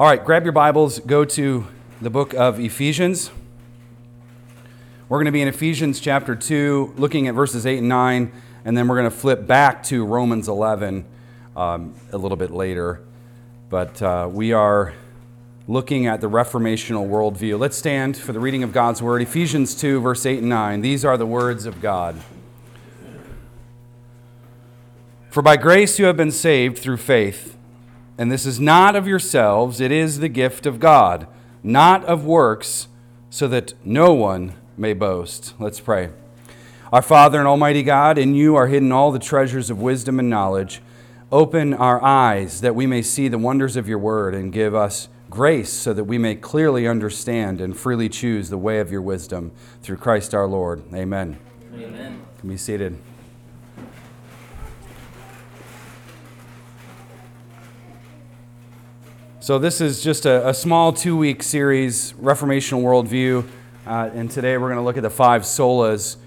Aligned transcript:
All 0.00 0.06
right, 0.06 0.24
grab 0.24 0.44
your 0.44 0.52
Bibles, 0.52 1.00
go 1.00 1.24
to 1.24 1.66
the 2.00 2.08
book 2.08 2.32
of 2.32 2.60
Ephesians. 2.60 3.32
We're 5.08 5.16
going 5.16 5.24
to 5.24 5.32
be 5.32 5.42
in 5.42 5.48
Ephesians 5.48 5.98
chapter 5.98 6.36
2, 6.36 6.94
looking 6.96 7.26
at 7.26 7.34
verses 7.34 7.66
8 7.66 7.78
and 7.78 7.88
9, 7.88 8.32
and 8.64 8.78
then 8.78 8.86
we're 8.86 8.94
going 8.94 9.10
to 9.10 9.16
flip 9.16 9.44
back 9.44 9.82
to 9.86 10.04
Romans 10.04 10.46
11 10.46 11.04
um, 11.56 11.96
a 12.12 12.16
little 12.16 12.36
bit 12.36 12.52
later. 12.52 13.02
But 13.70 14.00
uh, 14.00 14.28
we 14.30 14.52
are 14.52 14.94
looking 15.66 16.06
at 16.06 16.20
the 16.20 16.30
reformational 16.30 17.08
worldview. 17.08 17.58
Let's 17.58 17.76
stand 17.76 18.16
for 18.16 18.32
the 18.32 18.38
reading 18.38 18.62
of 18.62 18.72
God's 18.72 19.02
word. 19.02 19.20
Ephesians 19.20 19.74
2, 19.74 20.00
verse 20.00 20.24
8 20.24 20.38
and 20.38 20.48
9. 20.48 20.80
These 20.80 21.04
are 21.04 21.16
the 21.16 21.26
words 21.26 21.66
of 21.66 21.80
God. 21.80 22.14
For 25.28 25.42
by 25.42 25.56
grace 25.56 25.98
you 25.98 26.04
have 26.04 26.16
been 26.16 26.30
saved 26.30 26.78
through 26.78 26.98
faith. 26.98 27.57
And 28.18 28.32
this 28.32 28.44
is 28.44 28.58
not 28.58 28.96
of 28.96 29.06
yourselves, 29.06 29.80
it 29.80 29.92
is 29.92 30.18
the 30.18 30.28
gift 30.28 30.66
of 30.66 30.80
God, 30.80 31.28
not 31.62 32.04
of 32.04 32.24
works, 32.24 32.88
so 33.30 33.46
that 33.48 33.74
no 33.84 34.12
one 34.12 34.54
may 34.76 34.92
boast. 34.92 35.54
Let's 35.60 35.78
pray. 35.78 36.10
Our 36.92 37.02
Father 37.02 37.38
and 37.38 37.46
Almighty 37.46 37.82
God, 37.82 38.18
in 38.18 38.34
you 38.34 38.56
are 38.56 38.66
hidden 38.66 38.90
all 38.90 39.12
the 39.12 39.18
treasures 39.18 39.70
of 39.70 39.80
wisdom 39.80 40.18
and 40.18 40.28
knowledge. 40.28 40.82
Open 41.30 41.74
our 41.74 42.02
eyes 42.02 42.62
that 42.62 42.74
we 42.74 42.86
may 42.86 43.02
see 43.02 43.28
the 43.28 43.38
wonders 43.38 43.76
of 43.76 43.86
your 43.86 43.98
word 43.98 44.34
and 44.34 44.52
give 44.52 44.74
us 44.74 45.08
grace 45.28 45.70
so 45.70 45.92
that 45.92 46.04
we 46.04 46.16
may 46.16 46.34
clearly 46.34 46.88
understand 46.88 47.60
and 47.60 47.76
freely 47.76 48.08
choose 48.08 48.48
the 48.48 48.58
way 48.58 48.80
of 48.80 48.90
your 48.90 49.02
wisdom 49.02 49.52
through 49.82 49.98
Christ 49.98 50.34
our 50.34 50.46
Lord. 50.46 50.82
Amen. 50.94 51.38
Amen. 51.74 52.22
Can 52.38 52.48
be 52.48 52.56
seated. 52.56 52.98
So, 59.48 59.58
this 59.58 59.80
is 59.80 60.02
just 60.02 60.26
a, 60.26 60.46
a 60.46 60.52
small 60.52 60.92
two 60.92 61.16
week 61.16 61.42
series, 61.42 62.12
Reformational 62.20 62.82
Worldview. 62.82 63.48
Uh, 63.86 64.10
and 64.12 64.30
today 64.30 64.58
we're 64.58 64.68
going 64.68 64.76
to 64.76 64.84
look 64.84 64.98
at 64.98 65.02
the 65.02 65.08
five 65.08 65.40
solas. 65.40 66.18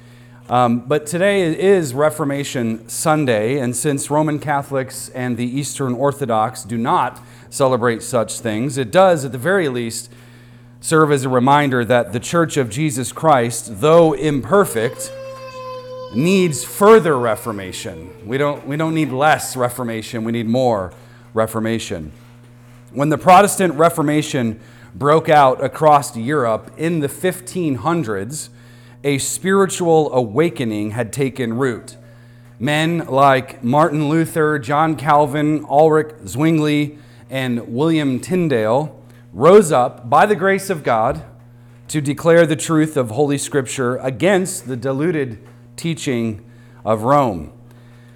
Um, 0.50 0.80
but 0.80 1.06
today 1.06 1.56
is 1.56 1.94
Reformation 1.94 2.90
Sunday, 2.90 3.60
and 3.60 3.76
since 3.76 4.10
Roman 4.10 4.40
Catholics 4.40 5.10
and 5.10 5.38
the 5.38 5.46
Eastern 5.46 5.94
Orthodox 5.94 6.64
do 6.64 6.80
not 6.80 7.22
celebrate 7.52 8.02
such 8.02 8.40
things, 8.40 8.80
it 8.80 8.90
does, 8.90 9.24
at 9.24 9.32
the 9.32 9.38
very 9.38 9.70
least, 9.70 10.12
serve 10.80 11.12
as 11.12 11.24
a 11.24 11.30
reminder 11.30 11.86
that 11.86 12.14
the 12.14 12.20
Church 12.20 12.58
of 12.58 12.72
Jesus 12.72 13.12
Christ, 13.12 13.82
though 13.82 14.14
imperfect, 14.14 15.14
needs 16.16 16.64
further 16.64 17.20
reformation. 17.20 18.28
We 18.28 18.40
don't, 18.40 18.66
we 18.66 18.78
don't 18.78 18.96
need 18.96 19.12
less 19.12 19.56
reformation, 19.56 20.24
we 20.24 20.32
need 20.32 20.48
more 20.48 20.92
reformation. 21.36 22.14
When 22.94 23.08
the 23.08 23.18
Protestant 23.18 23.76
Reformation 23.76 24.60
broke 24.94 25.30
out 25.30 25.64
across 25.64 26.18
Europe 26.18 26.72
in 26.76 27.00
the 27.00 27.08
1500s, 27.08 28.50
a 29.06 29.18
spiritual 29.18 30.14
awakening 30.14 30.92
had 30.92 31.14
taken 31.14 31.54
root. 31.54 31.96
Men 32.60 33.06
like 33.08 33.64
Martin 33.64 34.10
Luther, 34.10 34.60
John 34.60 34.98
Calvin, 34.98 35.66
Ulrich 35.70 36.14
Zwingli, 36.28 36.98
and 37.30 37.74
William 37.74 38.20
Tyndale 38.20 39.02
rose 39.32 39.72
up 39.72 40.10
by 40.10 40.26
the 40.26 40.36
grace 40.36 40.70
of 40.70 40.84
God 40.84 41.24
to 41.88 42.02
declare 42.02 42.46
the 42.46 42.58
truth 42.58 42.98
of 42.98 43.12
Holy 43.12 43.38
Scripture 43.38 43.96
against 44.00 44.68
the 44.68 44.76
diluted 44.76 45.40
teaching 45.78 46.44
of 46.84 47.04
Rome. 47.04 47.54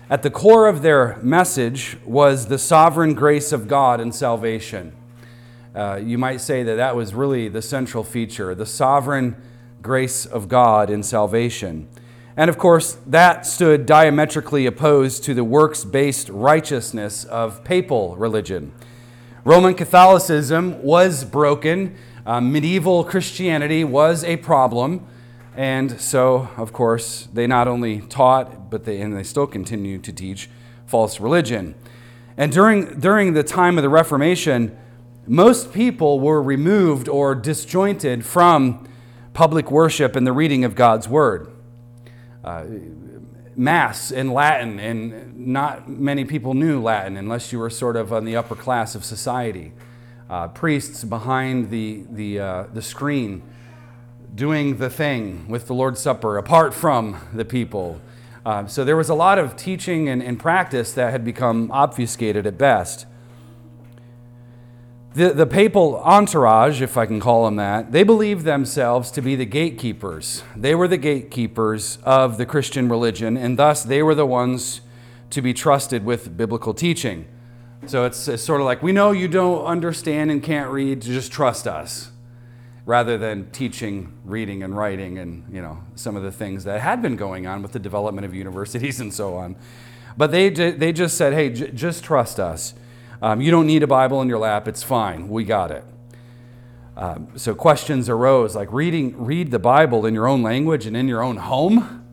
At 0.07 0.21
the 0.21 0.29
core 0.29 0.67
of 0.67 0.83
their 0.83 1.17
message 1.23 1.97
was 2.05 2.45
the 2.45 2.59
sovereign 2.59 3.15
grace 3.15 3.51
of 3.51 3.67
God 3.67 3.99
and 3.99 4.13
salvation. 4.13 4.93
Uh, 5.73 5.95
you 5.95 6.19
might 6.19 6.41
say 6.41 6.61
that 6.61 6.75
that 6.75 6.95
was 6.95 7.15
really 7.15 7.47
the 7.49 7.63
central 7.63 8.03
feature 8.03 8.53
the 8.53 8.67
sovereign 8.67 9.35
grace 9.81 10.27
of 10.27 10.47
God 10.47 10.91
in 10.91 11.01
salvation. 11.01 11.87
And 12.37 12.51
of 12.51 12.57
course, 12.59 12.99
that 13.07 13.47
stood 13.47 13.88
diametrically 13.88 14.67
opposed 14.67 15.23
to 15.23 15.33
the 15.33 15.44
works 15.44 15.83
based 15.83 16.29
righteousness 16.29 17.23
of 17.23 17.63
papal 17.63 18.15
religion. 18.15 18.73
Roman 19.44 19.73
Catholicism 19.73 20.83
was 20.83 21.23
broken, 21.23 21.95
uh, 22.27 22.39
medieval 22.39 23.03
Christianity 23.03 23.83
was 23.83 24.23
a 24.23 24.38
problem. 24.38 25.07
And 25.55 25.99
so, 26.01 26.49
of 26.57 26.73
course, 26.73 27.29
they 27.33 27.47
not 27.47 27.67
only 27.67 28.01
taught, 28.01 28.69
but 28.69 28.83
they, 28.83 28.99
and 28.99 29.16
they 29.16 29.23
still 29.23 29.47
continue 29.47 29.97
to 29.99 30.11
teach 30.11 30.49
false 30.85 31.19
religion. 31.19 31.75
And 32.38 32.51
during, 32.51 32.99
during 32.99 33.33
the 33.33 33.43
time 33.43 33.77
of 33.77 33.81
the 33.81 33.89
Reformation, 33.89 34.77
most 35.25 35.73
people 35.73 36.19
were 36.19 36.41
removed 36.44 37.07
or 37.07 37.33
disjointed 37.33 38.25
from 38.25 38.88
public 39.33 39.71
worship 39.71 40.15
and 40.15 40.27
the 40.27 40.33
reading 40.33 40.65
of 40.65 40.75
God's 40.75 41.07
Word. 41.07 41.51
Uh, 42.44 42.65
Mass 43.55 44.11
in 44.11 44.33
Latin, 44.33 44.79
and 44.79 45.47
not 45.47 45.89
many 45.89 46.25
people 46.25 46.53
knew 46.53 46.81
Latin 46.81 47.15
unless 47.15 47.53
you 47.53 47.59
were 47.59 47.69
sort 47.69 47.95
of 47.95 48.11
on 48.11 48.25
the 48.25 48.35
upper 48.35 48.55
class 48.55 48.95
of 48.95 49.05
society. 49.05 49.71
Uh, 50.29 50.49
priests 50.49 51.05
behind 51.05 51.69
the, 51.69 52.03
the, 52.11 52.39
uh, 52.39 52.63
the 52.73 52.81
screen 52.81 53.41
doing 54.35 54.78
the 54.78 54.90
thing 54.90 55.47
with 55.47 55.68
the 55.68 55.73
Lord's 55.73 56.01
Supper 56.01 56.38
apart 56.38 56.73
from 56.73 57.18
the 57.34 57.46
people. 57.46 58.01
Uh, 58.46 58.68
so 58.68 58.84
there 58.84 58.97
was 58.97 59.09
a 59.09 59.16
lot 59.16 59.40
of 59.40 59.56
teaching 59.56 60.09
and, 60.09 60.22
and, 60.22 60.38
practice 60.38 60.91
that 60.91 61.09
had 61.12 61.23
become 61.23 61.72
obfuscated 61.72 62.45
at 62.45 62.57
best. 62.57 63.07
The, 65.13 65.29
the 65.29 65.47
papal 65.47 65.97
entourage, 66.00 66.81
if 66.81 66.97
I 66.97 67.06
can 67.06 67.22
call 67.22 67.45
them 67.45 67.56
that, 67.56 67.94
they 67.94 68.03
believed 68.03 68.44
themselves 68.44 69.09
to 69.12 69.22
be 69.22 69.35
the 69.35 69.45
gatekeepers. 69.45 70.44
They 70.56 70.75
were 70.75 70.90
the 70.90 70.97
gatekeepers 70.97 71.97
of 72.03 72.38
the 72.38 72.45
Christian 72.45 72.90
religion, 72.90 73.38
and 73.38 73.57
thus 73.57 73.84
they 73.84 74.03
were 74.03 74.13
the 74.13 74.25
ones 74.25 74.81
to 75.29 75.41
be 75.41 75.53
trusted 75.53 76.03
with 76.03 76.35
biblical 76.35 76.74
teaching. 76.74 77.25
So 77.88 78.03
it's, 78.03 78.28
it's 78.28 78.44
sort 78.44 78.59
of 78.59 78.66
like, 78.66 78.84
we 78.84 78.91
know 78.91 79.12
you 79.12 79.29
don't 79.29 79.63
understand 79.63 80.29
and 80.29 80.44
can't 80.44 80.69
read, 80.69 81.01
just 81.01 81.31
trust 81.31 81.68
us 81.68 82.12
rather 82.85 83.18
than 83.18 83.50
teaching 83.51 84.13
reading 84.23 84.62
and 84.62 84.78
writing 84.78 85.18
and 85.18 85.44
you 85.51 85.62
know 85.62 85.79
some 85.96 86.16
of 86.16 86.23
the 86.23 86.31
things 86.31 86.63
that 86.63 86.81
had 86.81 87.01
been 87.01 87.16
going 87.16 87.47
on 87.47 87.62
with 87.62 87.72
the 87.72 87.79
development 87.79 88.25
of 88.25 88.34
universities 88.34 89.00
and 89.01 89.13
so 89.13 89.35
on. 89.35 89.56
But 90.18 90.31
they, 90.31 90.50
they 90.50 90.94
just 90.94 91.18
said 91.18 91.34
hey 91.34 91.50
j- 91.50 91.72
just 91.72 92.03
trust 92.03 92.40
us. 92.40 92.74
Um, 93.22 93.41
you 93.41 93.50
don't 93.50 93.68
need 93.68 93.81
a 93.81 93.88
bible 93.88 94.22
in 94.22 94.29
your 94.29 94.38
lap. 94.38 94.68
It's 94.68 94.84
fine. 94.84 95.29
We 95.29 95.44
got 95.44 95.72
it. 95.72 95.84
Um, 96.97 97.29
so 97.35 97.56
questions 97.56 98.07
arose 98.07 98.56
like 98.56 98.72
reading 98.72 99.18
read 99.18 99.51
the 99.51 99.59
bible 99.59 100.06
in 100.06 100.13
your 100.13 100.28
own 100.28 100.44
language 100.44 100.85
and 100.85 100.95
in 100.95 101.07
your 101.07 101.24
own 101.24 101.38
home? 101.38 102.06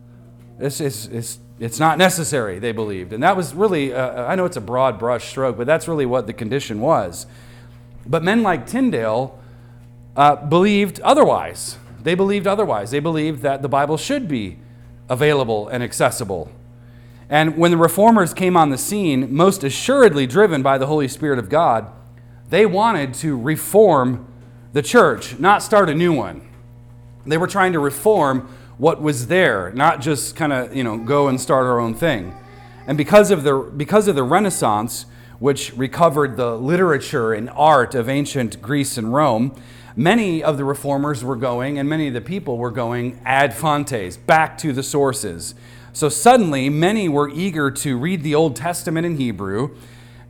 This 0.57 0.81
is 0.81 1.07
it's, 1.07 1.39
it's 1.59 1.79
not 1.79 1.97
necessary 1.97 2.59
they 2.59 2.71
believed. 2.71 3.13
And 3.13 3.21
that 3.21 3.37
was 3.37 3.53
really 3.53 3.93
uh, 3.93 4.25
i 4.25 4.35
know 4.35 4.45
it's 4.45 4.57
a 4.57 4.61
broad 4.61 4.97
brush 4.97 5.29
stroke 5.29 5.55
but 5.55 5.67
that's 5.67 5.87
really 5.87 6.07
what 6.07 6.25
the 6.25 6.33
condition 6.33 6.81
was. 6.81 7.27
But 8.05 8.23
men 8.23 8.43
like 8.43 8.65
tyndale 8.65 9.39
uh, 10.15 10.35
believed 10.35 10.99
otherwise. 11.01 11.77
They 12.01 12.15
believed 12.15 12.47
otherwise. 12.47 12.91
They 12.91 12.99
believed 12.99 13.41
that 13.41 13.61
the 13.61 13.69
Bible 13.69 13.97
should 13.97 14.27
be 14.27 14.57
available 15.09 15.67
and 15.67 15.83
accessible. 15.83 16.51
And 17.29 17.57
when 17.57 17.71
the 17.71 17.77
reformers 17.77 18.33
came 18.33 18.55
on 18.57 18.69
the 18.69 18.77
scene, 18.77 19.33
most 19.33 19.63
assuredly 19.63 20.27
driven 20.27 20.61
by 20.61 20.77
the 20.77 20.87
Holy 20.87 21.07
Spirit 21.07 21.39
of 21.39 21.49
God, 21.49 21.91
they 22.49 22.65
wanted 22.65 23.13
to 23.15 23.37
reform 23.37 24.27
the 24.73 24.81
church, 24.81 25.39
not 25.39 25.63
start 25.63 25.89
a 25.89 25.95
new 25.95 26.13
one. 26.13 26.47
They 27.25 27.37
were 27.37 27.47
trying 27.47 27.73
to 27.73 27.79
reform 27.79 28.49
what 28.77 29.01
was 29.01 29.27
there, 29.27 29.71
not 29.73 30.01
just 30.01 30.35
kind 30.35 30.51
of, 30.51 30.75
you 30.75 30.83
know, 30.83 30.97
go 30.97 31.27
and 31.27 31.39
start 31.39 31.65
our 31.65 31.79
own 31.79 31.93
thing. 31.93 32.35
And 32.85 32.97
because 32.97 33.31
of 33.31 33.43
the 33.43 33.55
because 33.55 34.07
of 34.07 34.15
the 34.15 34.23
Renaissance, 34.23 35.05
which 35.39 35.73
recovered 35.73 36.37
the 36.37 36.55
literature 36.55 37.33
and 37.33 37.49
art 37.51 37.95
of 37.95 38.09
ancient 38.09 38.61
Greece 38.61 38.97
and 38.97 39.13
Rome, 39.13 39.55
many 39.95 40.43
of 40.43 40.57
the 40.57 40.63
reformers 40.63 41.23
were 41.23 41.35
going, 41.35 41.77
and 41.77 41.87
many 41.87 42.07
of 42.07 42.13
the 42.13 42.21
people 42.21 42.57
were 42.57 42.71
going 42.71 43.19
ad 43.25 43.53
fontes, 43.53 44.17
back 44.17 44.57
to 44.59 44.73
the 44.73 44.83
sources. 44.83 45.55
So 45.93 46.09
suddenly, 46.09 46.69
many 46.69 47.07
were 47.07 47.29
eager 47.29 47.69
to 47.69 47.97
read 47.97 48.23
the 48.23 48.33
Old 48.33 48.55
Testament 48.55 49.05
in 49.05 49.17
Hebrew 49.17 49.75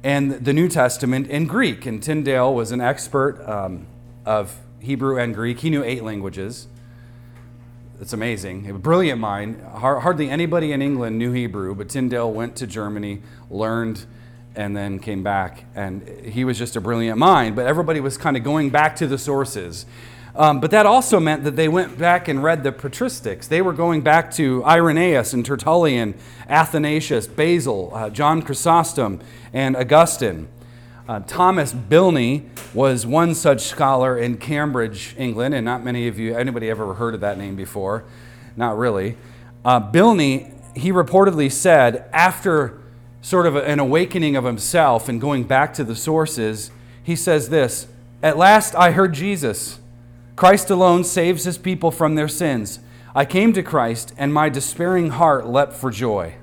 and 0.04 0.32
the 0.32 0.52
New 0.52 0.68
Testament 0.68 1.28
in 1.28 1.48
Greek. 1.48 1.86
And 1.86 2.04
Tyndale 2.04 2.54
was 2.54 2.72
an 2.72 2.82
expert 2.82 3.42
um, 3.48 3.88
of 4.26 4.60
Hebrew 4.82 5.18
and 5.18 5.34
Greek. 5.34 5.60
He 5.62 5.70
knew 5.70 5.84
eight 5.84 6.04
languages. 6.04 6.68
It's 8.02 8.12
amazing. 8.12 8.70
A 8.70 8.74
brilliant 8.74 9.22
mind. 9.22 9.62
Hardly 9.62 10.30
anybody 10.30 10.74
in 10.74 10.82
England 10.82 11.18
knew 11.18 11.32
Hebrew, 11.32 11.74
but 11.74 11.88
Tyndale 11.88 12.32
went 12.32 12.58
to 12.58 12.68
Germany, 12.68 13.22
learned 13.50 14.06
and 14.56 14.76
then 14.76 15.00
came 15.00 15.24
back. 15.24 15.66
And 15.76 16.08
he 16.08 16.46
was 16.46 16.58
just 16.58 16.76
a 16.76 16.82
brilliant 16.82 17.18
mind, 17.18 17.56
but 17.56 17.66
everybody 17.66 18.00
was 18.00 18.18
kind 18.18 18.38
of 18.38 18.44
going 18.44 18.70
back 18.70 18.96
to 18.98 19.08
the 19.08 19.18
sources. 19.18 19.86
Um, 20.36 20.60
but 20.60 20.72
that 20.72 20.88
also 20.88 21.20
meant 21.20 21.44
that 21.44 21.56
they 21.56 21.68
went 21.68 21.98
back 21.98 22.28
and 22.28 22.42
read 22.42 22.64
the 22.64 22.72
patristics. 22.72 23.48
They 23.48 23.62
were 23.62 23.74
going 23.74 24.02
back 24.02 24.32
to 24.32 24.64
Irenaeus 24.66 25.34
and 25.34 25.46
Tertullian, 25.46 26.16
Athanasius, 26.50 27.28
Basil, 27.28 27.92
uh, 27.94 28.10
John 28.10 28.42
Chrysostom, 28.42 29.20
and 29.54 29.76
Augustine. 29.76 30.48
Uh, 31.08 31.20
Thomas 31.20 31.74
Bilney 31.74 32.48
was 32.74 33.06
one 33.06 33.36
such 33.36 33.62
scholar 33.62 34.18
in 34.18 34.38
Cambridge, 34.38 35.14
England, 35.18 35.54
and 35.54 35.66
not 35.66 35.84
many 35.84 36.08
of 36.08 36.18
you, 36.18 36.36
anybody 36.36 36.70
ever 36.70 36.96
heard 36.96 37.14
of 37.14 37.22
that 37.22 37.38
name 37.38 37.56
before? 37.56 38.04
Not 38.56 38.78
really. 38.78 39.18
Uh, 39.64 39.80
Bilney, 39.92 40.52
he 40.76 40.92
reportedly 40.92 41.52
said, 41.52 42.10
after 42.12 42.82
sort 43.24 43.48
of 43.48 43.56
an 43.56 43.80
awakening 43.80 44.36
of 44.36 44.44
himself 44.44 45.10
and 45.10 45.20
going 45.20 45.46
back 45.46 45.74
to 45.74 45.84
the 45.84 45.96
sources, 45.96 46.70
he 47.02 47.16
says 47.16 47.50
this 47.50 47.88
At 48.22 48.38
last 48.38 48.76
I 48.76 48.92
heard 48.92 49.14
Jesus. 49.14 49.80
Christ 50.36 50.70
alone 50.70 51.04
saves 51.04 51.46
his 51.46 51.58
people 51.58 51.90
from 51.90 52.16
their 52.16 52.28
sins. 52.28 52.80
I 53.16 53.26
came 53.26 53.54
to 53.54 53.64
Christ, 53.64 54.14
and 54.18 54.34
my 54.34 54.50
despairing 54.50 55.12
heart 55.12 55.48
leapt 55.48 55.74
for 55.74 55.92
joy. 55.92 56.36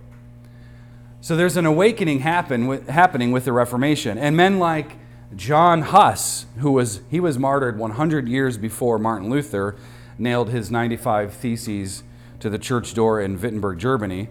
So 1.21 1.37
there's 1.37 1.57
an 1.57 1.67
awakening 1.67 2.21
happen 2.21 2.87
happening 2.87 3.33
with 3.33 3.45
the 3.45 3.53
Reformation. 3.53 4.17
And 4.17 4.37
men 4.37 4.59
like 4.59 4.93
John 5.35 5.83
Huss, 5.83 6.47
who 6.59 6.71
was, 6.73 7.01
he 7.11 7.21
was 7.21 7.39
martyred 7.39 7.79
100 7.79 8.29
years 8.29 8.57
before 8.57 8.99
Martin 8.99 9.29
Luther 9.29 9.77
nailed 10.19 10.51
his 10.51 10.71
95 10.71 11.35
Theses 11.35 12.05
to 12.39 12.49
the 12.49 12.59
church 12.59 12.95
door 12.95 13.21
in 13.21 13.41
Wittenberg, 13.41 13.79
Germany. 13.79 14.29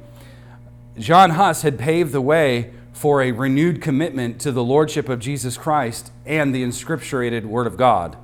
John 1.00 1.32
Huss 1.32 1.62
had 1.62 1.80
paved 1.80 2.12
the 2.12 2.20
way 2.20 2.74
for 2.92 3.22
a 3.22 3.32
renewed 3.32 3.82
commitment 3.82 4.42
to 4.42 4.52
the 4.52 4.64
Lordship 4.64 5.08
of 5.08 5.20
Jesus 5.20 5.58
Christ 5.58 6.12
and 6.26 6.54
the 6.54 6.62
inscripturated 6.62 7.46
Word 7.46 7.68
of 7.68 7.78
God. 7.78 8.18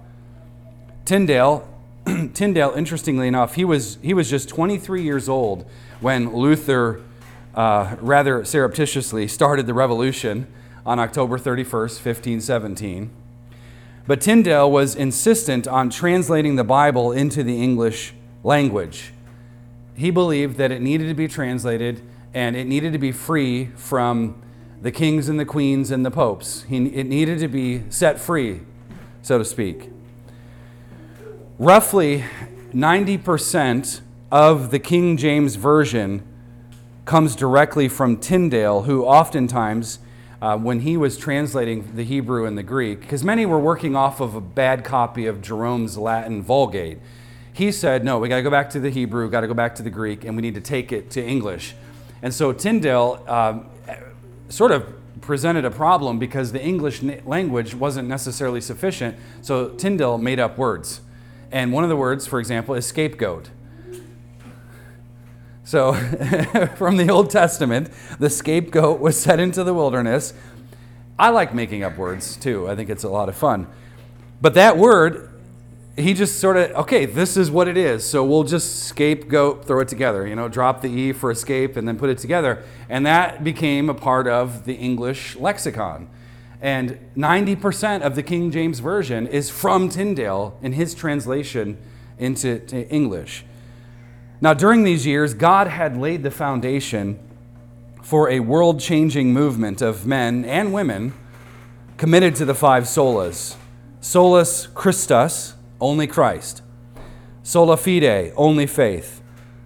Tyndale, 1.05 1.65
Tyndale, 2.33 2.73
interestingly 2.75 3.29
enough, 3.29 3.55
he 3.55 3.63
was, 3.63 3.97
he 4.01 4.13
was 4.13 4.29
just 4.29 4.49
23 4.49 5.01
years 5.01 5.29
old 5.29 5.65
when 6.01 6.35
Luther 6.35 7.01
uh, 7.55 7.95
rather 8.01 8.43
surreptitiously 8.43 9.29
started 9.29 9.67
the 9.67 9.73
revolution 9.73 10.45
on 10.85 10.99
October 10.99 11.37
31st, 11.37 12.03
1517. 12.03 13.09
But 14.05 14.19
Tyndale 14.19 14.69
was 14.69 14.95
insistent 14.95 15.65
on 15.65 15.89
translating 15.89 16.57
the 16.57 16.65
Bible 16.65 17.13
into 17.13 17.41
the 17.41 17.63
English 17.63 18.13
language. 18.43 19.13
He 19.95 20.11
believed 20.11 20.57
that 20.57 20.73
it 20.73 20.81
needed 20.81 21.07
to 21.07 21.13
be 21.13 21.29
translated 21.29 22.01
and 22.35 22.57
it 22.57 22.67
needed 22.67 22.91
to 22.91 22.99
be 22.99 23.13
free 23.13 23.67
from 23.77 24.43
the 24.81 24.91
kings 24.91 25.29
and 25.29 25.39
the 25.39 25.45
queens 25.45 25.89
and 25.89 26.05
the 26.05 26.11
popes. 26.11 26.63
He, 26.63 26.85
it 26.87 27.05
needed 27.05 27.39
to 27.39 27.47
be 27.47 27.89
set 27.89 28.19
free, 28.19 28.59
so 29.21 29.37
to 29.37 29.45
speak. 29.45 29.89
Roughly 31.57 32.25
90% 32.73 34.01
of 34.31 34.69
the 34.69 34.79
King 34.79 35.15
James 35.15 35.55
Version 35.55 36.27
comes 37.05 37.37
directly 37.37 37.87
from 37.87 38.17
Tyndale, 38.17 38.81
who 38.81 39.05
oftentimes, 39.05 39.99
uh, 40.41 40.57
when 40.57 40.81
he 40.81 40.97
was 40.97 41.17
translating 41.17 41.95
the 41.95 42.03
Hebrew 42.03 42.45
and 42.45 42.57
the 42.57 42.63
Greek, 42.63 42.99
because 42.99 43.23
many 43.23 43.45
were 43.45 43.59
working 43.59 43.95
off 43.95 44.19
of 44.19 44.35
a 44.35 44.41
bad 44.41 44.83
copy 44.83 45.25
of 45.25 45.41
Jerome's 45.41 45.97
Latin 45.97 46.43
Vulgate, 46.43 46.99
he 47.53 47.71
said, 47.71 48.03
no, 48.03 48.19
we 48.19 48.27
got 48.27 48.37
to 48.37 48.43
go 48.43 48.49
back 48.49 48.69
to 48.71 48.81
the 48.81 48.89
Hebrew, 48.89 49.29
got 49.29 49.41
to 49.41 49.47
go 49.47 49.53
back 49.53 49.75
to 49.75 49.83
the 49.83 49.89
Greek, 49.89 50.25
and 50.25 50.35
we 50.35 50.41
need 50.41 50.55
to 50.55 50.61
take 50.61 50.91
it 50.91 51.09
to 51.11 51.23
English. 51.23 51.75
And 52.21 52.33
so 52.33 52.53
Tyndale 52.53 53.23
um, 53.27 53.69
sort 54.49 54.71
of 54.71 54.85
presented 55.21 55.65
a 55.65 55.71
problem 55.71 56.19
because 56.19 56.51
the 56.51 56.63
English 56.63 57.01
language 57.01 57.73
wasn't 57.73 58.07
necessarily 58.07 58.61
sufficient. 58.61 59.17
So 59.41 59.69
Tyndale 59.69 60.17
made 60.17 60.39
up 60.39 60.57
words. 60.57 61.01
And 61.51 61.71
one 61.71 61.83
of 61.83 61.89
the 61.89 61.95
words, 61.95 62.27
for 62.27 62.39
example, 62.39 62.75
is 62.75 62.85
scapegoat. 62.85 63.49
So, 65.63 65.93
from 66.75 66.97
the 66.97 67.09
Old 67.09 67.31
Testament, 67.31 67.89
the 68.19 68.29
scapegoat 68.29 68.99
was 68.99 69.19
set 69.19 69.39
into 69.39 69.63
the 69.63 69.73
wilderness. 69.73 70.33
I 71.17 71.29
like 71.29 71.55
making 71.55 71.81
up 71.83 71.97
words 71.97 72.35
too, 72.35 72.69
I 72.69 72.75
think 72.75 72.89
it's 72.89 73.03
a 73.03 73.09
lot 73.09 73.29
of 73.29 73.35
fun. 73.35 73.67
But 74.41 74.53
that 74.53 74.77
word, 74.77 75.34
he 75.97 76.13
just 76.13 76.39
sort 76.39 76.57
of, 76.57 76.71
okay, 76.71 77.05
this 77.05 77.37
is 77.37 77.49
what 77.49 77.67
it 77.67 77.77
is. 77.77 78.07
So 78.07 78.23
we'll 78.25 78.43
just 78.43 78.83
scapegoat, 78.83 79.65
throw 79.65 79.79
it 79.79 79.87
together, 79.87 80.27
you 80.27 80.35
know, 80.35 80.49
drop 80.49 80.81
the 80.81 80.89
E 80.89 81.13
for 81.13 81.31
escape 81.31 81.77
and 81.77 81.87
then 81.87 81.97
put 81.97 82.09
it 82.09 82.17
together. 82.17 82.63
And 82.89 83.05
that 83.05 83.43
became 83.43 83.89
a 83.89 83.93
part 83.93 84.27
of 84.27 84.65
the 84.65 84.73
English 84.73 85.35
lexicon. 85.37 86.09
And 86.61 86.99
90% 87.15 88.01
of 88.01 88.15
the 88.15 88.23
King 88.23 88.51
James 88.51 88.79
Version 88.79 89.27
is 89.27 89.49
from 89.49 89.87
Tyndale 89.87 90.57
in 90.61 90.73
his 90.73 90.93
translation 90.93 91.77
into 92.17 92.65
English. 92.89 93.45
Now, 94.41 94.53
during 94.53 94.83
these 94.83 95.05
years, 95.05 95.33
God 95.33 95.67
had 95.67 95.97
laid 95.97 96.23
the 96.23 96.31
foundation 96.31 97.19
for 98.01 98.29
a 98.29 98.39
world 98.41 98.79
changing 98.79 99.33
movement 99.33 99.81
of 99.81 100.05
men 100.05 100.43
and 100.45 100.73
women 100.73 101.13
committed 101.97 102.35
to 102.35 102.45
the 102.45 102.53
five 102.53 102.83
solas 102.83 103.55
solus 104.05 104.67
Christus, 104.67 105.55
only 105.79 106.07
Christ, 106.07 106.61
sola 107.43 107.77
fide, 107.77 108.33
only 108.35 108.65
faith, 108.65 109.21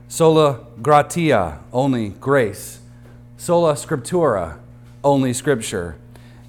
sola 0.07 0.65
gratia, 0.81 1.59
only 1.71 2.09
grace, 2.09 2.79
sola 3.37 3.73
scriptura, 3.73 4.59
only 5.03 5.33
scripture, 5.33 5.97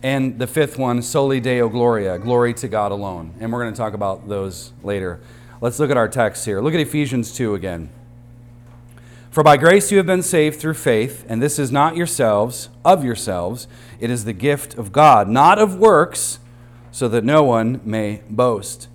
and 0.02 0.38
the 0.38 0.46
fifth 0.46 0.78
one, 0.78 1.02
soli 1.02 1.40
deo 1.40 1.68
gloria, 1.68 2.18
glory 2.18 2.54
to 2.54 2.68
God 2.68 2.90
alone. 2.90 3.34
And 3.38 3.52
we're 3.52 3.62
going 3.62 3.74
to 3.74 3.78
talk 3.78 3.92
about 3.92 4.28
those 4.28 4.72
later. 4.82 5.20
Let's 5.60 5.78
look 5.78 5.90
at 5.90 5.96
our 5.96 6.08
text 6.08 6.46
here. 6.46 6.60
Look 6.60 6.72
at 6.72 6.80
Ephesians 6.80 7.32
2 7.32 7.54
again. 7.54 7.90
For 9.30 9.44
by 9.44 9.58
grace 9.58 9.92
you 9.92 9.98
have 9.98 10.06
been 10.06 10.22
saved 10.22 10.58
through 10.58 10.74
faith, 10.74 11.24
and 11.28 11.40
this 11.40 11.58
is 11.58 11.70
not 11.70 11.96
yourselves, 11.96 12.70
of 12.84 13.04
yourselves. 13.04 13.68
It 14.00 14.10
is 14.10 14.24
the 14.24 14.32
gift 14.32 14.74
of 14.76 14.90
God, 14.90 15.28
not 15.28 15.58
of 15.58 15.76
works, 15.76 16.40
so 16.90 17.06
that 17.08 17.22
no 17.22 17.44
one 17.44 17.80
may 17.84 18.22
boast. 18.28 18.88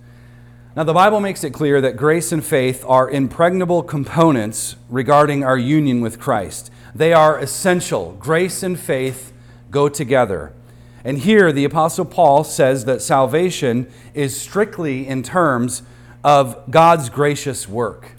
Now, 0.76 0.84
the 0.84 0.92
Bible 0.92 1.20
makes 1.20 1.42
it 1.42 1.54
clear 1.54 1.80
that 1.80 1.96
grace 1.96 2.32
and 2.32 2.44
faith 2.44 2.84
are 2.86 3.08
impregnable 3.08 3.82
components 3.82 4.76
regarding 4.90 5.42
our 5.42 5.56
union 5.56 6.02
with 6.02 6.20
Christ. 6.20 6.70
They 6.94 7.14
are 7.14 7.38
essential. 7.38 8.12
Grace 8.20 8.62
and 8.62 8.78
faith 8.78 9.32
go 9.70 9.88
together. 9.88 10.52
And 11.02 11.16
here, 11.16 11.50
the 11.50 11.64
Apostle 11.64 12.04
Paul 12.04 12.44
says 12.44 12.84
that 12.84 13.00
salvation 13.00 13.90
is 14.12 14.38
strictly 14.38 15.08
in 15.08 15.22
terms 15.22 15.82
of 16.22 16.70
God's 16.70 17.08
gracious 17.08 17.66
work. 17.66 18.10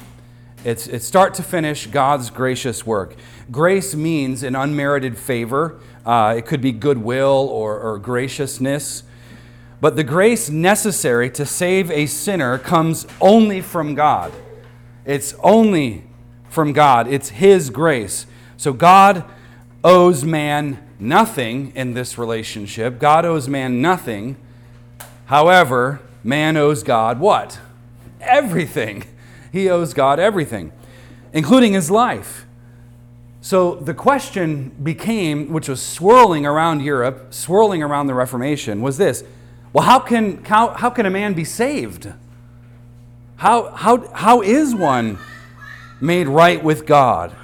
It's, 0.65 0.87
it's 0.87 1.05
start 1.05 1.35
to 1.35 1.43
finish 1.43 1.85
God's 1.85 2.31
gracious 2.31 2.83
work. 2.83 3.15
Grace 3.51 3.93
means 3.93 4.41
an 4.41 4.55
unmerited 4.55 5.15
favor. 5.15 5.79
Uh, 6.03 6.33
it 6.35 6.47
could 6.47 6.61
be 6.61 6.71
goodwill 6.71 7.49
or, 7.51 7.79
or 7.79 7.99
graciousness. 7.99 9.03
But 9.79 9.95
the 9.95 10.03
grace 10.03 10.49
necessary 10.49 11.29
to 11.31 11.45
save 11.45 11.91
a 11.91 12.07
sinner 12.07 12.57
comes 12.57 13.05
only 13.21 13.61
from 13.61 13.95
God. 13.95 14.33
It's 15.05 15.35
only 15.43 16.03
from 16.49 16.73
God. 16.73 17.07
It's 17.07 17.29
His 17.29 17.69
grace. 17.69 18.25
So 18.57 18.73
God 18.73 19.23
owes 19.83 20.23
man 20.23 20.83
nothing 20.99 21.71
in 21.75 21.93
this 21.93 22.17
relationship. 22.17 22.99
God 22.99 23.23
owes 23.23 23.47
man 23.47 23.81
nothing. 23.81 24.35
However, 25.25 26.01
man 26.23 26.57
owes 26.57 26.83
God 26.83 27.19
what? 27.19 27.59
Everything. 28.19 29.03
He 29.51 29.69
owes 29.69 29.93
God 29.93 30.19
everything, 30.19 30.71
including 31.33 31.73
his 31.73 31.89
life. 31.89 32.45
So 33.41 33.75
the 33.75 33.93
question 33.93 34.69
became, 34.83 35.53
which 35.53 35.69
was 35.69 35.81
swirling 35.81 36.45
around 36.45 36.81
Europe, 36.81 37.33
swirling 37.33 37.81
around 37.81 38.07
the 38.07 38.13
Reformation, 38.13 38.81
was 38.81 38.97
this 38.97 39.23
well, 39.73 39.83
how 39.83 39.99
can, 39.99 40.43
how, 40.45 40.69
how 40.69 40.89
can 40.89 41.05
a 41.05 41.09
man 41.09 41.33
be 41.33 41.43
saved? 41.43 42.11
How, 43.37 43.71
how, 43.71 44.09
how 44.13 44.41
is 44.41 44.73
one 44.73 45.19
made 46.01 46.27
right 46.27 46.63
with 46.63 46.85
God? 46.85 47.35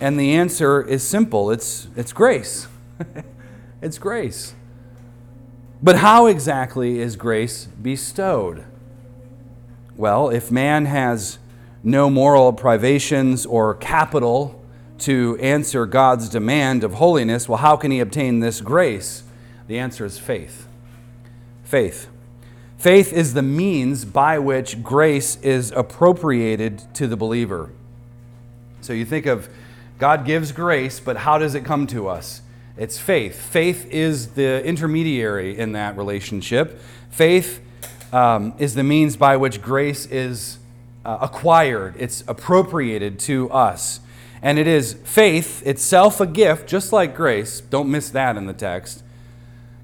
And 0.00 0.20
the 0.20 0.34
answer 0.34 0.82
is 0.82 1.02
simple 1.02 1.50
it's, 1.50 1.88
it's 1.96 2.12
grace. 2.12 2.68
it's 3.82 3.98
grace. 3.98 4.54
But 5.82 5.96
how 5.96 6.26
exactly 6.26 7.00
is 7.00 7.16
grace 7.16 7.66
bestowed? 7.66 8.64
Well, 9.96 10.28
if 10.28 10.50
man 10.50 10.86
has 10.86 11.38
no 11.82 12.10
moral 12.10 12.52
privations 12.52 13.46
or 13.46 13.74
capital 13.74 14.62
to 14.98 15.36
answer 15.40 15.86
God's 15.86 16.28
demand 16.28 16.84
of 16.84 16.94
holiness, 16.94 17.48
well, 17.48 17.58
how 17.58 17.76
can 17.76 17.90
he 17.90 18.00
obtain 18.00 18.40
this 18.40 18.60
grace? 18.60 19.22
The 19.66 19.78
answer 19.78 20.04
is 20.04 20.18
faith. 20.18 20.66
Faith. 21.66 22.08
Faith 22.78 23.12
is 23.12 23.34
the 23.34 23.42
means 23.42 24.04
by 24.04 24.38
which 24.38 24.84
grace 24.84 25.36
is 25.42 25.72
appropriated 25.72 26.82
to 26.94 27.08
the 27.08 27.16
believer. 27.16 27.72
So 28.82 28.92
you 28.92 29.04
think 29.04 29.26
of 29.26 29.48
God 29.98 30.24
gives 30.24 30.52
grace, 30.52 31.00
but 31.00 31.16
how 31.16 31.38
does 31.38 31.56
it 31.56 31.64
come 31.64 31.88
to 31.88 32.06
us? 32.06 32.40
It's 32.76 32.98
faith. 32.98 33.40
Faith 33.40 33.90
is 33.90 34.28
the 34.28 34.64
intermediary 34.64 35.58
in 35.58 35.72
that 35.72 35.96
relationship. 35.96 36.80
Faith 37.10 37.60
um, 38.12 38.54
is 38.58 38.74
the 38.74 38.84
means 38.84 39.16
by 39.16 39.36
which 39.36 39.60
grace 39.60 40.06
is 40.06 40.58
uh, 41.04 41.18
acquired, 41.20 41.96
it's 41.98 42.22
appropriated 42.28 43.18
to 43.20 43.50
us. 43.50 44.00
And 44.40 44.56
it 44.56 44.68
is 44.68 44.94
faith 45.04 45.66
itself 45.66 46.20
a 46.20 46.26
gift, 46.26 46.68
just 46.68 46.92
like 46.92 47.16
grace. 47.16 47.60
Don't 47.60 47.90
miss 47.90 48.10
that 48.10 48.36
in 48.36 48.46
the 48.46 48.52
text. 48.52 49.02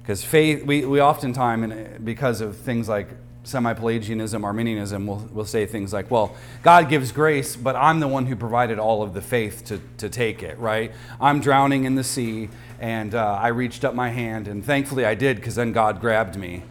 Because 0.03 0.23
faith, 0.23 0.65
we, 0.65 0.85
we 0.85 1.01
oftentimes, 1.01 1.99
because 2.03 2.41
of 2.41 2.57
things 2.57 2.89
like 2.89 3.07
semi 3.43 3.73
Pelagianism, 3.73 4.43
Arminianism, 4.43 5.07
we'll, 5.07 5.29
we'll 5.31 5.45
say 5.45 5.65
things 5.65 5.93
like, 5.93 6.11
well, 6.11 6.35
God 6.61 6.89
gives 6.89 7.13
grace, 7.13 7.55
but 7.55 7.75
I'm 7.77 8.01
the 8.01 8.07
one 8.07 8.25
who 8.25 8.35
provided 8.35 8.79
all 8.79 9.01
of 9.01 9.13
the 9.13 9.21
faith 9.21 9.63
to, 9.65 9.79
to 9.97 10.09
take 10.09 10.43
it, 10.43 10.59
right? 10.59 10.91
I'm 11.21 11.39
drowning 11.39 11.85
in 11.85 11.95
the 11.95 12.03
sea, 12.03 12.49
and 12.81 13.15
uh, 13.15 13.39
I 13.41 13.47
reached 13.49 13.85
up 13.85 13.95
my 13.95 14.09
hand, 14.09 14.49
and 14.49 14.63
thankfully 14.63 15.05
I 15.05 15.15
did, 15.15 15.37
because 15.37 15.55
then 15.55 15.71
God 15.71 16.01
grabbed 16.01 16.37
me. 16.37 16.63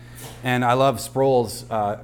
And 0.45 0.65
I 0.65 0.75
love 0.75 1.01
Sproul's 1.01 1.65
uh, 1.71 2.03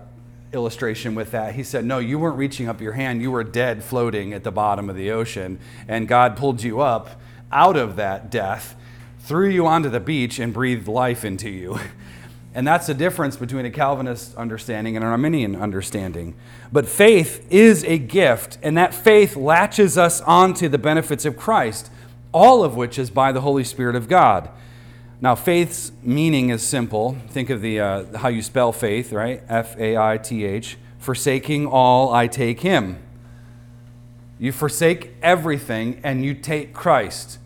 illustration 0.52 1.14
with 1.14 1.32
that. 1.32 1.54
He 1.54 1.62
said, 1.62 1.84
No, 1.84 1.98
you 1.98 2.18
weren't 2.18 2.36
reaching 2.36 2.68
up 2.68 2.80
your 2.80 2.92
hand, 2.92 3.20
you 3.20 3.30
were 3.30 3.44
dead 3.44 3.84
floating 3.84 4.32
at 4.32 4.44
the 4.44 4.52
bottom 4.52 4.88
of 4.88 4.96
the 4.96 5.10
ocean, 5.10 5.58
and 5.88 6.08
God 6.08 6.36
pulled 6.36 6.62
you 6.62 6.80
up 6.80 7.20
out 7.50 7.76
of 7.76 7.96
that 7.96 8.30
death, 8.30 8.76
threw 9.28 9.46
you 9.50 9.66
onto 9.66 9.90
the 9.90 10.00
beach, 10.00 10.38
and 10.38 10.54
breathed 10.54 10.88
life 10.88 11.22
into 11.22 11.50
you. 11.50 11.78
And 12.54 12.66
that's 12.66 12.88
the 12.88 12.94
difference 12.94 13.36
between 13.36 13.66
a 13.66 13.70
Calvinist 13.70 14.34
understanding 14.34 14.96
and 14.96 15.04
an 15.04 15.12
Arminian 15.12 15.54
understanding. 15.54 16.34
But 16.72 16.88
faith 16.88 17.46
is 17.50 17.84
a 17.84 17.98
gift, 17.98 18.58
and 18.64 18.76
that 18.76 18.92
faith 18.92 19.36
latches 19.36 19.96
us 19.96 20.20
onto 20.22 20.68
the 20.68 20.78
benefits 20.78 21.24
of 21.24 21.36
Christ, 21.36 21.88
all 22.32 22.64
of 22.64 22.74
which 22.74 22.98
is 22.98 23.10
by 23.10 23.30
the 23.30 23.42
Holy 23.42 23.62
Spirit 23.62 23.94
of 23.94 24.08
God. 24.08 24.50
Now, 25.20 25.36
faith's 25.36 25.92
meaning 26.02 26.48
is 26.48 26.62
simple. 26.66 27.16
Think 27.28 27.50
of 27.50 27.60
the, 27.60 27.78
uh, 27.78 28.18
how 28.18 28.28
you 28.28 28.42
spell 28.42 28.72
faith, 28.72 29.12
right? 29.12 29.42
F 29.48 29.78
A 29.78 29.96
I 29.96 30.16
T 30.16 30.44
H. 30.44 30.78
Forsaking 30.98 31.66
all, 31.66 32.12
I 32.12 32.26
take 32.26 32.60
him. 32.60 32.98
You 34.38 34.50
forsake 34.50 35.14
everything 35.22 36.00
and 36.02 36.24
you 36.24 36.34
take 36.34 36.72
Christ. 36.72 37.38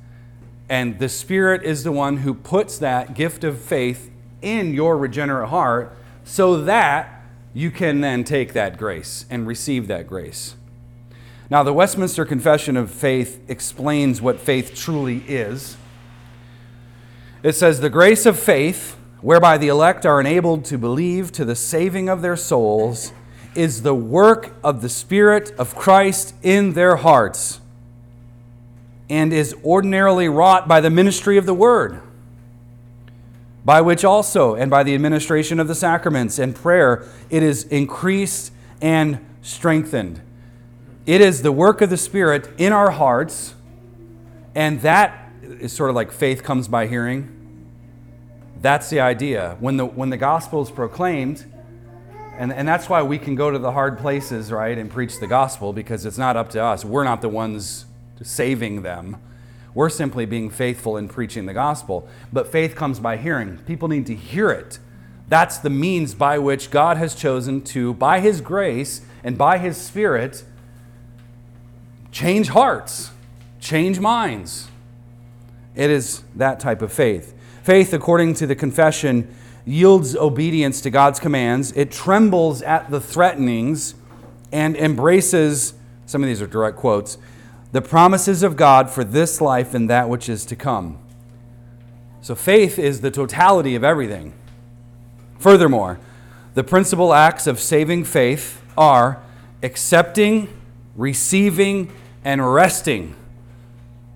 And 0.68 0.98
the 0.98 1.08
Spirit 1.08 1.62
is 1.62 1.84
the 1.84 1.92
one 1.92 2.18
who 2.18 2.34
puts 2.34 2.78
that 2.78 3.14
gift 3.14 3.44
of 3.44 3.58
faith 3.58 4.10
in 4.40 4.74
your 4.74 4.96
regenerate 4.96 5.50
heart 5.50 5.96
so 6.24 6.62
that 6.62 7.22
you 7.54 7.70
can 7.70 8.00
then 8.00 8.24
take 8.24 8.52
that 8.54 8.78
grace 8.78 9.26
and 9.28 9.46
receive 9.46 9.86
that 9.88 10.06
grace. 10.06 10.56
Now, 11.50 11.62
the 11.62 11.72
Westminster 11.72 12.24
Confession 12.24 12.76
of 12.76 12.90
Faith 12.90 13.44
explains 13.48 14.22
what 14.22 14.40
faith 14.40 14.74
truly 14.74 15.18
is. 15.28 15.76
It 17.42 17.52
says, 17.52 17.80
The 17.80 17.90
grace 17.90 18.24
of 18.24 18.38
faith, 18.38 18.96
whereby 19.20 19.58
the 19.58 19.68
elect 19.68 20.06
are 20.06 20.20
enabled 20.20 20.64
to 20.66 20.78
believe 20.78 21.30
to 21.32 21.44
the 21.44 21.54
saving 21.54 22.08
of 22.08 22.22
their 22.22 22.36
souls, 22.36 23.12
is 23.54 23.82
the 23.82 23.94
work 23.94 24.54
of 24.64 24.80
the 24.80 24.88
Spirit 24.88 25.52
of 25.58 25.74
Christ 25.74 26.34
in 26.42 26.72
their 26.72 26.96
hearts, 26.96 27.60
and 29.12 29.30
is 29.30 29.54
ordinarily 29.62 30.26
wrought 30.26 30.66
by 30.66 30.80
the 30.80 30.88
ministry 30.88 31.36
of 31.36 31.44
the 31.44 31.52
Word, 31.52 32.00
by 33.62 33.78
which 33.82 34.06
also, 34.06 34.54
and 34.54 34.70
by 34.70 34.82
the 34.82 34.94
administration 34.94 35.60
of 35.60 35.68
the 35.68 35.74
sacraments 35.74 36.38
and 36.38 36.56
prayer, 36.56 37.06
it 37.28 37.42
is 37.42 37.64
increased 37.64 38.52
and 38.80 39.22
strengthened. 39.42 40.22
It 41.04 41.20
is 41.20 41.42
the 41.42 41.52
work 41.52 41.82
of 41.82 41.90
the 41.90 41.98
Spirit 41.98 42.48
in 42.56 42.72
our 42.72 42.90
hearts, 42.90 43.54
and 44.54 44.80
that 44.80 45.30
is 45.42 45.74
sort 45.74 45.90
of 45.90 45.96
like 45.96 46.10
faith 46.10 46.42
comes 46.42 46.66
by 46.66 46.86
hearing. 46.86 47.68
That's 48.62 48.88
the 48.88 49.00
idea. 49.00 49.58
When 49.60 49.76
the, 49.76 49.84
when 49.84 50.08
the 50.08 50.16
gospel 50.16 50.62
is 50.62 50.70
proclaimed, 50.70 51.44
and, 52.38 52.50
and 52.50 52.66
that's 52.66 52.88
why 52.88 53.02
we 53.02 53.18
can 53.18 53.34
go 53.34 53.50
to 53.50 53.58
the 53.58 53.72
hard 53.72 53.98
places, 53.98 54.50
right, 54.50 54.78
and 54.78 54.90
preach 54.90 55.20
the 55.20 55.26
gospel 55.26 55.74
because 55.74 56.06
it's 56.06 56.16
not 56.16 56.34
up 56.34 56.48
to 56.52 56.62
us. 56.62 56.82
We're 56.82 57.04
not 57.04 57.20
the 57.20 57.28
ones 57.28 57.84
saving 58.22 58.82
them. 58.82 59.16
We're 59.74 59.88
simply 59.88 60.26
being 60.26 60.50
faithful 60.50 60.96
in 60.96 61.08
preaching 61.08 61.46
the 61.46 61.54
gospel. 61.54 62.08
But 62.32 62.50
faith 62.50 62.76
comes 62.76 63.00
by 63.00 63.16
hearing. 63.16 63.58
People 63.58 63.88
need 63.88 64.06
to 64.06 64.14
hear 64.14 64.50
it. 64.50 64.78
That's 65.28 65.58
the 65.58 65.70
means 65.70 66.14
by 66.14 66.38
which 66.38 66.70
God 66.70 66.98
has 66.98 67.14
chosen 67.14 67.62
to, 67.62 67.94
by 67.94 68.20
His 68.20 68.40
grace 68.40 69.00
and 69.24 69.38
by 69.38 69.58
His 69.58 69.78
Spirit, 69.78 70.44
change 72.10 72.48
hearts, 72.48 73.12
change 73.58 73.98
minds. 73.98 74.68
It 75.74 75.88
is 75.88 76.22
that 76.34 76.60
type 76.60 76.82
of 76.82 76.92
faith. 76.92 77.34
Faith, 77.62 77.94
according 77.94 78.34
to 78.34 78.46
the 78.46 78.54
confession, 78.54 79.34
yields 79.64 80.14
obedience 80.16 80.82
to 80.82 80.90
God's 80.90 81.18
commands, 81.18 81.72
it 81.72 81.90
trembles 81.90 82.60
at 82.60 82.90
the 82.90 83.00
threatenings, 83.00 83.94
and 84.50 84.76
embraces 84.76 85.72
some 86.04 86.22
of 86.22 86.26
these 86.26 86.42
are 86.42 86.46
direct 86.46 86.76
quotes 86.76 87.16
the 87.72 87.82
promises 87.82 88.42
of 88.42 88.56
God 88.56 88.90
for 88.90 89.02
this 89.02 89.40
life 89.40 89.74
and 89.74 89.88
that 89.90 90.08
which 90.08 90.28
is 90.28 90.44
to 90.46 90.56
come. 90.56 90.98
So 92.20 92.34
faith 92.34 92.78
is 92.78 93.00
the 93.00 93.10
totality 93.10 93.74
of 93.74 93.82
everything. 93.82 94.34
Furthermore, 95.38 95.98
the 96.54 96.62
principal 96.62 97.12
acts 97.12 97.46
of 97.46 97.58
saving 97.58 98.04
faith 98.04 98.62
are 98.76 99.22
accepting, 99.62 100.48
receiving, 100.94 101.90
and 102.24 102.54
resting 102.54 103.16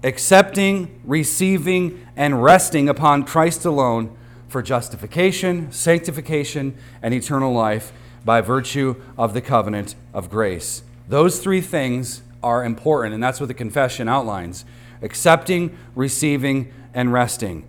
accepting, 0.06 1.00
receiving, 1.04 2.06
and 2.16 2.42
resting 2.42 2.88
upon 2.88 3.24
Christ 3.24 3.64
alone 3.64 4.16
for 4.48 4.62
justification, 4.62 5.70
sanctification, 5.72 6.76
and 7.02 7.12
eternal 7.12 7.52
life 7.52 7.92
by 8.24 8.40
virtue 8.40 8.94
of 9.18 9.34
the 9.34 9.40
covenant 9.40 9.96
of 10.14 10.30
grace. 10.30 10.82
Those 11.08 11.40
three 11.40 11.60
things 11.60 12.22
are 12.46 12.64
important, 12.64 13.12
and 13.12 13.22
that's 13.22 13.40
what 13.40 13.48
the 13.48 13.54
confession 13.54 14.08
outlines 14.08 14.64
accepting, 15.02 15.76
receiving, 15.94 16.72
and 16.94 17.12
resting. 17.12 17.66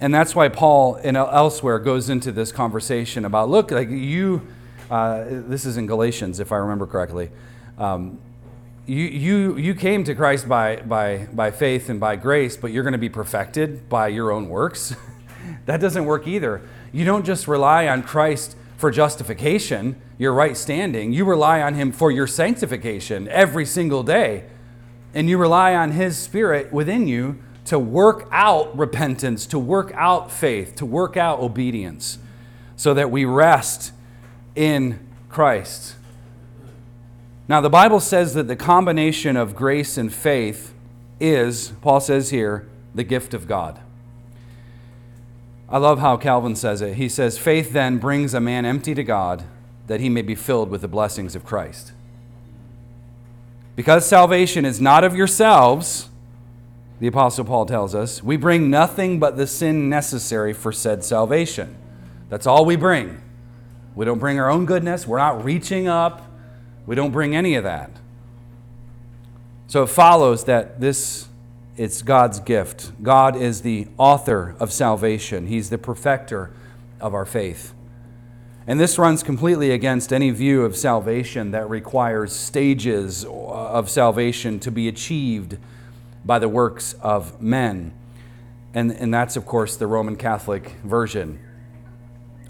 And 0.00 0.14
that's 0.14 0.34
why 0.34 0.48
Paul 0.48 0.94
in 0.96 1.16
elsewhere 1.16 1.78
goes 1.78 2.08
into 2.08 2.32
this 2.32 2.52
conversation 2.52 3.24
about 3.24 3.48
look, 3.50 3.70
like 3.70 3.90
you, 3.90 4.46
uh, 4.90 5.24
this 5.28 5.66
is 5.66 5.76
in 5.76 5.86
Galatians, 5.86 6.38
if 6.38 6.52
I 6.52 6.56
remember 6.56 6.86
correctly. 6.86 7.30
Um, 7.78 8.18
you, 8.86 9.04
you, 9.04 9.56
you 9.56 9.74
came 9.74 10.04
to 10.04 10.14
Christ 10.14 10.48
by, 10.48 10.76
by, 10.76 11.26
by 11.32 11.50
faith 11.50 11.88
and 11.88 11.98
by 11.98 12.16
grace, 12.16 12.56
but 12.56 12.70
you're 12.70 12.84
going 12.84 12.92
to 12.92 12.98
be 12.98 13.08
perfected 13.08 13.88
by 13.88 14.08
your 14.08 14.30
own 14.30 14.48
works. 14.48 14.94
that 15.66 15.80
doesn't 15.80 16.04
work 16.04 16.28
either. 16.28 16.62
You 16.92 17.04
don't 17.04 17.26
just 17.26 17.48
rely 17.48 17.88
on 17.88 18.02
Christ 18.02 18.56
for 18.76 18.90
justification, 18.90 20.00
your 20.18 20.32
right 20.32 20.56
standing. 20.56 21.12
You 21.12 21.24
rely 21.24 21.62
on 21.62 21.74
Him 21.74 21.92
for 21.92 22.10
your 22.10 22.26
sanctification 22.26 23.28
every 23.28 23.64
single 23.64 24.02
day. 24.02 24.44
And 25.14 25.28
you 25.28 25.38
rely 25.38 25.74
on 25.74 25.92
His 25.92 26.16
Spirit 26.18 26.72
within 26.72 27.08
you 27.08 27.42
to 27.66 27.78
work 27.78 28.28
out 28.30 28.76
repentance, 28.76 29.46
to 29.46 29.58
work 29.58 29.92
out 29.94 30.30
faith, 30.30 30.76
to 30.76 30.86
work 30.86 31.16
out 31.16 31.40
obedience, 31.40 32.18
so 32.76 32.94
that 32.94 33.10
we 33.10 33.24
rest 33.24 33.92
in 34.54 35.00
Christ. 35.28 35.96
Now, 37.48 37.60
the 37.60 37.70
Bible 37.70 38.00
says 38.00 38.34
that 38.34 38.48
the 38.48 38.56
combination 38.56 39.36
of 39.36 39.54
grace 39.54 39.96
and 39.96 40.12
faith 40.12 40.74
is, 41.20 41.72
Paul 41.80 42.00
says 42.00 42.30
here, 42.30 42.68
the 42.94 43.04
gift 43.04 43.34
of 43.34 43.46
God. 43.46 43.80
I 45.68 45.78
love 45.78 45.98
how 45.98 46.16
Calvin 46.16 46.54
says 46.56 46.80
it. 46.80 46.94
He 46.94 47.08
says, 47.08 47.38
Faith 47.38 47.72
then 47.72 47.98
brings 47.98 48.34
a 48.34 48.40
man 48.40 48.64
empty 48.64 48.94
to 48.94 49.02
God 49.02 49.44
that 49.86 50.00
he 50.00 50.08
may 50.08 50.22
be 50.22 50.34
filled 50.34 50.70
with 50.70 50.80
the 50.80 50.88
blessings 50.88 51.34
of 51.34 51.44
Christ. 51.44 51.92
Because 53.74 54.06
salvation 54.06 54.64
is 54.64 54.80
not 54.80 55.04
of 55.04 55.14
yourselves, 55.14 56.08
the 56.98 57.06
Apostle 57.06 57.44
Paul 57.44 57.66
tells 57.66 57.94
us, 57.94 58.22
we 58.22 58.36
bring 58.36 58.70
nothing 58.70 59.18
but 59.18 59.36
the 59.36 59.46
sin 59.46 59.88
necessary 59.88 60.52
for 60.52 60.72
said 60.72 61.04
salvation. 61.04 61.76
That's 62.28 62.46
all 62.46 62.64
we 62.64 62.76
bring. 62.76 63.20
We 63.94 64.04
don't 64.04 64.18
bring 64.18 64.38
our 64.38 64.50
own 64.50 64.66
goodness. 64.66 65.06
We're 65.06 65.18
not 65.18 65.44
reaching 65.44 65.88
up 65.88 66.26
we 66.86 66.94
don't 66.94 67.10
bring 67.10 67.34
any 67.34 67.56
of 67.56 67.64
that. 67.64 67.90
So 69.66 69.82
it 69.82 69.88
follows 69.88 70.44
that 70.44 70.80
this 70.80 71.26
it's 71.76 72.02
God's 72.02 72.40
gift. 72.40 72.92
God 73.02 73.36
is 73.36 73.62
the 73.62 73.86
author 73.98 74.56
of 74.58 74.72
salvation. 74.72 75.46
He's 75.46 75.70
the 75.70 75.78
perfecter 75.78 76.52
of 77.00 77.14
our 77.14 77.26
faith. 77.26 77.74
And 78.66 78.80
this 78.80 78.98
runs 78.98 79.22
completely 79.22 79.70
against 79.70 80.12
any 80.12 80.30
view 80.30 80.64
of 80.64 80.76
salvation 80.76 81.52
that 81.52 81.70
requires 81.70 82.32
stages 82.32 83.24
of 83.24 83.88
salvation 83.88 84.58
to 84.60 84.70
be 84.70 84.88
achieved 84.88 85.58
by 86.24 86.38
the 86.38 86.48
works 86.48 86.94
of 86.94 87.40
men. 87.40 87.92
And, 88.74 88.90
and 88.90 89.14
that's, 89.14 89.36
of 89.36 89.46
course, 89.46 89.76
the 89.76 89.86
Roman 89.86 90.16
Catholic 90.16 90.70
version. 90.82 91.38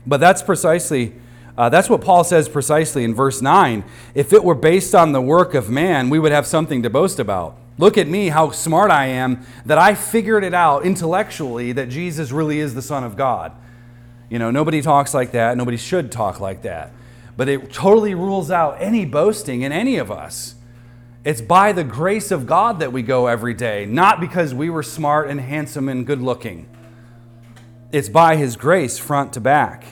But 0.07 0.19
that's 0.19 0.43
precisely 0.43 1.15
uh, 1.59 1.71
that's 1.71 1.89
what 1.89 2.03
Paul 2.03 2.23
says 2.23 2.51
precisely 2.51 3.03
in 3.03 3.15
verse 3.15 3.41
9. 3.41 3.83
If 4.15 4.35
it 4.35 4.45
were 4.45 4.55
based 4.55 4.95
on 4.95 5.13
the 5.13 5.23
work 5.23 5.55
of 5.55 5.71
man, 5.71 6.11
we 6.11 6.19
would 6.19 6.33
have 6.33 6.47
something 6.47 6.83
to 6.83 6.91
boast 6.91 7.19
about. 7.19 7.57
Look 7.79 7.99
at 7.99 8.09
me, 8.09 8.29
how 8.29 8.51
smart 8.51 8.91
I 8.91 9.07
am 9.07 9.45
that 9.67 9.79
I 9.79 9.95
figured 9.95 10.45
it 10.45 10.55
out 10.55 10.85
intellectually 10.85 11.73
that 11.73 11.89
Jesus 11.89 12.33
really 12.33 12.59
is 12.59 12.75
the 12.75 12.83
Son 12.83 13.05
of 13.05 13.17
God. 13.17 13.53
You 14.31 14.39
know, 14.39 14.51
nobody 14.51 14.81
talks 14.81 15.13
like 15.13 15.33
that. 15.33 15.57
Nobody 15.57 15.77
should 15.77 16.11
talk 16.11 16.41
like 16.41 16.63
that. 16.63 16.93
But 17.37 17.49
it 17.49 17.73
totally 17.73 18.15
rules 18.15 18.51
out 18.51 18.81
any 18.81 19.05
boasting 19.05 19.63
in 19.63 19.73
any 19.73 19.97
of 19.99 20.11
us. 20.11 20.55
It's 21.25 21.41
by 21.41 21.73
the 21.73 21.85
grace 21.85 22.31
of 22.31 22.47
God 22.47 22.81
that 22.81 22.93
we 22.93 23.03
go 23.03 23.27
every 23.27 23.53
day, 23.53 23.85
not 23.85 24.21
because 24.21 24.55
we 24.55 24.71
were 24.71 24.83
smart 24.83 25.29
and 25.29 25.41
handsome 25.41 25.89
and 25.89 26.07
good 26.07 26.23
looking. 26.23 26.69
It's 27.93 28.09
by 28.09 28.37
His 28.37 28.57
grace, 28.57 28.99
front 28.99 29.33
to 29.35 29.41
back, 29.41 29.85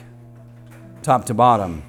top 1.03 1.25
to 1.25 1.33
bottom. 1.33 1.83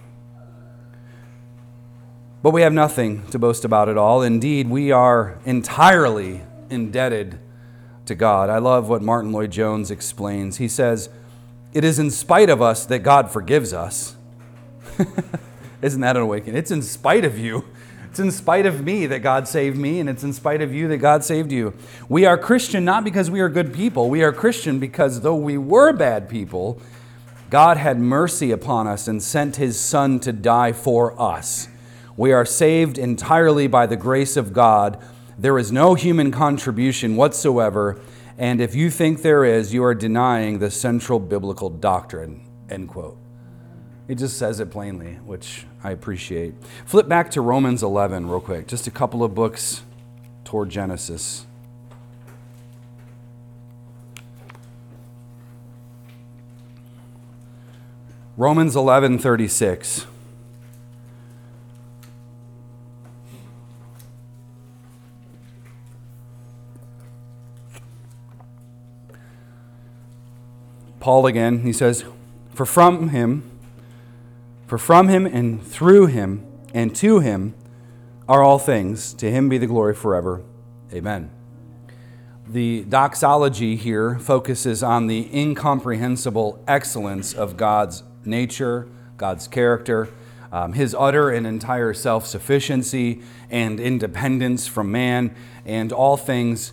But 2.47 2.53
we 2.53 2.62
have 2.62 2.73
nothing 2.73 3.26
to 3.31 3.41
boast 3.41 3.65
about 3.65 3.88
at 3.88 3.99
all. 3.99 4.23
Indeed, 4.23 4.71
we 4.71 4.93
are 4.93 5.37
entirely 5.45 6.43
indebted 6.71 7.41
to 8.05 8.15
God. 8.15 8.50
I 8.50 8.59
love 8.59 8.88
what 8.88 9.03
Martyn 9.03 9.33
Lloyd-Jones 9.33 9.91
explains. 9.91 10.59
He 10.59 10.69
says, 10.69 11.09
It 11.75 11.83
is 11.83 11.99
in 11.99 12.09
spite 12.12 12.49
of 12.49 12.62
us 12.62 12.87
that 12.87 13.00
God 13.00 13.33
forgives 13.33 13.73
us. 13.73 14.15
Isn't 15.83 16.00
that 16.03 16.15
an 16.15 16.23
awakening? 16.23 16.55
It's 16.57 16.71
in 16.71 16.83
spite 16.83 17.25
of 17.25 17.37
you. 17.37 17.65
It's 18.11 18.21
in 18.21 18.31
spite 18.31 18.65
of 18.65 18.81
me 18.81 19.07
that 19.07 19.25
God 19.25 19.49
saved 19.49 19.76
me, 19.76 19.99
and 19.99 20.09
it's 20.09 20.23
in 20.23 20.33
spite 20.33 20.62
of 20.62 20.73
you 20.73 20.87
that 20.87 20.99
God 20.99 21.25
saved 21.25 21.50
you. 21.50 21.75
We 22.09 22.26
are 22.26 22.38
Christian 22.38 22.85
not 22.85 23.03
because 23.03 23.29
we 23.29 23.41
are 23.41 23.49
good 23.49 23.75
people. 23.75 24.09
We 24.09 24.23
are 24.23 24.33
Christian 24.33 24.79
because 24.79 25.23
though 25.23 25.35
we 25.35 25.59
were 25.59 25.93
bad 25.93 26.29
people, 26.29 26.81
God 27.50 27.76
had 27.76 27.99
mercy 27.99 28.53
upon 28.53 28.87
us 28.87 29.09
and 29.09 29.21
sent 29.21 29.57
his 29.57 29.81
Son 29.81 30.21
to 30.21 30.33
die 30.33 30.71
for 30.71 31.21
us. 31.21 31.67
We 32.16 32.32
are 32.32 32.44
saved 32.44 32.99
entirely 32.99 33.66
by 33.66 33.87
the 33.87 33.96
grace 33.96 34.37
of 34.37 34.52
God 34.52 35.02
there 35.38 35.58
is 35.58 35.70
no 35.70 35.94
human 35.94 36.30
contribution 36.30 37.14
whatsoever, 37.14 38.00
and 38.38 38.58
if 38.58 38.75
you 38.75 38.90
think 38.90 39.20
there 39.20 39.44
is, 39.44 39.75
you 39.75 39.85
are 39.85 39.94
denying 39.94 40.61
the 40.61 40.70
central 40.70 41.20
biblical 41.20 41.68
doctrine. 41.68 42.40
End 42.70 42.88
quote. 42.88 43.18
It 44.08 44.14
just 44.14 44.38
says 44.38 44.61
it 44.61 44.70
plainly, 44.70 45.14
which 45.26 45.66
I 45.85 45.90
appreciate. 45.90 46.54
Flip 46.87 47.06
back 47.06 47.30
to 47.32 47.42
Romans 47.42 47.82
11 47.82 48.28
real 48.28 48.40
quick, 48.40 48.66
just 48.66 48.87
a 48.87 48.90
couple 48.90 49.23
of 49.23 49.35
books 49.35 49.82
toward 50.44 50.70
Genesis. 50.70 51.44
Romans 58.38 58.75
11:36 58.75 60.06
Paul 71.06 71.25
again, 71.26 71.60
he 71.60 71.72
says, 71.72 72.04
For 72.52 72.66
from 72.66 73.10
him, 73.10 73.48
for 74.66 74.76
from 74.76 75.06
him 75.06 75.25
and 75.25 75.64
through 75.64 76.06
him 76.06 76.44
and 76.75 76.96
to 76.96 77.20
him 77.20 77.54
are 78.28 78.42
all 78.42 78.58
things. 78.58 79.14
To 79.14 79.30
him 79.30 79.48
be 79.48 79.56
the 79.56 79.68
glory 79.68 79.94
forever. 79.94 80.42
Amen. 80.92 81.30
The 82.48 82.82
doxology 82.88 83.76
here 83.76 84.18
focuses 84.18 84.82
on 84.82 85.06
the 85.06 85.30
incomprehensible 85.32 86.60
excellence 86.66 87.32
of 87.32 87.56
God's 87.56 88.02
nature, 88.25 88.88
God's 89.16 89.46
character, 89.46 90.08
um, 90.50 90.72
his 90.72 90.92
utter 90.98 91.30
and 91.30 91.46
entire 91.46 91.94
self 91.94 92.26
sufficiency 92.26 93.22
and 93.48 93.78
independence 93.78 94.66
from 94.66 94.90
man, 94.90 95.36
and 95.64 95.92
all 95.92 96.16
things 96.16 96.72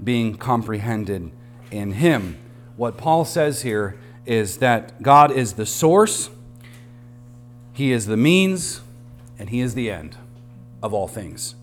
being 0.00 0.36
comprehended 0.36 1.32
in 1.72 1.94
him 1.94 2.38
what 2.76 2.96
Paul 2.96 3.24
says 3.24 3.62
here 3.62 3.98
is 4.26 4.58
that 4.58 5.02
God 5.02 5.30
is 5.30 5.54
the 5.54 5.66
source, 5.66 6.30
He 7.72 7.92
is 7.92 8.06
the 8.06 8.16
means, 8.16 8.80
and 9.38 9.50
He 9.50 9.60
is 9.60 9.74
the 9.74 9.90
end 9.90 10.16
of 10.82 10.92
all 10.92 11.08
things. 11.08 11.54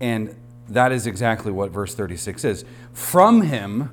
And 0.00 0.34
that 0.68 0.92
is 0.92 1.06
exactly 1.06 1.52
what 1.52 1.70
verse 1.70 1.94
36 1.94 2.44
is. 2.44 2.64
From 2.92 3.42
Him, 3.42 3.90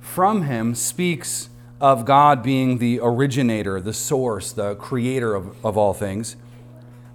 from 0.00 0.42
Him 0.42 0.74
speaks 0.74 1.48
of 1.80 2.04
God 2.04 2.42
being 2.42 2.78
the 2.78 3.00
originator, 3.02 3.80
the 3.80 3.92
source, 3.92 4.52
the 4.52 4.74
creator 4.76 5.34
of, 5.34 5.64
of 5.64 5.76
all 5.76 5.92
things. 5.92 6.36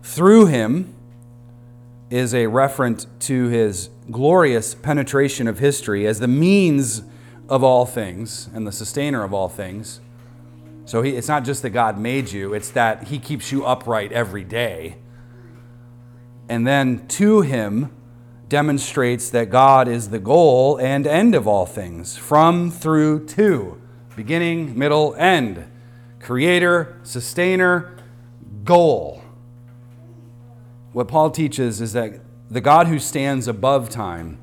Through 0.03 0.47
Him 0.47 0.93
is 2.09 2.33
a 2.33 2.45
referent 2.45 3.05
to 3.21 3.47
His 3.47 3.89
glorious 4.11 4.75
penetration 4.75 5.47
of 5.47 5.59
history 5.59 6.05
as 6.05 6.19
the 6.19 6.27
means 6.27 7.03
of 7.49 7.63
all 7.63 7.85
things 7.85 8.47
and 8.53 8.65
the 8.65 8.71
sustainer 8.71 9.23
of 9.23 9.33
all 9.33 9.49
things. 9.49 9.99
So 10.85 11.01
he, 11.01 11.15
it's 11.15 11.27
not 11.27 11.43
just 11.43 11.61
that 11.63 11.71
God 11.71 11.99
made 11.99 12.31
you, 12.31 12.53
it's 12.53 12.71
that 12.71 13.07
he 13.07 13.19
keeps 13.19 13.51
you 13.51 13.65
upright 13.65 14.11
every 14.11 14.43
day. 14.43 14.97
And 16.47 16.65
then 16.65 17.07
to 17.09 17.41
him 17.41 17.91
demonstrates 18.47 19.29
that 19.29 19.49
God 19.49 19.87
is 19.87 20.09
the 20.09 20.19
goal 20.19 20.77
and 20.77 21.05
end 21.05 21.35
of 21.35 21.47
all 21.47 21.65
things, 21.65 22.17
from, 22.17 22.71
through, 22.71 23.27
to, 23.27 23.79
beginning, 24.15 24.77
middle, 24.77 25.13
end. 25.15 25.65
Creator, 26.19 26.99
sustainer, 27.03 27.95
goal. 28.63 29.21
What 30.91 31.07
Paul 31.07 31.29
teaches 31.29 31.81
is 31.81 31.93
that 31.93 32.19
the 32.49 32.61
God 32.61 32.87
who 32.87 32.97
stands 32.97 33.47
above 33.47 33.89
time 33.89 34.39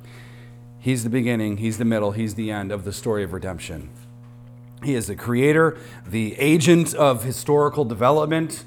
He's 0.86 1.02
the 1.02 1.10
beginning, 1.10 1.56
He's 1.56 1.78
the 1.78 1.84
middle, 1.84 2.12
He's 2.12 2.36
the 2.36 2.52
end 2.52 2.70
of 2.70 2.84
the 2.84 2.92
story 2.92 3.24
of 3.24 3.32
redemption. 3.32 3.90
He 4.84 4.94
is 4.94 5.08
the 5.08 5.16
creator, 5.16 5.76
the 6.06 6.38
agent 6.38 6.94
of 6.94 7.24
historical 7.24 7.84
development. 7.84 8.62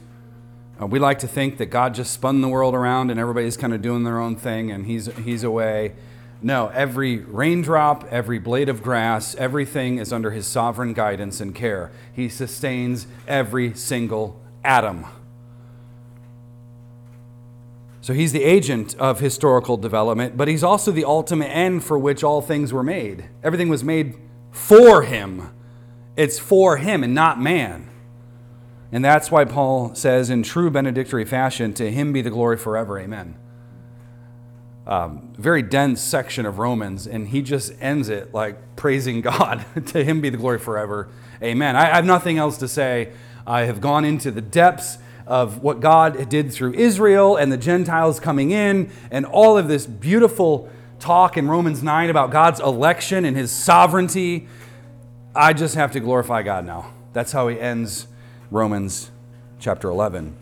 Uh, 0.82 0.88
we 0.88 1.00
like 1.00 1.20
to 1.20 1.30
think 1.30 1.60
that 1.60 1.68
God 1.68 1.96
just 1.96 2.12
spun 2.12 2.42
the 2.42 2.50
world 2.50 2.76
around 2.76 3.10
and 3.10 3.22
everybody's 3.22 3.56
kind 3.56 3.74
of 3.74 3.82
doing 3.82 4.04
their 4.04 4.20
own 4.20 4.36
thing 4.36 4.70
and 4.70 4.86
he's, 4.86 5.06
he's 5.20 5.46
away. 5.46 5.94
No, 6.42 6.68
every 6.74 7.20
raindrop, 7.20 8.04
every 8.12 8.38
blade 8.38 8.68
of 8.68 8.84
grass, 8.84 9.34
everything 9.36 9.98
is 9.98 10.12
under 10.12 10.32
his 10.32 10.46
sovereign 10.46 10.92
guidance 10.92 11.40
and 11.40 11.56
care. 11.56 11.90
He 12.12 12.28
sustains 12.28 13.08
every 13.30 13.74
single 13.76 14.42
atom. 14.66 15.06
So 18.10 18.16
he's 18.16 18.32
the 18.32 18.44
agent 18.44 18.96
of 18.96 19.20
historical 19.20 19.78
development, 19.78 20.36
but 20.36 20.48
he's 20.48 20.64
also 20.64 20.92
the 20.92 21.06
ultimate 21.06 21.50
end 21.50 21.84
for 21.84 22.00
which 22.00 22.24
all 22.24 22.42
things 22.42 22.74
were 22.74 22.82
made. 22.82 23.30
Everything 23.44 23.70
was 23.70 23.84
made 23.84 24.16
for 24.50 25.04
him. 25.04 25.52
It's 26.18 26.40
for 26.40 26.78
him 26.78 27.04
and 27.04 27.14
not 27.14 27.40
man. 27.40 27.88
And 28.92 29.06
that's 29.06 29.30
why 29.30 29.46
Paul 29.46 29.94
says 29.94 30.32
in 30.32 30.42
true 30.42 30.72
benedictory 30.72 31.24
fashion, 31.24 31.72
To 31.76 31.92
him 31.92 32.12
be 32.12 32.24
the 32.24 32.32
glory 32.32 32.58
forever. 32.58 32.98
Amen. 32.98 33.38
Um, 34.88 35.32
very 35.38 35.62
dense 35.62 36.02
section 36.02 36.48
of 36.48 36.58
Romans, 36.58 37.06
and 37.06 37.28
he 37.28 37.44
just 37.44 37.74
ends 37.80 38.10
it 38.10 38.34
like 38.34 38.76
praising 38.76 39.22
God. 39.36 39.64
to 39.86 40.04
him 40.04 40.20
be 40.20 40.32
the 40.32 40.38
glory 40.38 40.58
forever. 40.58 41.10
Amen. 41.44 41.76
I, 41.76 41.92
I 41.92 41.96
have 41.98 42.06
nothing 42.06 42.40
else 42.40 42.58
to 42.58 42.68
say. 42.68 43.12
I 43.46 43.66
have 43.66 43.80
gone 43.80 44.04
into 44.04 44.32
the 44.32 44.42
depths 44.42 44.98
of 45.30 45.62
what 45.62 45.80
God 45.80 46.28
did 46.28 46.52
through 46.52 46.74
Israel 46.74 47.38
and 47.38 47.52
the 47.52 47.58
Gentiles 47.58 48.20
coming 48.20 48.50
in, 48.50 48.92
and 49.12 49.26
all 49.26 49.58
of 49.58 49.68
this 49.68 49.86
beautiful 49.86 50.68
talk 51.00 51.38
in 51.38 51.48
Romans 51.48 51.84
9 51.84 52.10
about 52.10 52.32
God's 52.32 52.60
election 52.60 53.24
and 53.24 53.38
his 53.38 53.52
sovereignty. 53.52 54.48
I 55.36 55.54
just 55.54 55.76
have 55.76 55.92
to 55.92 56.00
glorify 56.00 56.42
God 56.42 56.66
now. 56.66 56.92
That's 57.14 57.32
how 57.32 57.48
he 57.48 57.60
ends 57.60 58.08
Romans 58.50 59.12
chapter 59.60 59.88
11. 59.88 60.36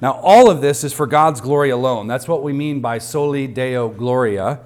Now, 0.00 0.12
all 0.22 0.48
of 0.48 0.60
this 0.60 0.84
is 0.84 0.92
for 0.92 1.08
God's 1.08 1.40
glory 1.40 1.70
alone. 1.70 2.06
That's 2.06 2.28
what 2.28 2.44
we 2.44 2.52
mean 2.52 2.80
by 2.80 2.98
soli 2.98 3.48
deo 3.48 3.88
gloria. 3.88 4.60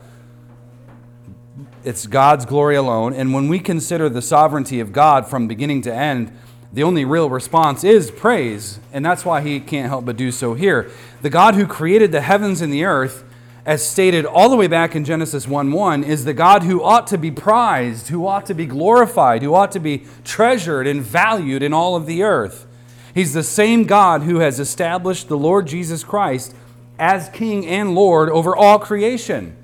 It's 1.82 2.06
God's 2.06 2.44
glory 2.44 2.76
alone. 2.76 3.14
And 3.14 3.32
when 3.32 3.48
we 3.48 3.58
consider 3.58 4.10
the 4.10 4.20
sovereignty 4.20 4.80
of 4.80 4.92
God 4.92 5.26
from 5.26 5.48
beginning 5.48 5.80
to 5.82 5.94
end, 5.94 6.30
the 6.72 6.82
only 6.82 7.04
real 7.04 7.30
response 7.30 7.82
is 7.82 8.10
praise, 8.10 8.78
and 8.92 9.04
that's 9.04 9.24
why 9.24 9.40
he 9.40 9.58
can't 9.58 9.88
help 9.88 10.04
but 10.04 10.16
do 10.16 10.30
so 10.30 10.54
here. 10.54 10.90
The 11.22 11.30
God 11.30 11.54
who 11.54 11.66
created 11.66 12.12
the 12.12 12.20
heavens 12.20 12.60
and 12.60 12.72
the 12.72 12.84
earth, 12.84 13.24
as 13.64 13.86
stated 13.86 14.26
all 14.26 14.50
the 14.50 14.56
way 14.56 14.66
back 14.66 14.94
in 14.94 15.04
Genesis 15.04 15.48
1 15.48 15.72
1, 15.72 16.04
is 16.04 16.24
the 16.24 16.34
God 16.34 16.62
who 16.64 16.82
ought 16.82 17.06
to 17.06 17.18
be 17.18 17.30
prized, 17.30 18.08
who 18.08 18.26
ought 18.26 18.44
to 18.46 18.54
be 18.54 18.66
glorified, 18.66 19.42
who 19.42 19.54
ought 19.54 19.72
to 19.72 19.80
be 19.80 20.04
treasured 20.24 20.86
and 20.86 21.02
valued 21.02 21.62
in 21.62 21.72
all 21.72 21.96
of 21.96 22.06
the 22.06 22.22
earth. 22.22 22.66
He's 23.14 23.32
the 23.32 23.42
same 23.42 23.84
God 23.84 24.22
who 24.22 24.40
has 24.40 24.60
established 24.60 25.28
the 25.28 25.38
Lord 25.38 25.66
Jesus 25.66 26.04
Christ 26.04 26.54
as 26.98 27.30
King 27.30 27.66
and 27.66 27.94
Lord 27.94 28.28
over 28.28 28.54
all 28.54 28.78
creation. 28.78 29.56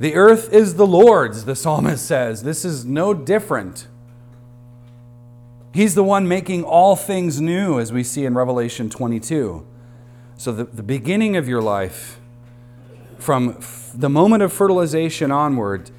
The 0.00 0.14
earth 0.14 0.52
is 0.52 0.74
the 0.74 0.86
Lord's, 0.86 1.44
the 1.44 1.54
psalmist 1.54 2.04
says. 2.06 2.42
This 2.42 2.64
is 2.64 2.84
no 2.84 3.12
different. 3.12 3.86
He's 5.72 5.94
the 5.94 6.04
one 6.04 6.28
making 6.28 6.64
all 6.64 6.96
things 6.96 7.40
new, 7.40 7.80
as 7.80 7.92
we 7.92 8.04
see 8.04 8.26
in 8.26 8.34
Revelation 8.34 8.90
22. 8.90 9.66
So, 10.36 10.52
the, 10.52 10.64
the 10.64 10.82
beginning 10.82 11.36
of 11.36 11.48
your 11.48 11.62
life, 11.62 12.20
from 13.18 13.56
f- 13.58 13.92
the 13.94 14.10
moment 14.10 14.42
of 14.42 14.52
fertilization 14.52 15.30
onward 15.30 15.90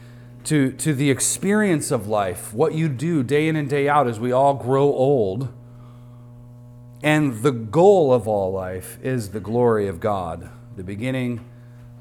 to, 0.43 0.73
to 0.73 0.93
the 0.93 1.09
experience 1.09 1.89
of 1.89 2.07
life, 2.07 2.53
what 2.53 2.75
you 2.75 2.87
do 2.87 3.23
day 3.23 3.47
in 3.47 3.55
and 3.55 3.67
day 3.67 3.89
out 3.89 4.07
as 4.07 4.19
we 4.19 4.31
all 4.31 4.53
grow 4.53 4.83
old, 4.83 5.51
and 7.01 7.41
the 7.41 7.51
goal 7.51 8.13
of 8.13 8.27
all 8.27 8.51
life 8.51 8.99
is 9.01 9.29
the 9.29 9.39
glory 9.39 9.87
of 9.87 9.99
God. 9.99 10.49
The 10.75 10.83
beginning, 10.83 11.43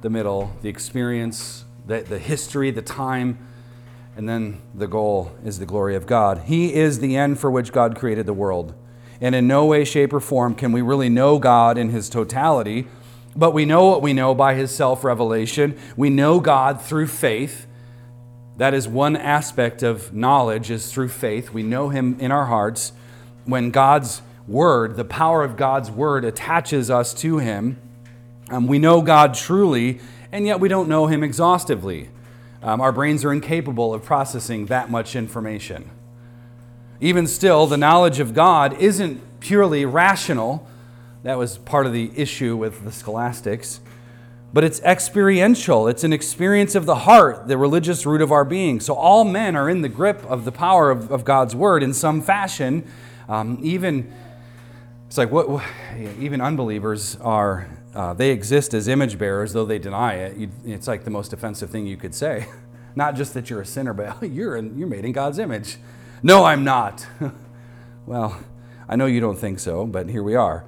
the 0.02 0.10
middle, 0.10 0.52
the 0.60 0.68
experience, 0.68 1.64
the, 1.86 2.00
the 2.00 2.18
history, 2.18 2.70
the 2.70 2.82
time 2.82 3.38
and 4.16 4.28
then 4.28 4.60
the 4.74 4.86
goal 4.86 5.32
is 5.44 5.58
the 5.58 5.66
glory 5.66 5.96
of 5.96 6.06
God. 6.06 6.42
He 6.46 6.74
is 6.74 6.98
the 6.98 7.16
end 7.16 7.38
for 7.38 7.50
which 7.50 7.72
God 7.72 7.96
created 7.96 8.26
the 8.26 8.34
world. 8.34 8.74
And 9.20 9.34
in 9.34 9.46
no 9.46 9.64
way, 9.64 9.84
shape, 9.84 10.12
or 10.12 10.20
form 10.20 10.54
can 10.54 10.72
we 10.72 10.82
really 10.82 11.08
know 11.08 11.38
God 11.38 11.78
in 11.78 11.90
his 11.90 12.10
totality, 12.10 12.86
but 13.34 13.52
we 13.52 13.64
know 13.64 13.86
what 13.86 14.02
we 14.02 14.12
know 14.12 14.34
by 14.34 14.54
his 14.54 14.74
self 14.74 15.04
revelation. 15.04 15.78
We 15.96 16.10
know 16.10 16.40
God 16.40 16.82
through 16.82 17.06
faith. 17.06 17.66
That 18.58 18.74
is 18.74 18.86
one 18.86 19.16
aspect 19.16 19.82
of 19.82 20.12
knowledge 20.12 20.70
is 20.70 20.92
through 20.92 21.08
faith. 21.08 21.50
We 21.50 21.62
know 21.62 21.88
him 21.88 22.18
in 22.20 22.30
our 22.30 22.46
hearts. 22.46 22.92
When 23.44 23.70
God's 23.70 24.22
word, 24.46 24.96
the 24.96 25.04
power 25.04 25.42
of 25.42 25.56
God's 25.56 25.90
word 25.90 26.24
attaches 26.24 26.90
us 26.90 27.14
to 27.14 27.38
him, 27.38 27.80
um, 28.50 28.66
we 28.66 28.78
know 28.78 29.00
God 29.00 29.34
truly, 29.34 30.00
and 30.30 30.46
yet 30.46 30.60
we 30.60 30.68
don't 30.68 30.88
know 30.88 31.06
him 31.06 31.24
exhaustively. 31.24 32.10
Um, 32.62 32.80
our 32.80 32.92
brains 32.92 33.24
are 33.24 33.32
incapable 33.32 33.92
of 33.92 34.04
processing 34.04 34.66
that 34.66 34.90
much 34.90 35.16
information. 35.16 35.90
Even 37.00 37.26
still, 37.26 37.66
the 37.66 37.76
knowledge 37.76 38.20
of 38.20 38.34
God 38.34 38.78
isn't 38.78 39.40
purely 39.40 39.84
rational. 39.84 40.68
That 41.24 41.38
was 41.38 41.58
part 41.58 41.86
of 41.86 41.92
the 41.92 42.12
issue 42.14 42.56
with 42.56 42.84
the 42.84 42.92
scholastics. 42.92 43.80
But 44.52 44.64
it's 44.64 44.80
experiential. 44.82 45.88
It's 45.88 46.04
an 46.04 46.12
experience 46.12 46.74
of 46.74 46.86
the 46.86 46.94
heart, 46.94 47.48
the 47.48 47.56
religious 47.56 48.06
root 48.06 48.20
of 48.20 48.30
our 48.30 48.44
being. 48.44 48.78
So 48.80 48.94
all 48.94 49.24
men 49.24 49.56
are 49.56 49.68
in 49.68 49.82
the 49.82 49.88
grip 49.88 50.24
of 50.26 50.44
the 50.44 50.52
power 50.52 50.90
of, 50.90 51.10
of 51.10 51.24
God's 51.24 51.56
word 51.56 51.82
in 51.82 51.92
some 51.92 52.22
fashion. 52.22 52.86
Um, 53.28 53.58
even 53.62 54.12
it's 55.08 55.18
like 55.18 55.30
what, 55.30 55.62
even 56.20 56.40
unbelievers 56.40 57.16
are 57.16 57.68
uh, 57.94 58.14
they 58.14 58.30
exist 58.30 58.74
as 58.74 58.88
image 58.88 59.18
bearers, 59.18 59.52
though 59.52 59.66
they 59.66 59.78
deny 59.78 60.14
it. 60.14 60.36
You, 60.36 60.50
it's 60.64 60.88
like 60.88 61.04
the 61.04 61.10
most 61.10 61.32
offensive 61.32 61.70
thing 61.70 61.86
you 61.86 61.96
could 61.96 62.14
say. 62.14 62.46
not 62.94 63.14
just 63.14 63.34
that 63.34 63.50
you're 63.50 63.60
a 63.60 63.66
sinner, 63.66 63.92
but 63.92 64.22
you're, 64.30 64.56
in, 64.56 64.78
you're 64.78 64.88
made 64.88 65.04
in 65.04 65.12
God's 65.12 65.38
image. 65.38 65.76
No, 66.22 66.44
I'm 66.44 66.64
not. 66.64 67.06
well, 68.06 68.38
I 68.88 68.96
know 68.96 69.06
you 69.06 69.20
don't 69.20 69.38
think 69.38 69.58
so, 69.58 69.86
but 69.86 70.08
here 70.08 70.22
we 70.22 70.34
are. 70.34 70.64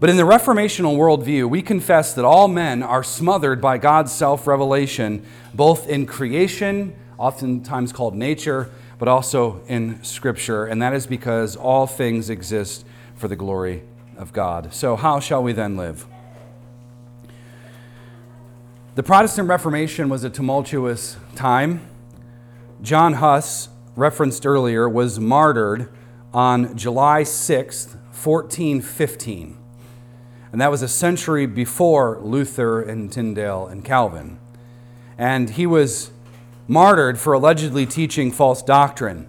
But 0.00 0.10
in 0.10 0.16
the 0.16 0.22
reformational 0.22 0.96
worldview, 0.96 1.50
we 1.50 1.60
confess 1.60 2.14
that 2.14 2.24
all 2.24 2.46
men 2.46 2.84
are 2.84 3.02
smothered 3.02 3.60
by 3.60 3.78
God's 3.78 4.12
self 4.12 4.46
revelation, 4.46 5.26
both 5.52 5.88
in 5.88 6.06
creation, 6.06 6.94
oftentimes 7.18 7.92
called 7.92 8.14
nature, 8.14 8.70
but 8.98 9.08
also 9.08 9.60
in 9.66 10.02
Scripture. 10.04 10.66
And 10.66 10.80
that 10.82 10.94
is 10.94 11.06
because 11.08 11.56
all 11.56 11.88
things 11.88 12.30
exist 12.30 12.86
for 13.16 13.26
the 13.26 13.34
glory 13.34 13.82
of 14.16 14.32
God. 14.32 14.72
So, 14.72 14.94
how 14.94 15.18
shall 15.18 15.42
we 15.42 15.52
then 15.52 15.76
live? 15.76 16.06
The 18.98 19.04
Protestant 19.04 19.48
Reformation 19.48 20.08
was 20.08 20.24
a 20.24 20.28
tumultuous 20.28 21.18
time. 21.36 21.88
John 22.82 23.12
Huss, 23.12 23.68
referenced 23.94 24.44
earlier, 24.44 24.88
was 24.88 25.20
martyred 25.20 25.88
on 26.34 26.76
July 26.76 27.22
6th, 27.22 27.94
1415. 27.94 29.56
And 30.50 30.60
that 30.60 30.72
was 30.72 30.82
a 30.82 30.88
century 30.88 31.46
before 31.46 32.18
Luther 32.20 32.82
and 32.82 33.12
Tyndale 33.12 33.68
and 33.68 33.84
Calvin. 33.84 34.40
And 35.16 35.50
he 35.50 35.64
was 35.64 36.10
martyred 36.66 37.20
for 37.20 37.34
allegedly 37.34 37.86
teaching 37.86 38.32
false 38.32 38.64
doctrine. 38.64 39.28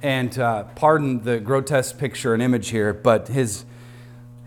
And 0.00 0.38
uh, 0.38 0.64
pardon 0.76 1.24
the 1.24 1.40
grotesque 1.40 1.98
picture 1.98 2.32
and 2.32 2.42
image 2.42 2.70
here, 2.70 2.94
but 2.94 3.28
his, 3.28 3.66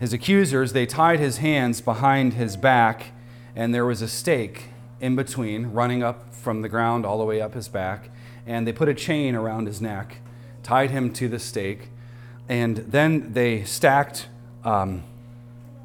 his 0.00 0.12
accusers, 0.12 0.72
they 0.72 0.84
tied 0.84 1.20
his 1.20 1.36
hands 1.36 1.80
behind 1.80 2.34
his 2.34 2.56
back 2.56 3.12
and 3.54 3.74
there 3.74 3.84
was 3.84 4.02
a 4.02 4.08
stake 4.08 4.64
in 5.00 5.16
between 5.16 5.66
running 5.66 6.02
up 6.02 6.34
from 6.34 6.62
the 6.62 6.68
ground 6.68 7.04
all 7.06 7.18
the 7.18 7.24
way 7.24 7.40
up 7.40 7.54
his 7.54 7.68
back. 7.68 8.10
And 8.46 8.66
they 8.66 8.72
put 8.72 8.88
a 8.88 8.94
chain 8.94 9.34
around 9.34 9.66
his 9.66 9.80
neck, 9.80 10.18
tied 10.62 10.90
him 10.90 11.12
to 11.14 11.28
the 11.28 11.38
stake, 11.38 11.88
and 12.48 12.76
then 12.76 13.32
they 13.32 13.64
stacked 13.64 14.28
um, 14.64 15.04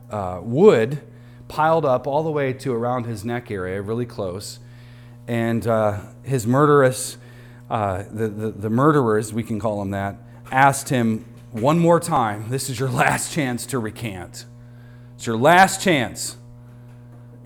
uh, 0.10 0.40
wood 0.42 1.02
piled 1.50 1.84
up 1.84 2.08
all 2.08 2.24
the 2.24 2.32
way 2.32 2.54
to 2.54 2.74
around 2.74 3.06
his 3.06 3.26
neck 3.26 3.52
area, 3.52 3.82
really 3.82 4.06
close. 4.06 4.60
And 5.28 5.68
uh, 5.68 6.00
his 6.24 6.48
murderous, 6.48 7.18
uh, 7.70 8.04
the, 8.10 8.30
the, 8.30 8.52
the 8.52 8.70
murderers, 8.70 9.34
we 9.34 9.44
can 9.44 9.60
call 9.60 9.80
them 9.80 9.92
that, 9.92 10.16
asked 10.52 10.90
him 10.90 11.26
one 11.52 11.80
more 11.80 12.00
time, 12.00 12.50
This 12.50 12.70
is 12.70 12.80
your 12.80 12.90
last 12.90 13.34
chance 13.34 13.66
to 13.68 13.80
recant. 13.80 14.46
It's 15.16 15.26
your 15.26 15.38
last 15.38 15.82
chance 15.82 16.38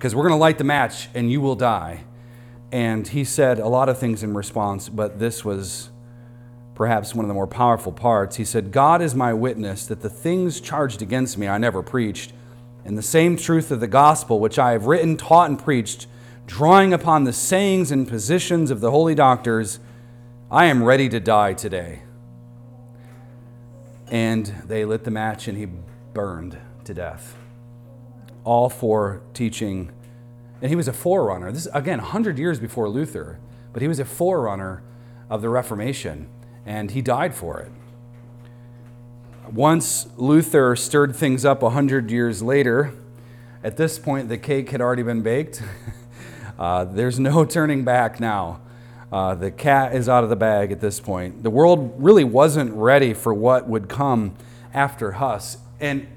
because 0.04 0.14
we're 0.14 0.28
going 0.28 0.38
to 0.38 0.42
light 0.42 0.58
the 0.58 0.66
match 0.66 1.08
and 1.14 1.32
you 1.32 1.40
will 1.40 1.56
die. 1.56 2.04
And 2.74 3.08
he 3.08 3.24
said 3.24 3.58
a 3.58 3.70
lot 3.70 3.88
of 3.88 3.98
things 3.98 4.22
in 4.22 4.34
response, 4.34 4.90
but 4.90 5.18
this 5.18 5.46
was 5.46 5.92
perhaps 6.76 7.16
one 7.16 7.24
of 7.24 7.30
the 7.30 7.34
more 7.34 7.48
powerful 7.48 7.94
parts. 7.94 8.36
He 8.36 8.44
said, 8.44 8.74
God 8.74 9.02
is 9.02 9.16
my 9.16 9.34
witness 9.34 9.86
that 9.86 10.02
the 10.02 10.10
things 10.10 10.60
charged 10.60 11.02
against 11.02 11.38
me 11.38 11.48
I 11.48 11.58
never 11.58 11.82
preached, 11.82 12.34
and 12.84 12.98
the 12.98 13.02
same 13.02 13.38
truth 13.38 13.72
of 13.72 13.80
the 13.80 13.88
gospel 13.88 14.42
which 14.42 14.60
I 14.60 14.74
have 14.74 14.88
written, 14.88 15.16
taught, 15.16 15.50
and 15.50 15.58
preached, 15.58 16.08
drawing 16.48 16.92
upon 16.92 17.24
the 17.24 17.32
sayings 17.32 17.90
and 17.90 18.06
positions 18.06 18.72
of 18.72 18.82
the 18.82 18.92
holy 18.92 19.16
doctors, 19.16 19.80
I 20.52 20.66
am 20.66 20.84
ready 20.84 21.08
to 21.08 21.22
die 21.22 21.54
today. 21.54 22.02
And 24.12 24.48
they 24.68 24.84
lit 24.84 25.06
the 25.06 25.12
match 25.12 25.48
and 25.48 25.58
he 25.58 25.70
burned 26.14 26.58
to 26.84 26.94
death 26.94 27.38
all 28.44 28.70
for 28.70 29.22
teaching. 29.34 29.92
And 30.62 30.70
he 30.70 30.76
was 30.76 30.88
a 30.88 30.94
forerunner. 30.94 31.52
This 31.52 31.66
is, 31.66 31.72
again, 31.74 32.00
100 32.00 32.38
years 32.38 32.60
before 32.60 32.90
Luther, 32.90 33.40
but 33.72 33.82
he 33.82 33.88
was 33.88 34.00
a 34.00 34.06
forerunner 34.06 34.84
of 35.30 35.42
the 35.42 35.50
Reformation, 35.50 36.28
and 36.66 36.92
he 36.92 37.02
died 37.02 37.34
for 37.34 37.60
it. 37.60 37.72
Once 39.52 40.08
Luther 40.16 40.76
stirred 40.76 41.16
things 41.16 41.44
up 41.44 41.62
100 41.62 42.10
years 42.10 42.42
later, 42.42 42.94
at 43.64 43.78
this 43.78 44.00
point 44.00 44.30
the 44.30 44.38
cake 44.38 44.70
had 44.70 44.82
already 44.82 45.04
been 45.04 45.22
baked. 45.22 45.62
uh, 46.60 46.86
there's 46.86 47.20
no 47.20 47.46
turning 47.58 47.84
back 47.84 48.20
now. 48.20 48.62
Uh, 49.12 49.36
the 49.36 49.52
cat 49.52 49.94
is 49.94 50.10
out 50.10 50.24
of 50.24 50.30
the 50.30 50.36
bag 50.36 50.72
at 50.72 50.80
this 50.80 51.00
point. 51.00 51.44
The 51.44 51.50
world 51.52 51.94
really 51.98 52.24
wasn't 52.24 52.74
ready 52.74 53.14
for 53.14 53.32
what 53.32 53.68
would 53.68 53.88
come 53.88 54.36
after 54.74 55.14
Huss. 55.14 55.58
And 55.80 56.08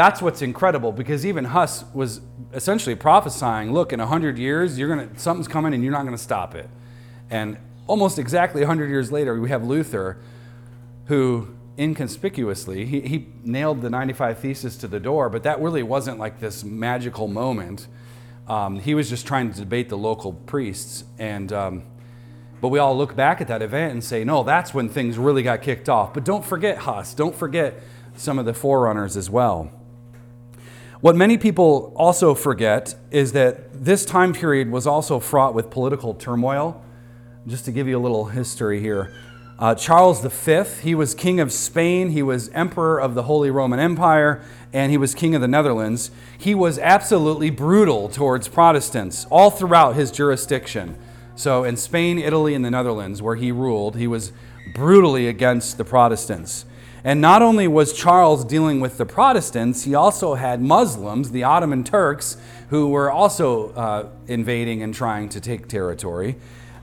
that's 0.00 0.22
what's 0.22 0.40
incredible 0.40 0.92
because 0.92 1.26
even 1.26 1.44
Huss 1.44 1.84
was 1.92 2.22
essentially 2.54 2.94
prophesying, 2.94 3.74
look, 3.74 3.92
in 3.92 3.98
100 3.98 4.38
years, 4.38 4.78
you're 4.78 4.88
gonna, 4.88 5.10
something's 5.18 5.46
coming 5.46 5.74
and 5.74 5.82
you're 5.84 5.92
not 5.92 6.04
going 6.04 6.16
to 6.16 6.22
stop 6.22 6.54
it. 6.54 6.70
And 7.28 7.58
almost 7.86 8.18
exactly 8.18 8.62
100 8.62 8.88
years 8.88 9.12
later, 9.12 9.38
we 9.38 9.50
have 9.50 9.62
Luther, 9.62 10.16
who 11.04 11.54
inconspicuously, 11.78 12.86
he, 12.86 13.02
he 13.02 13.26
nailed 13.44 13.82
the 13.82 13.90
95 13.90 14.38
Thesis 14.38 14.78
to 14.78 14.88
the 14.88 15.00
door, 15.00 15.28
but 15.28 15.42
that 15.42 15.60
really 15.60 15.82
wasn't 15.82 16.18
like 16.18 16.40
this 16.40 16.64
magical 16.64 17.28
moment. 17.28 17.86
Um, 18.48 18.80
he 18.80 18.94
was 18.94 19.10
just 19.10 19.26
trying 19.26 19.52
to 19.52 19.58
debate 19.58 19.90
the 19.90 19.98
local 19.98 20.32
priests. 20.32 21.04
And, 21.18 21.52
um, 21.52 21.82
but 22.62 22.68
we 22.68 22.78
all 22.78 22.96
look 22.96 23.14
back 23.14 23.42
at 23.42 23.48
that 23.48 23.60
event 23.60 23.92
and 23.92 24.02
say, 24.02 24.24
no, 24.24 24.44
that's 24.44 24.72
when 24.72 24.88
things 24.88 25.18
really 25.18 25.42
got 25.42 25.60
kicked 25.60 25.90
off. 25.90 26.14
But 26.14 26.24
don't 26.24 26.44
forget 26.44 26.78
Huss. 26.78 27.12
Don't 27.12 27.36
forget 27.36 27.82
some 28.16 28.38
of 28.38 28.46
the 28.46 28.54
forerunners 28.54 29.18
as 29.18 29.28
well. 29.28 29.70
What 31.00 31.16
many 31.16 31.38
people 31.38 31.94
also 31.96 32.34
forget 32.34 32.94
is 33.10 33.32
that 33.32 33.84
this 33.84 34.04
time 34.04 34.34
period 34.34 34.70
was 34.70 34.86
also 34.86 35.18
fraught 35.18 35.54
with 35.54 35.70
political 35.70 36.12
turmoil. 36.12 36.84
Just 37.46 37.64
to 37.64 37.72
give 37.72 37.88
you 37.88 37.96
a 37.96 38.02
little 38.02 38.26
history 38.26 38.80
here. 38.80 39.10
Uh, 39.58 39.74
Charles 39.74 40.22
V, 40.22 40.62
he 40.82 40.94
was 40.94 41.14
king 41.14 41.40
of 41.40 41.52
Spain, 41.52 42.10
he 42.10 42.22
was 42.22 42.50
emperor 42.50 43.00
of 43.00 43.14
the 43.14 43.22
Holy 43.22 43.50
Roman 43.50 43.78
Empire, 43.78 44.42
and 44.74 44.90
he 44.90 44.98
was 44.98 45.14
king 45.14 45.34
of 45.34 45.40
the 45.40 45.48
Netherlands. 45.48 46.10
He 46.36 46.54
was 46.54 46.78
absolutely 46.78 47.48
brutal 47.48 48.10
towards 48.10 48.48
Protestants 48.48 49.26
all 49.30 49.50
throughout 49.50 49.96
his 49.96 50.10
jurisdiction. 50.10 50.98
So 51.34 51.64
in 51.64 51.78
Spain, 51.78 52.18
Italy, 52.18 52.54
and 52.54 52.62
the 52.62 52.70
Netherlands, 52.70 53.22
where 53.22 53.36
he 53.36 53.52
ruled, 53.52 53.96
he 53.96 54.06
was 54.06 54.32
brutally 54.74 55.28
against 55.28 55.78
the 55.78 55.84
Protestants. 55.84 56.66
And 57.02 57.20
not 57.20 57.40
only 57.40 57.66
was 57.66 57.92
Charles 57.92 58.44
dealing 58.44 58.80
with 58.80 58.98
the 58.98 59.06
Protestants, 59.06 59.84
he 59.84 59.94
also 59.94 60.34
had 60.34 60.60
Muslims, 60.60 61.30
the 61.30 61.44
Ottoman 61.44 61.82
Turks, 61.82 62.36
who 62.68 62.88
were 62.88 63.10
also 63.10 63.70
uh, 63.70 64.08
invading 64.26 64.82
and 64.82 64.94
trying 64.94 65.28
to 65.30 65.40
take 65.40 65.66
territory. 65.66 66.36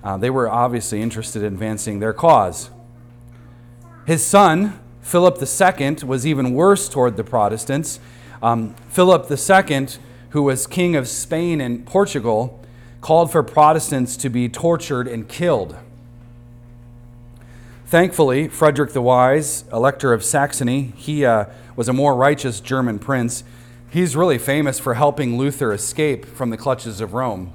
Uh, 0.03 0.17
they 0.17 0.29
were 0.29 0.49
obviously 0.49 1.01
interested 1.01 1.43
in 1.43 1.53
advancing 1.53 1.99
their 1.99 2.13
cause. 2.13 2.71
His 4.05 4.25
son, 4.25 4.79
Philip 5.01 5.37
II, 5.41 5.97
was 6.07 6.25
even 6.25 6.53
worse 6.53 6.89
toward 6.89 7.17
the 7.17 7.23
Protestants. 7.23 7.99
Um, 8.41 8.73
Philip 8.89 9.29
II, 9.29 9.87
who 10.29 10.43
was 10.43 10.65
king 10.65 10.95
of 10.95 11.07
Spain 11.07 11.61
and 11.61 11.85
Portugal, 11.85 12.63
called 13.01 13.31
for 13.31 13.43
Protestants 13.43 14.17
to 14.17 14.29
be 14.29 14.49
tortured 14.49 15.07
and 15.07 15.27
killed. 15.27 15.75
Thankfully, 17.87 18.49
Frederick 18.49 18.91
the 18.91 19.01
Wise, 19.01 19.63
Elector 19.71 20.13
of 20.13 20.23
Saxony, 20.23 20.93
he 20.97 21.25
uh, 21.25 21.45
was 21.75 21.87
a 21.87 21.93
more 21.93 22.15
righteous 22.15 22.59
German 22.59 22.99
prince. 22.99 23.43
He's 23.89 24.15
really 24.15 24.37
famous 24.37 24.77
for 24.77 24.95
helping 24.95 25.37
Luther 25.37 25.71
escape 25.71 26.25
from 26.25 26.49
the 26.49 26.57
clutches 26.57 26.99
of 26.99 27.13
Rome. 27.13 27.53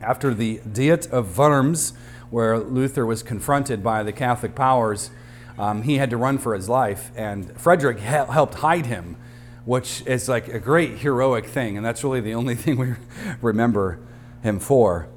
After 0.00 0.34
the 0.34 0.60
Diet 0.72 1.06
of 1.12 1.38
Worms 1.38 1.92
where 2.30 2.58
Luther 2.58 3.06
was 3.06 3.22
confronted 3.22 3.82
by 3.82 4.02
the 4.02 4.12
Catholic 4.12 4.54
powers. 4.54 5.10
Um, 5.58 5.82
he 5.82 5.98
had 5.98 6.10
to 6.10 6.16
run 6.16 6.38
for 6.38 6.54
his 6.54 6.68
life, 6.68 7.10
and 7.16 7.56
Frederick 7.58 8.00
helped 8.00 8.54
hide 8.56 8.86
him, 8.86 9.16
which 9.64 10.02
is 10.06 10.28
like 10.28 10.48
a 10.48 10.58
great 10.58 10.98
heroic 10.98 11.46
thing, 11.46 11.76
and 11.76 11.86
that's 11.86 12.04
really 12.04 12.20
the 12.20 12.34
only 12.34 12.54
thing 12.56 12.76
we 12.76 12.94
remember 13.40 13.98
him 14.42 14.58
for. 14.58 15.08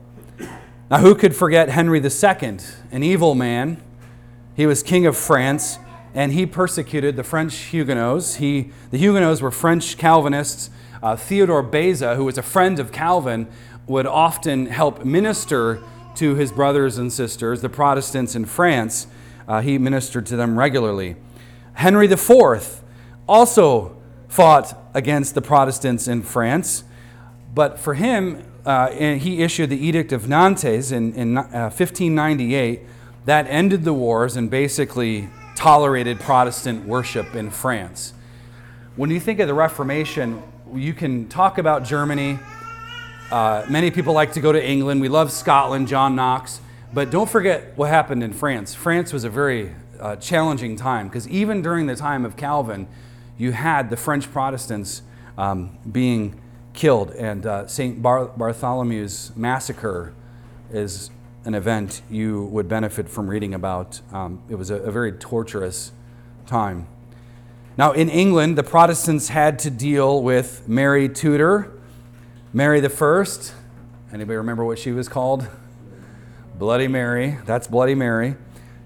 Now, 0.90 1.00
who 1.00 1.14
could 1.14 1.36
forget 1.36 1.70
Henry 1.70 2.00
II, 2.00 2.58
an 2.92 3.04
evil 3.04 3.36
man? 3.36 3.82
He 4.60 4.66
was 4.66 4.84
king 4.84 5.06
of 5.06 5.16
France, 5.16 5.80
and 6.14 6.34
he 6.34 6.46
persecuted 6.46 7.16
the 7.16 7.24
French 7.24 7.56
Huguenots. 7.56 8.36
He, 8.36 8.72
the 8.92 8.98
Huguenots 8.98 9.40
were 9.40 9.52
French 9.52 9.98
Calvinists. 9.98 10.70
Uh, 11.02 11.16
Theodore 11.16 11.64
Beza, 11.64 12.18
who 12.18 12.26
was 12.26 12.38
a 12.38 12.42
friend 12.42 12.78
of 12.78 12.92
Calvin, 12.92 13.48
would 13.88 14.06
often 14.06 14.66
help 14.66 15.06
minister 15.06 15.82
to 16.16 16.36
his 16.36 16.52
brothers 16.52 16.98
and 16.98 17.10
sisters, 17.10 17.62
the 17.62 17.70
Protestants 17.70 18.36
in 18.36 18.44
France. 18.44 19.08
Uh, 19.48 19.62
he 19.62 19.78
ministered 19.78 20.26
to 20.26 20.36
them 20.36 20.60
regularly. 20.60 21.16
Henry 21.76 22.12
IV 22.12 22.84
also 23.30 23.96
fought 24.28 24.78
against 24.94 25.36
the 25.36 25.42
Protestants 25.42 26.06
in 26.06 26.22
France, 26.22 26.84
but 27.56 27.80
for 27.80 27.94
him, 27.94 28.44
uh, 28.66 28.90
he 28.92 29.42
issued 29.42 29.70
the 29.70 29.88
Edict 29.88 30.12
of 30.12 30.28
Nantes 30.28 30.92
in, 30.92 31.14
in 31.14 31.38
uh, 31.38 31.72
1598 31.72 32.82
that 33.30 33.46
ended 33.48 33.84
the 33.84 33.94
wars 33.94 34.36
and 34.36 34.50
basically 34.50 35.30
tolerated 35.56 36.20
Protestant 36.20 36.86
worship 36.86 37.36
in 37.36 37.52
France. 37.52 38.14
When 38.96 39.12
you 39.12 39.20
think 39.20 39.40
of 39.40 39.48
the 39.48 39.54
Reformation, 39.54 40.42
you 40.74 40.94
can 40.94 41.28
talk 41.30 41.60
about 41.60 41.84
Germany. 41.84 42.40
Uh, 43.30 43.66
many 43.70 43.92
people 43.92 44.14
like 44.14 44.34
to 44.34 44.42
go 44.42 44.52
to 44.52 44.66
England. 44.66 45.00
We 45.00 45.10
love 45.10 45.32
Scotland, 45.32 45.88
John 45.88 46.16
Knox. 46.16 46.60
But 46.92 47.12
don't 47.12 47.30
forget 47.30 47.78
what 47.78 47.90
happened 47.90 48.24
in 48.24 48.34
France. 48.34 48.74
France 48.74 49.14
was 49.14 49.24
a 49.24 49.30
very 49.30 49.76
uh, 50.00 50.16
challenging 50.16 50.76
time 50.76 51.08
because 51.08 51.28
even 51.28 51.62
during 51.62 51.86
the 51.86 51.96
time 51.96 52.26
of 52.26 52.36
Calvin, 52.36 52.88
you 53.38 53.52
had 53.52 53.92
the 53.92 53.98
French 53.98 54.32
Protestants 54.32 55.04
um, 55.38 55.78
being 55.92 56.42
killed. 56.74 57.12
And 57.12 57.46
uh, 57.46 57.68
St. 57.68 58.02
Bar- 58.02 58.30
Bartholomew's 58.30 59.36
massacre 59.36 60.14
is 60.72 61.12
an 61.46 61.54
event 61.54 62.02
you 62.10 62.44
would 62.46 62.68
benefit 62.68 63.10
from 63.10 63.30
reading 63.30 63.54
about. 63.54 64.02
Um, 64.12 64.42
it 64.50 64.56
was 64.56 64.70
a, 64.70 64.76
a 64.76 64.92
very 64.92 65.12
torturous 65.12 65.92
time. 66.46 66.88
Now, 67.78 67.94
in 67.94 68.10
England, 68.10 68.58
the 68.58 68.64
Protestants 68.64 69.30
had 69.30 69.58
to 69.60 69.70
deal 69.70 70.22
with 70.22 70.68
Mary 70.68 71.08
Tudor, 71.08 71.72
Mary 72.52 72.82
the 72.82 72.90
First. 72.90 73.54
Anybody 74.12 74.36
remember 74.36 74.66
what 74.66 74.80
she 74.80 74.92
was 74.92 75.08
called? 75.08 75.48
Bloody 76.56 76.90
Mary. 76.90 77.38
That's 77.46 77.68
Bloody 77.68 77.96
Mary. 77.96 78.36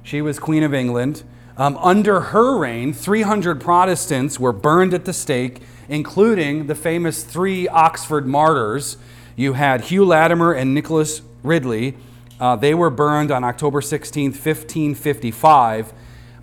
She 0.04 0.22
was 0.22 0.38
Queen 0.38 0.62
of 0.62 0.74
England. 0.76 1.24
Um, 1.58 1.78
under 1.78 2.20
her 2.20 2.58
reign, 2.58 2.94
300 2.94 3.60
Protestants 3.62 4.40
were 4.40 4.54
burned 4.54 4.94
at 4.94 5.06
the 5.06 5.14
stake, 5.14 5.62
including 5.90 6.68
the 6.68 6.76
famous 6.76 7.24
three 7.24 7.68
Oxford 7.68 8.28
martyrs. 8.28 8.98
You 9.36 9.54
had 9.54 9.86
Hugh 9.86 10.06
Latimer 10.06 10.52
and 10.52 10.74
Nicholas 10.74 11.22
Ridley. 11.42 11.96
Uh, 12.40 12.56
they 12.56 12.74
were 12.74 12.90
burned 12.90 13.32
on 13.32 13.44
October 13.44 13.82
16, 13.82 14.32
1555. 14.32 15.94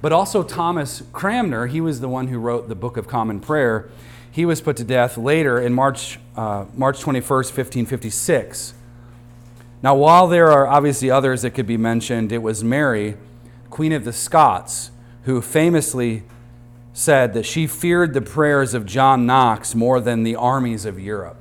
But 0.03 0.13
also 0.13 0.43
Thomas 0.43 1.03
Cranmer, 1.13 1.67
he 1.67 1.81
was 1.81 2.01
the 2.01 2.09
one 2.09 2.29
who 2.29 2.39
wrote 2.39 2.69
the 2.69 2.75
Book 2.75 2.97
of 2.97 3.07
Common 3.07 3.41
Prayer. 3.41 3.91
He 4.31 4.47
was 4.47 4.61
put 4.61 4.77
to 4.79 4.85
death 4.85 5.19
later 5.19 5.61
in 5.61 5.75
March, 5.75 6.19
uh, 6.37 6.67
March 6.75 7.01
21st, 7.01 7.53
1556. 7.57 8.75
Now, 9.83 9.95
while 9.95 10.27
there 10.27 10.51
are 10.51 10.67
obviously 10.67 11.11
others 11.11 11.43
that 11.43 11.51
could 11.51 11.67
be 11.67 11.77
mentioned, 11.77 12.33
it 12.33 12.39
was 12.39 12.63
Mary, 12.63 13.17
Queen 13.69 13.93
of 13.93 14.05
the 14.05 14.13
Scots, 14.13 14.91
who 15.25 15.43
famously 15.43 16.23
said 16.93 17.35
that 17.35 17.45
she 17.45 17.67
feared 17.67 18.15
the 18.15 18.21
prayers 18.21 18.75
of 18.75 18.87
John 18.87 19.27
Knox 19.27 19.75
more 19.75 20.01
than 20.01 20.23
the 20.23 20.37
armies 20.37 20.85
of 20.85 20.99
Europe 20.99 21.40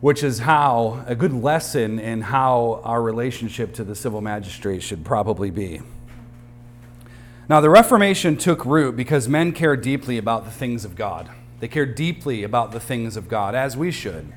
which 0.00 0.22
is 0.22 0.40
how 0.40 1.04
a 1.06 1.14
good 1.14 1.32
lesson 1.32 1.98
in 1.98 2.20
how 2.20 2.80
our 2.84 3.02
relationship 3.02 3.74
to 3.74 3.84
the 3.84 3.94
civil 3.94 4.20
magistrate 4.20 4.82
should 4.82 5.04
probably 5.04 5.50
be. 5.50 5.80
Now, 7.48 7.60
the 7.60 7.70
Reformation 7.70 8.36
took 8.36 8.64
root 8.64 8.94
because 8.94 9.28
men 9.28 9.52
cared 9.52 9.80
deeply 9.80 10.18
about 10.18 10.44
the 10.44 10.50
things 10.50 10.84
of 10.84 10.94
God. 10.94 11.30
They 11.60 11.68
cared 11.68 11.94
deeply 11.94 12.44
about 12.44 12.72
the 12.72 12.80
things 12.80 13.16
of 13.16 13.28
God, 13.28 13.54
as 13.54 13.76
we 13.76 13.90
should. 13.90 14.32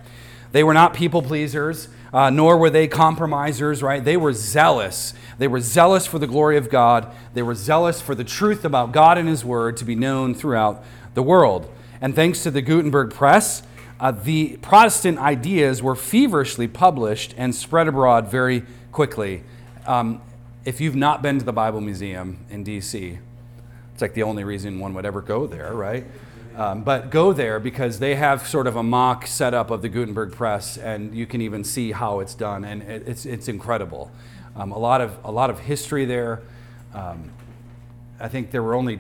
They 0.51 0.63
were 0.63 0.73
not 0.73 0.93
people 0.93 1.21
pleasers, 1.21 1.89
uh, 2.13 2.29
nor 2.29 2.57
were 2.57 2.69
they 2.69 2.87
compromisers, 2.87 3.83
right? 3.83 4.03
They 4.03 4.17
were 4.17 4.33
zealous. 4.33 5.13
They 5.37 5.47
were 5.47 5.61
zealous 5.61 6.05
for 6.05 6.19
the 6.19 6.27
glory 6.27 6.57
of 6.57 6.69
God. 6.69 7.13
They 7.33 7.41
were 7.41 7.55
zealous 7.55 8.01
for 8.01 8.15
the 8.15 8.23
truth 8.23 8.65
about 8.65 8.91
God 8.91 9.17
and 9.17 9.29
His 9.29 9.45
Word 9.45 9.77
to 9.77 9.85
be 9.85 9.95
known 9.95 10.33
throughout 10.33 10.83
the 11.13 11.23
world. 11.23 11.69
And 12.01 12.15
thanks 12.15 12.43
to 12.43 12.51
the 12.51 12.61
Gutenberg 12.61 13.13
Press, 13.13 13.63
uh, 14.01 14.09
the 14.09 14.57
Protestant 14.57 15.19
ideas 15.19 15.83
were 15.83 15.95
feverishly 15.95 16.67
published 16.67 17.35
and 17.37 17.53
spread 17.53 17.87
abroad 17.87 18.27
very 18.27 18.63
quickly. 18.91 19.43
Um, 19.85 20.21
if 20.65 20.81
you've 20.81 20.95
not 20.95 21.21
been 21.21 21.37
to 21.37 21.45
the 21.45 21.53
Bible 21.53 21.81
Museum 21.81 22.43
in 22.49 22.65
DC, 22.65 23.19
it's 23.93 24.01
like 24.01 24.15
the 24.15 24.23
only 24.23 24.43
reason 24.43 24.79
one 24.79 24.95
would 24.95 25.05
ever 25.05 25.21
go 25.21 25.45
there, 25.45 25.73
right? 25.75 26.03
Um, 26.55 26.83
but 26.83 27.11
go 27.11 27.31
there 27.31 27.59
because 27.59 27.99
they 27.99 28.15
have 28.15 28.47
sort 28.47 28.65
of 28.65 28.75
a 28.75 28.81
mock 28.81 29.27
setup 29.27 29.69
of 29.69 29.83
the 29.83 29.89
Gutenberg 29.89 30.31
press, 30.31 30.77
and 30.77 31.13
you 31.13 31.27
can 31.27 31.39
even 31.39 31.63
see 31.63 31.91
how 31.91 32.21
it's 32.21 32.33
done, 32.33 32.65
and 32.65 32.81
it, 32.81 33.07
it's, 33.07 33.27
it's 33.27 33.47
incredible. 33.47 34.11
Um, 34.55 34.71
a, 34.71 34.79
lot 34.79 35.01
of, 35.01 35.15
a 35.23 35.31
lot 35.31 35.51
of 35.51 35.59
history 35.59 36.05
there. 36.05 36.41
Um, 36.95 37.29
I 38.19 38.27
think 38.29 38.49
there 38.49 38.63
were 38.63 38.73
only, 38.73 38.99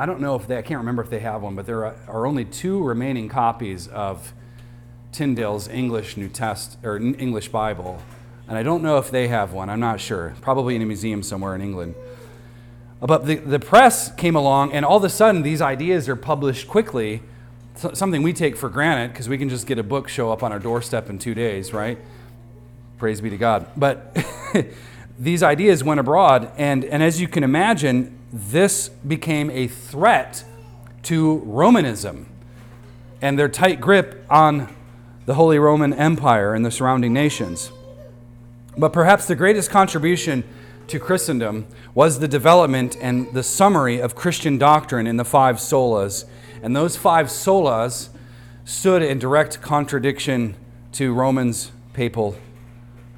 I 0.00 0.06
don't 0.06 0.20
know 0.20 0.34
if 0.34 0.46
they, 0.46 0.56
I 0.56 0.62
can't 0.62 0.78
remember 0.78 1.02
if 1.02 1.10
they 1.10 1.20
have 1.20 1.42
one, 1.42 1.54
but 1.54 1.66
there 1.66 1.84
are, 1.84 2.26
only 2.26 2.44
two 2.44 2.82
remaining 2.82 3.28
copies 3.28 3.86
of 3.88 4.32
Tyndale's 5.12 5.68
English 5.68 6.16
New 6.16 6.28
Test 6.28 6.78
or 6.82 6.96
English 6.96 7.48
Bible 7.48 8.00
and 8.50 8.58
I 8.58 8.64
don't 8.64 8.82
know 8.82 8.98
if 8.98 9.12
they 9.12 9.28
have 9.28 9.52
one, 9.52 9.70
I'm 9.70 9.78
not 9.78 10.00
sure. 10.00 10.34
Probably 10.40 10.74
in 10.74 10.82
a 10.82 10.84
museum 10.84 11.22
somewhere 11.22 11.54
in 11.54 11.60
England. 11.60 11.94
But 13.00 13.24
the, 13.24 13.36
the 13.36 13.60
press 13.60 14.12
came 14.16 14.34
along, 14.34 14.72
and 14.72 14.84
all 14.84 14.96
of 14.96 15.04
a 15.04 15.08
sudden, 15.08 15.42
these 15.42 15.62
ideas 15.62 16.08
are 16.08 16.16
published 16.16 16.66
quickly. 16.66 17.22
Something 17.76 18.24
we 18.24 18.32
take 18.32 18.56
for 18.56 18.68
granted 18.68 19.12
because 19.12 19.28
we 19.28 19.38
can 19.38 19.48
just 19.48 19.68
get 19.68 19.78
a 19.78 19.84
book 19.84 20.08
show 20.08 20.32
up 20.32 20.42
on 20.42 20.50
our 20.50 20.58
doorstep 20.58 21.08
in 21.08 21.20
two 21.20 21.32
days, 21.32 21.72
right? 21.72 21.96
Praise 22.98 23.20
be 23.20 23.30
to 23.30 23.38
God. 23.38 23.68
But 23.76 24.18
these 25.18 25.44
ideas 25.44 25.84
went 25.84 26.00
abroad, 26.00 26.50
and, 26.56 26.84
and 26.84 27.04
as 27.04 27.20
you 27.20 27.28
can 27.28 27.44
imagine, 27.44 28.18
this 28.32 28.88
became 28.88 29.50
a 29.50 29.66
threat 29.66 30.44
to 31.02 31.38
Romanism 31.44 32.26
and 33.22 33.38
their 33.38 33.48
tight 33.48 33.80
grip 33.80 34.24
on 34.30 34.74
the 35.26 35.34
Holy 35.34 35.58
Roman 35.58 35.92
Empire 35.92 36.54
and 36.54 36.64
the 36.64 36.70
surrounding 36.70 37.12
nations. 37.12 37.70
But 38.76 38.92
perhaps 38.92 39.26
the 39.26 39.36
greatest 39.36 39.70
contribution 39.70 40.44
to 40.86 40.98
Christendom 40.98 41.66
was 41.94 42.18
the 42.18 42.28
development 42.28 42.96
and 43.00 43.32
the 43.32 43.42
summary 43.42 44.00
of 44.00 44.14
Christian 44.14 44.58
doctrine 44.58 45.06
in 45.06 45.16
the 45.16 45.24
five 45.24 45.56
solas. 45.56 46.24
And 46.62 46.74
those 46.74 46.96
five 46.96 47.26
solas 47.26 48.08
stood 48.64 49.02
in 49.02 49.18
direct 49.18 49.60
contradiction 49.60 50.56
to 50.92 51.12
Romans 51.12 51.70
papal, 51.92 52.36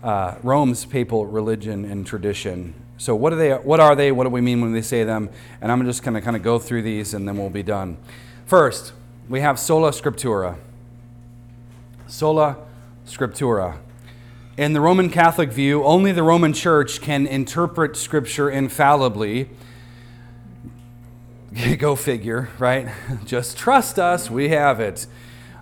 uh, 0.02 0.34
Rome's 0.42 0.84
papal 0.84 1.26
religion 1.26 1.84
and 1.84 2.06
tradition. 2.06 2.74
So 3.02 3.16
what 3.16 3.32
are 3.32 3.36
they? 3.36 3.50
What 3.50 3.80
are 3.80 3.96
they? 3.96 4.12
What 4.12 4.22
do 4.22 4.30
we 4.30 4.40
mean 4.40 4.60
when 4.60 4.70
we 4.70 4.80
say 4.80 5.02
them? 5.02 5.28
And 5.60 5.72
I'm 5.72 5.84
just 5.84 6.04
going 6.04 6.14
to 6.14 6.20
kind 6.20 6.36
of 6.36 6.44
go 6.44 6.60
through 6.60 6.82
these, 6.82 7.14
and 7.14 7.26
then 7.26 7.36
we'll 7.36 7.50
be 7.50 7.64
done. 7.64 7.96
First, 8.46 8.92
we 9.28 9.40
have 9.40 9.58
sola 9.58 9.90
scriptura. 9.90 10.56
Sola 12.06 12.58
scriptura. 13.04 13.78
In 14.56 14.72
the 14.72 14.80
Roman 14.80 15.10
Catholic 15.10 15.50
view, 15.50 15.82
only 15.82 16.12
the 16.12 16.22
Roman 16.22 16.52
Church 16.52 17.00
can 17.00 17.26
interpret 17.26 17.96
Scripture 17.96 18.48
infallibly. 18.48 19.50
Go 21.78 21.96
figure, 21.96 22.50
right? 22.60 22.86
Just 23.24 23.56
trust 23.56 23.98
us, 23.98 24.30
we 24.30 24.50
have 24.50 24.78
it. 24.78 25.08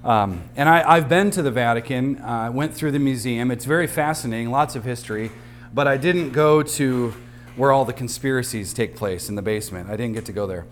Um, 0.05 0.43
and 0.57 0.69
I, 0.69 0.97
have 0.97 1.09
been 1.09 1.31
to 1.31 1.41
the 1.41 1.51
Vatican, 1.51 2.19
uh, 2.19 2.51
went 2.53 2.75
through 2.75 2.91
the 2.91 2.99
museum. 2.99 3.51
It's 3.51 3.65
very 3.65 3.87
fascinating, 3.87 4.51
lots 4.51 4.77
of 4.77 4.85
history, 4.85 5.31
but 5.73 5.89
I 5.89 5.97
didn't 5.97 6.33
go 6.33 6.63
to 6.63 7.15
where 7.61 7.73
all 7.73 7.85
the 7.85 7.93
conspiracies 7.93 8.73
take 8.73 8.97
place 8.97 9.29
in 9.29 9.35
the 9.35 9.43
basement. 9.43 9.91
I 9.91 9.93
didn't 9.95 10.15
get 10.15 10.25
to 10.25 10.33
go 10.33 10.47
there. 10.47 10.67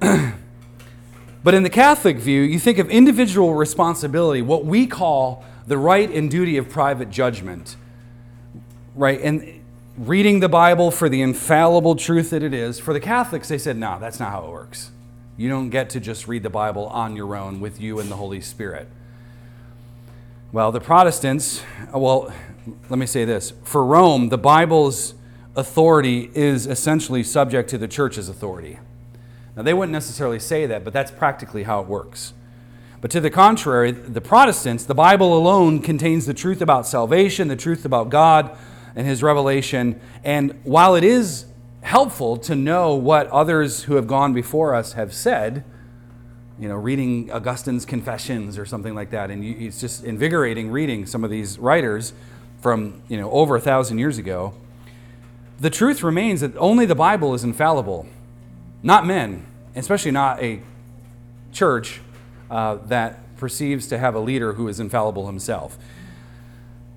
but 1.44 1.54
in 1.54 1.62
the 1.62 1.70
Catholic 1.70 2.16
view, 2.16 2.42
you 2.42 2.58
think 2.58 2.78
of 2.78 2.90
individual 2.90 3.54
responsibility, 3.54 4.42
what 4.42 4.64
we 4.64 4.88
call 4.88 5.44
the 5.68 5.78
right 5.78 6.10
and 6.10 6.28
duty 6.28 6.56
of 6.56 6.68
private 6.68 7.10
judgment, 7.10 7.76
right? 8.96 9.20
And 9.20 9.64
reading 9.96 10.40
the 10.40 10.48
Bible 10.48 10.90
for 10.90 11.08
the 11.08 11.22
infallible 11.22 11.94
truth 11.94 12.30
that 12.30 12.42
it 12.42 12.52
is. 12.52 12.80
For 12.80 12.92
the 12.92 12.98
Catholics, 12.98 13.48
they 13.48 13.58
said, 13.58 13.76
no, 13.76 13.96
that's 14.00 14.18
not 14.18 14.32
how 14.32 14.46
it 14.46 14.50
works. 14.50 14.90
You 15.36 15.48
don't 15.48 15.70
get 15.70 15.90
to 15.90 16.00
just 16.00 16.26
read 16.26 16.42
the 16.42 16.50
Bible 16.50 16.88
on 16.88 17.14
your 17.14 17.36
own 17.36 17.60
with 17.60 17.80
you 17.80 18.00
and 18.00 18.10
the 18.10 18.16
Holy 18.16 18.40
Spirit. 18.40 18.88
Well, 20.50 20.72
the 20.72 20.80
Protestants, 20.80 21.62
well, 21.92 22.34
let 22.88 22.98
me 22.98 23.06
say 23.06 23.24
this 23.24 23.52
for 23.62 23.84
Rome, 23.84 24.30
the 24.30 24.38
Bible's 24.38 25.14
authority 25.56 26.30
is 26.34 26.66
essentially 26.66 27.22
subject 27.22 27.70
to 27.70 27.78
the 27.78 27.88
church's 27.88 28.28
authority. 28.28 28.78
Now, 29.56 29.62
they 29.62 29.74
wouldn't 29.74 29.92
necessarily 29.92 30.40
say 30.40 30.66
that, 30.66 30.82
but 30.84 30.92
that's 30.92 31.10
practically 31.10 31.62
how 31.62 31.80
it 31.80 31.86
works. 31.86 32.34
But 33.00 33.10
to 33.12 33.20
the 33.20 33.30
contrary, 33.30 33.92
the 33.92 34.20
Protestants, 34.20 34.84
the 34.84 34.94
Bible 34.94 35.36
alone 35.36 35.80
contains 35.80 36.26
the 36.26 36.34
truth 36.34 36.60
about 36.60 36.86
salvation, 36.86 37.48
the 37.48 37.56
truth 37.56 37.84
about 37.84 38.08
God 38.08 38.56
and 38.96 39.06
His 39.06 39.22
revelation. 39.22 40.00
And 40.24 40.58
while 40.64 40.94
it 40.94 41.04
is 41.04 41.44
helpful 41.82 42.38
to 42.38 42.54
know 42.54 42.94
what 42.94 43.28
others 43.28 43.84
who 43.84 43.96
have 43.96 44.06
gone 44.06 44.32
before 44.32 44.74
us 44.74 44.94
have 44.94 45.12
said, 45.12 45.64
you 46.58 46.68
know, 46.68 46.76
reading 46.76 47.30
Augustine's 47.30 47.84
Confessions 47.84 48.58
or 48.58 48.64
something 48.64 48.94
like 48.94 49.10
that, 49.10 49.30
and 49.30 49.44
it's 49.44 49.80
just 49.80 50.04
invigorating 50.04 50.70
reading 50.70 51.04
some 51.04 51.24
of 51.24 51.30
these 51.30 51.58
writers 51.58 52.12
from 52.60 53.02
you 53.08 53.18
know 53.18 53.30
over 53.30 53.56
a 53.56 53.60
thousand 53.60 53.98
years 53.98 54.18
ago. 54.18 54.54
The 55.60 55.70
truth 55.70 56.02
remains 56.02 56.40
that 56.40 56.56
only 56.56 56.86
the 56.86 56.94
Bible 56.94 57.34
is 57.34 57.44
infallible 57.44 58.06
not 58.84 59.06
men, 59.06 59.46
especially 59.74 60.10
not 60.10 60.42
a 60.42 60.60
church 61.52 62.02
uh, 62.50 62.76
that 62.86 63.34
perceives 63.38 63.86
to 63.88 63.98
have 63.98 64.14
a 64.14 64.20
leader 64.20 64.52
who 64.52 64.68
is 64.68 64.78
infallible 64.78 65.26
himself. 65.26 65.78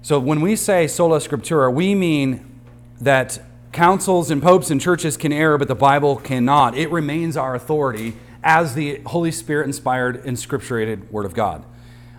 So 0.02 0.20
when 0.20 0.42
we 0.42 0.58
say 0.58 0.86
sola 0.88 1.20
scriptura, 1.20 1.74
we 1.74 1.96
mean 1.96 2.60
that 3.00 3.42
councils 3.72 4.30
and 4.30 4.44
popes 4.44 4.70
and 4.70 4.82
churches 4.82 5.16
can 5.16 5.32
err, 5.32 5.58
but 5.58 5.70
the 5.70 5.76
Bible 5.76 6.18
cannot. 6.18 6.78
It 6.78 6.92
remains 6.92 7.38
our 7.38 7.56
authority 7.56 8.18
as 8.44 8.76
the 8.76 9.02
Holy 9.06 9.32
Spirit 9.32 9.66
inspired 9.66 10.26
and 10.26 10.36
scripturated 10.36 11.10
Word 11.10 11.26
of 11.26 11.34
God. 11.34 11.64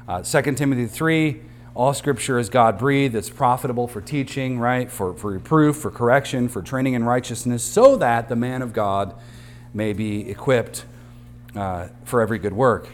Uh, 0.07 0.22
2 0.22 0.55
Timothy 0.55 0.87
3 0.87 1.42
all 1.78 1.94
scripture 1.94 2.40
is 2.40 2.48
God 2.50 2.76
breathed. 2.76 3.14
It's 3.14 3.30
profitable 3.30 3.86
for 3.86 4.00
teaching, 4.00 4.58
right? 4.58 4.90
For, 4.90 5.14
for 5.14 5.30
reproof, 5.30 5.76
for 5.76 5.92
correction, 5.92 6.48
for 6.48 6.60
training 6.60 6.94
in 6.94 7.04
righteousness, 7.04 7.62
so 7.62 7.94
that 7.98 8.28
the 8.28 8.34
man 8.34 8.62
of 8.62 8.72
God 8.72 9.14
may 9.72 9.92
be 9.92 10.28
equipped 10.28 10.84
uh, 11.54 11.86
for 12.04 12.20
every 12.20 12.40
good 12.40 12.52
work. 12.52 12.88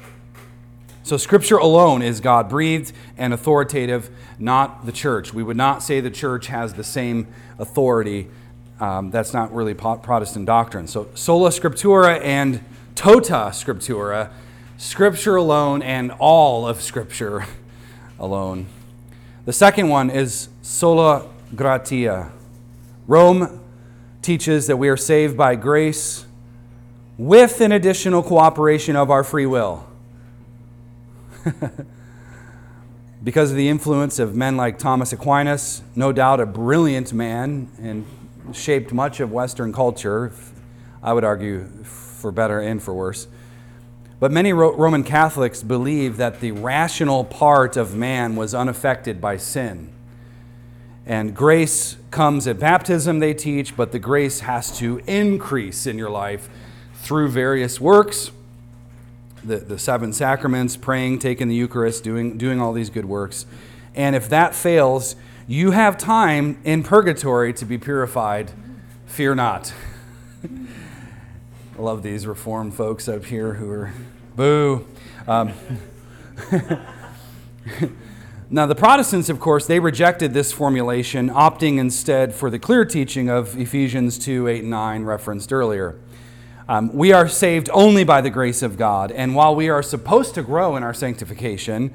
So, 1.03 1.17
Scripture 1.17 1.57
alone 1.57 2.03
is 2.03 2.21
God 2.21 2.51
breathed 2.51 2.93
and 3.17 3.33
authoritative, 3.33 4.11
not 4.39 4.85
the 4.85 4.93
church. 4.93 5.33
We 5.33 5.43
would 5.43 5.57
not 5.57 5.83
say 5.83 6.01
the 6.01 6.11
church 6.11 6.49
has 6.49 6.75
the 6.75 6.85
same 6.85 7.27
authority. 7.59 8.29
Um, 8.81 9.11
that's 9.11 9.33
not 9.33 9.55
really 9.55 9.73
Protestant 9.73 10.45
doctrine. 10.45 10.89
So, 10.89 11.09
sola 11.15 11.49
scriptura 11.49 12.21
and 12.23 12.63
tota 12.95 13.51
scriptura, 13.51 14.31
Scripture 14.77 15.37
alone 15.37 15.81
and 15.81 16.13
all 16.19 16.67
of 16.69 16.83
Scripture 16.83 17.47
alone. 18.19 18.67
The 19.45 19.53
second 19.53 19.89
one 19.89 20.11
is 20.11 20.49
sola 20.63 21.29
gratia. 21.55 22.33
Rome 23.07 23.61
teaches 24.23 24.67
that 24.69 24.77
we 24.77 24.89
are 24.89 24.97
saved 24.97 25.37
by 25.37 25.55
grace 25.55 26.25
with 27.19 27.61
an 27.61 27.73
additional 27.73 28.23
cooperation 28.23 28.97
of 28.97 29.11
our 29.11 29.23
free 29.23 29.47
will. 29.47 29.87
because 33.23 33.51
of 33.51 33.57
the 33.57 33.69
influence 33.69 34.19
of 34.19 34.35
men 34.35 34.57
like 34.57 34.79
Thomas 34.79 35.13
Aquinas, 35.13 35.83
no 35.95 36.13
doubt 36.13 36.41
a 36.41 36.47
brilliant 36.47 37.13
man 37.13 37.69
and 37.81 38.07
shaped 38.53 38.93
much 38.93 39.21
of 39.21 39.31
Western 39.33 39.73
culture, 39.73 40.33
I 41.03 41.13
would 41.13 41.25
argue 41.25 41.67
for 41.85 42.33
better 42.33 42.61
and 42.61 42.83
for 42.83 42.95
worse. 42.95 43.27
But 44.21 44.31
many 44.31 44.53
Roman 44.53 45.05
Catholics 45.05 45.63
believe 45.63 46.17
that 46.17 46.41
the 46.41 46.53
rational 46.53 47.25
part 47.25 47.77
of 47.77 47.95
man 47.95 48.37
was 48.37 48.55
unaffected 48.55 49.21
by 49.21 49.37
sin. 49.37 49.93
And 51.07 51.35
grace 51.35 51.97
comes 52.11 52.47
at 52.47 52.59
baptism, 52.59 53.19
they 53.19 53.35
teach, 53.35 53.77
but 53.77 53.93
the 53.93 53.99
grace 53.99 54.41
has 54.41 54.77
to 54.79 54.99
increase 55.07 55.87
in 55.87 55.99
your 55.99 56.11
life 56.11 56.49
through 56.95 57.29
various 57.29 57.81
works, 57.81 58.31
the, 59.43 59.59
the 59.59 59.79
seven 59.79 60.13
sacraments, 60.15 60.77
praying, 60.77 61.19
taking 61.19 61.49
the 61.49 61.55
Eucharist, 61.55 62.03
doing, 62.03 62.39
doing 62.39 62.61
all 62.61 62.73
these 62.73 62.89
good 62.89 63.05
works. 63.05 63.45
And 63.95 64.17
if 64.17 64.29
that 64.31 64.55
fails, 64.55 65.17
you 65.47 65.73
have 65.73 65.99
time 65.99 66.59
in 66.65 66.83
purgatory 66.83 67.53
to 67.55 67.67
be 67.67 67.77
purified. 67.77 68.53
Fear 69.07 69.35
not. 69.35 69.75
I 71.77 71.83
love 71.83 72.05
these 72.05 72.25
reform 72.25 72.71
folks 72.71 73.09
up 73.09 73.25
here 73.25 73.55
who 73.55 73.69
are 73.69 73.93
boo. 74.37 74.87
Um, 75.27 75.53
now, 78.49 78.67
the 78.67 78.77
Protestants, 78.77 79.29
of 79.29 79.41
course, 79.41 79.67
they 79.67 79.81
rejected 79.81 80.35
this 80.35 80.53
formulation, 80.53 81.31
opting 81.31 81.79
instead 81.79 82.33
for 82.33 82.49
the 82.49 82.61
clear 82.61 82.85
teaching 82.85 83.29
of 83.29 83.59
Ephesians 83.59 84.21
2 84.21 84.47
8 84.47 84.61
and 84.61 84.71
9, 84.71 85.03
referenced 85.03 85.53
earlier. 85.53 85.99
Um, 86.69 86.95
we 86.95 87.13
are 87.13 87.27
saved 87.27 87.69
only 87.73 88.05
by 88.05 88.21
the 88.21 88.31
grace 88.31 88.63
of 88.63 88.77
God. 88.77 89.11
And 89.11 89.35
while 89.35 89.57
we 89.57 89.69
are 89.69 89.83
supposed 89.83 90.37
to 90.37 90.45
grow 90.45 90.77
in 90.77 90.85
our 90.85 90.95
sanctification, 90.95 91.93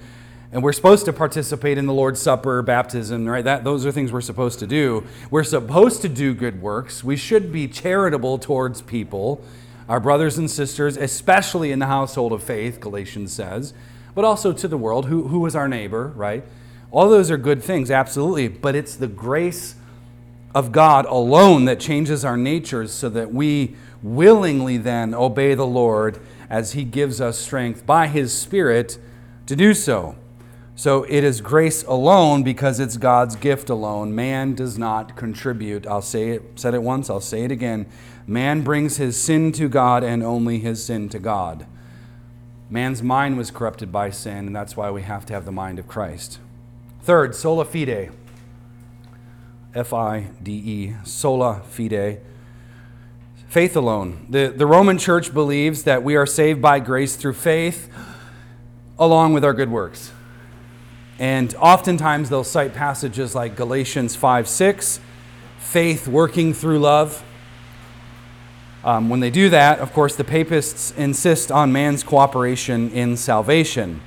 and 0.51 0.61
we're 0.61 0.73
supposed 0.73 1.05
to 1.05 1.13
participate 1.13 1.77
in 1.77 1.85
the 1.85 1.93
Lord's 1.93 2.21
Supper, 2.21 2.61
baptism, 2.61 3.25
right? 3.25 3.45
That, 3.45 3.63
those 3.63 3.85
are 3.85 3.93
things 3.93 4.11
we're 4.11 4.19
supposed 4.19 4.59
to 4.59 4.67
do. 4.67 5.05
We're 5.31 5.45
supposed 5.45 6.01
to 6.01 6.09
do 6.09 6.33
good 6.33 6.61
works. 6.61 7.01
We 7.01 7.15
should 7.15 7.53
be 7.53 7.67
charitable 7.67 8.39
towards 8.39 8.81
people, 8.81 9.41
our 9.89 9.99
brothers 9.99 10.37
and 10.37 10.49
sisters, 10.49 10.95
especially 10.95 11.71
in 11.71 11.79
the 11.79 11.87
household 11.87 12.31
of 12.31 12.43
faith, 12.43 12.79
Galatians 12.79 13.33
says, 13.33 13.73
but 14.13 14.23
also 14.23 14.53
to 14.53 14.67
the 14.67 14.77
world, 14.77 15.07
who, 15.07 15.27
who 15.29 15.43
is 15.47 15.55
our 15.55 15.67
neighbor, 15.67 16.13
right? 16.15 16.43
All 16.91 17.09
those 17.09 17.31
are 17.31 17.37
good 17.37 17.63
things, 17.63 17.89
absolutely. 17.89 18.47
But 18.47 18.75
it's 18.75 18.95
the 18.95 19.07
grace 19.07 19.75
of 20.53 20.71
God 20.71 21.05
alone 21.05 21.65
that 21.65 21.79
changes 21.79 22.23
our 22.23 22.37
natures 22.37 22.91
so 22.91 23.09
that 23.09 23.33
we 23.33 23.75
willingly 24.03 24.77
then 24.77 25.13
obey 25.13 25.55
the 25.55 25.67
Lord 25.67 26.19
as 26.49 26.73
He 26.73 26.83
gives 26.83 27.19
us 27.19 27.37
strength 27.37 27.85
by 27.85 28.07
His 28.07 28.31
Spirit 28.31 28.99
to 29.47 29.55
do 29.55 29.73
so. 29.73 30.15
So 30.75 31.03
it 31.03 31.23
is 31.23 31.41
grace 31.41 31.83
alone 31.83 32.43
because 32.43 32.79
it's 32.79 32.95
God's 32.95 33.35
gift 33.35 33.69
alone. 33.69 34.15
Man 34.15 34.55
does 34.55 34.77
not 34.77 35.17
contribute. 35.17 35.85
I'll 35.85 36.01
say 36.01 36.29
it, 36.29 36.43
said 36.55 36.73
it 36.73 36.81
once, 36.81 37.09
I'll 37.09 37.19
say 37.19 37.43
it 37.43 37.51
again. 37.51 37.85
Man 38.29 38.61
brings 38.61 38.97
his 38.97 39.19
sin 39.19 39.51
to 39.53 39.67
God 39.67 40.03
and 40.03 40.21
only 40.21 40.59
his 40.59 40.85
sin 40.85 41.09
to 41.09 41.17
God. 41.17 41.65
Man's 42.69 43.01
mind 43.01 43.39
was 43.39 43.49
corrupted 43.49 43.91
by 43.91 44.11
sin, 44.11 44.45
and 44.45 44.55
that's 44.55 44.77
why 44.77 44.91
we 44.91 45.01
have 45.01 45.25
to 45.25 45.33
have 45.33 45.45
the 45.45 45.51
mind 45.51 45.79
of 45.79 45.87
Christ. 45.87 46.37
Third, 47.01 47.33
sola 47.33 47.65
fide. 47.65 48.11
F 49.73 49.93
I 49.93 50.27
D 50.43 50.51
E, 50.51 50.95
sola 51.03 51.61
fide. 51.61 52.21
Faith 53.47 53.75
alone. 53.75 54.27
The, 54.29 54.53
the 54.55 54.67
Roman 54.67 54.99
church 54.99 55.33
believes 55.33 55.81
that 55.85 56.03
we 56.03 56.15
are 56.15 56.27
saved 56.27 56.61
by 56.61 56.79
grace 56.79 57.15
through 57.15 57.33
faith 57.33 57.91
along 58.99 59.33
with 59.33 59.43
our 59.43 59.53
good 59.53 59.71
works. 59.71 60.11
And 61.17 61.55
oftentimes 61.55 62.29
they'll 62.29 62.43
cite 62.43 62.75
passages 62.75 63.33
like 63.33 63.55
Galatians 63.55 64.15
5 64.15 64.47
6, 64.47 64.99
faith 65.57 66.07
working 66.07 66.53
through 66.53 66.77
love. 66.77 67.23
Um, 68.83 69.09
when 69.09 69.19
they 69.19 69.29
do 69.29 69.49
that, 69.49 69.79
of 69.79 69.91
course, 69.93 70.15
the 70.15 70.23
papists 70.23 70.91
insist 70.91 71.51
on 71.51 71.71
man's 71.71 72.03
cooperation 72.03 72.89
in 72.91 73.17
salvation. 73.17 74.01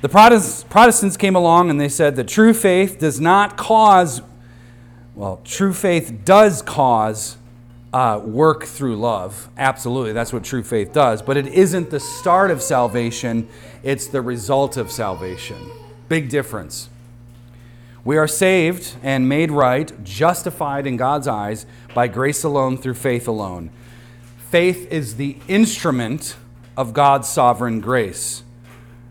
The 0.00 0.08
Protestants 0.08 1.16
came 1.16 1.34
along 1.34 1.70
and 1.70 1.80
they 1.80 1.88
said 1.88 2.16
that 2.16 2.28
true 2.28 2.54
faith 2.54 2.98
does 2.98 3.20
not 3.20 3.56
cause, 3.56 4.22
well, 5.14 5.40
true 5.44 5.72
faith 5.72 6.20
does 6.24 6.62
cause 6.62 7.36
uh, 7.92 8.20
work 8.22 8.64
through 8.64 8.96
love. 8.96 9.48
Absolutely, 9.56 10.12
that's 10.12 10.32
what 10.32 10.44
true 10.44 10.62
faith 10.62 10.92
does. 10.92 11.22
But 11.22 11.36
it 11.36 11.46
isn't 11.46 11.90
the 11.90 12.00
start 12.00 12.50
of 12.50 12.62
salvation, 12.62 13.48
it's 13.82 14.06
the 14.06 14.20
result 14.20 14.76
of 14.76 14.90
salvation. 14.90 15.70
Big 16.08 16.28
difference. 16.28 16.88
We 18.06 18.18
are 18.18 18.28
saved 18.28 18.94
and 19.02 19.28
made 19.28 19.50
right, 19.50 19.92
justified 20.04 20.86
in 20.86 20.96
God's 20.96 21.26
eyes 21.26 21.66
by 21.92 22.06
grace 22.06 22.44
alone 22.44 22.78
through 22.78 22.94
faith 22.94 23.26
alone. 23.26 23.70
Faith 24.48 24.86
is 24.92 25.16
the 25.16 25.38
instrument 25.48 26.36
of 26.76 26.94
God's 26.94 27.28
sovereign 27.28 27.80
grace. 27.80 28.44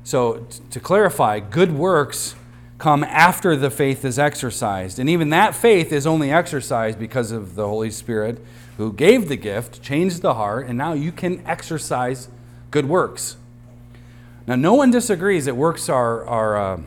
So, 0.05 0.47
to 0.69 0.79
clarify, 0.79 1.41
good 1.41 1.73
works 1.73 2.35
come 2.77 3.03
after 3.03 3.57
the 3.57 3.69
faith 3.69 4.05
is 4.05 4.17
exercised. 4.17 4.97
And 4.97 5.09
even 5.09 5.29
that 5.31 5.55
faith 5.55 5.91
is 5.91 6.07
only 6.07 6.31
exercised 6.31 6.97
because 6.97 7.33
of 7.33 7.55
the 7.55 7.67
Holy 7.67 7.91
Spirit 7.91 8.41
who 8.77 8.93
gave 8.93 9.27
the 9.27 9.35
gift, 9.35 9.81
changed 9.81 10.21
the 10.21 10.35
heart, 10.35 10.67
and 10.67 10.77
now 10.77 10.93
you 10.93 11.11
can 11.11 11.45
exercise 11.45 12.29
good 12.71 12.87
works. 12.87 13.35
Now, 14.47 14.55
no 14.55 14.73
one 14.73 14.89
disagrees 14.89 15.43
that 15.45 15.57
works 15.57 15.89
are, 15.89 16.25
are 16.25 16.57
uh, 16.57 16.81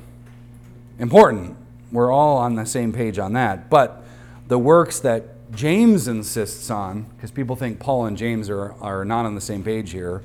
important. 0.98 1.58
We're 1.92 2.12
all 2.12 2.36
on 2.36 2.54
the 2.54 2.66
same 2.66 2.92
page 2.92 3.18
on 3.18 3.32
that. 3.34 3.70
But 3.70 4.04
the 4.48 4.58
works 4.58 5.00
that 5.00 5.50
James 5.52 6.08
insists 6.08 6.70
on, 6.70 7.04
because 7.16 7.30
people 7.30 7.56
think 7.56 7.80
Paul 7.80 8.06
and 8.06 8.16
James 8.16 8.50
are, 8.50 8.72
are 8.82 9.04
not 9.04 9.24
on 9.24 9.34
the 9.34 9.40
same 9.40 9.62
page 9.64 9.92
here, 9.92 10.22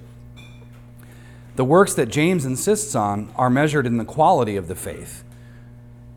the 1.56 1.64
works 1.66 1.94
that 1.94 2.08
James 2.08 2.46
insists 2.46 2.96
on 2.96 3.32
are 3.36 3.50
measured 3.50 3.86
in 3.86 3.98
the 3.98 4.06
quality 4.06 4.56
of 4.58 4.68
the 4.68 4.76
faith. 4.76 5.24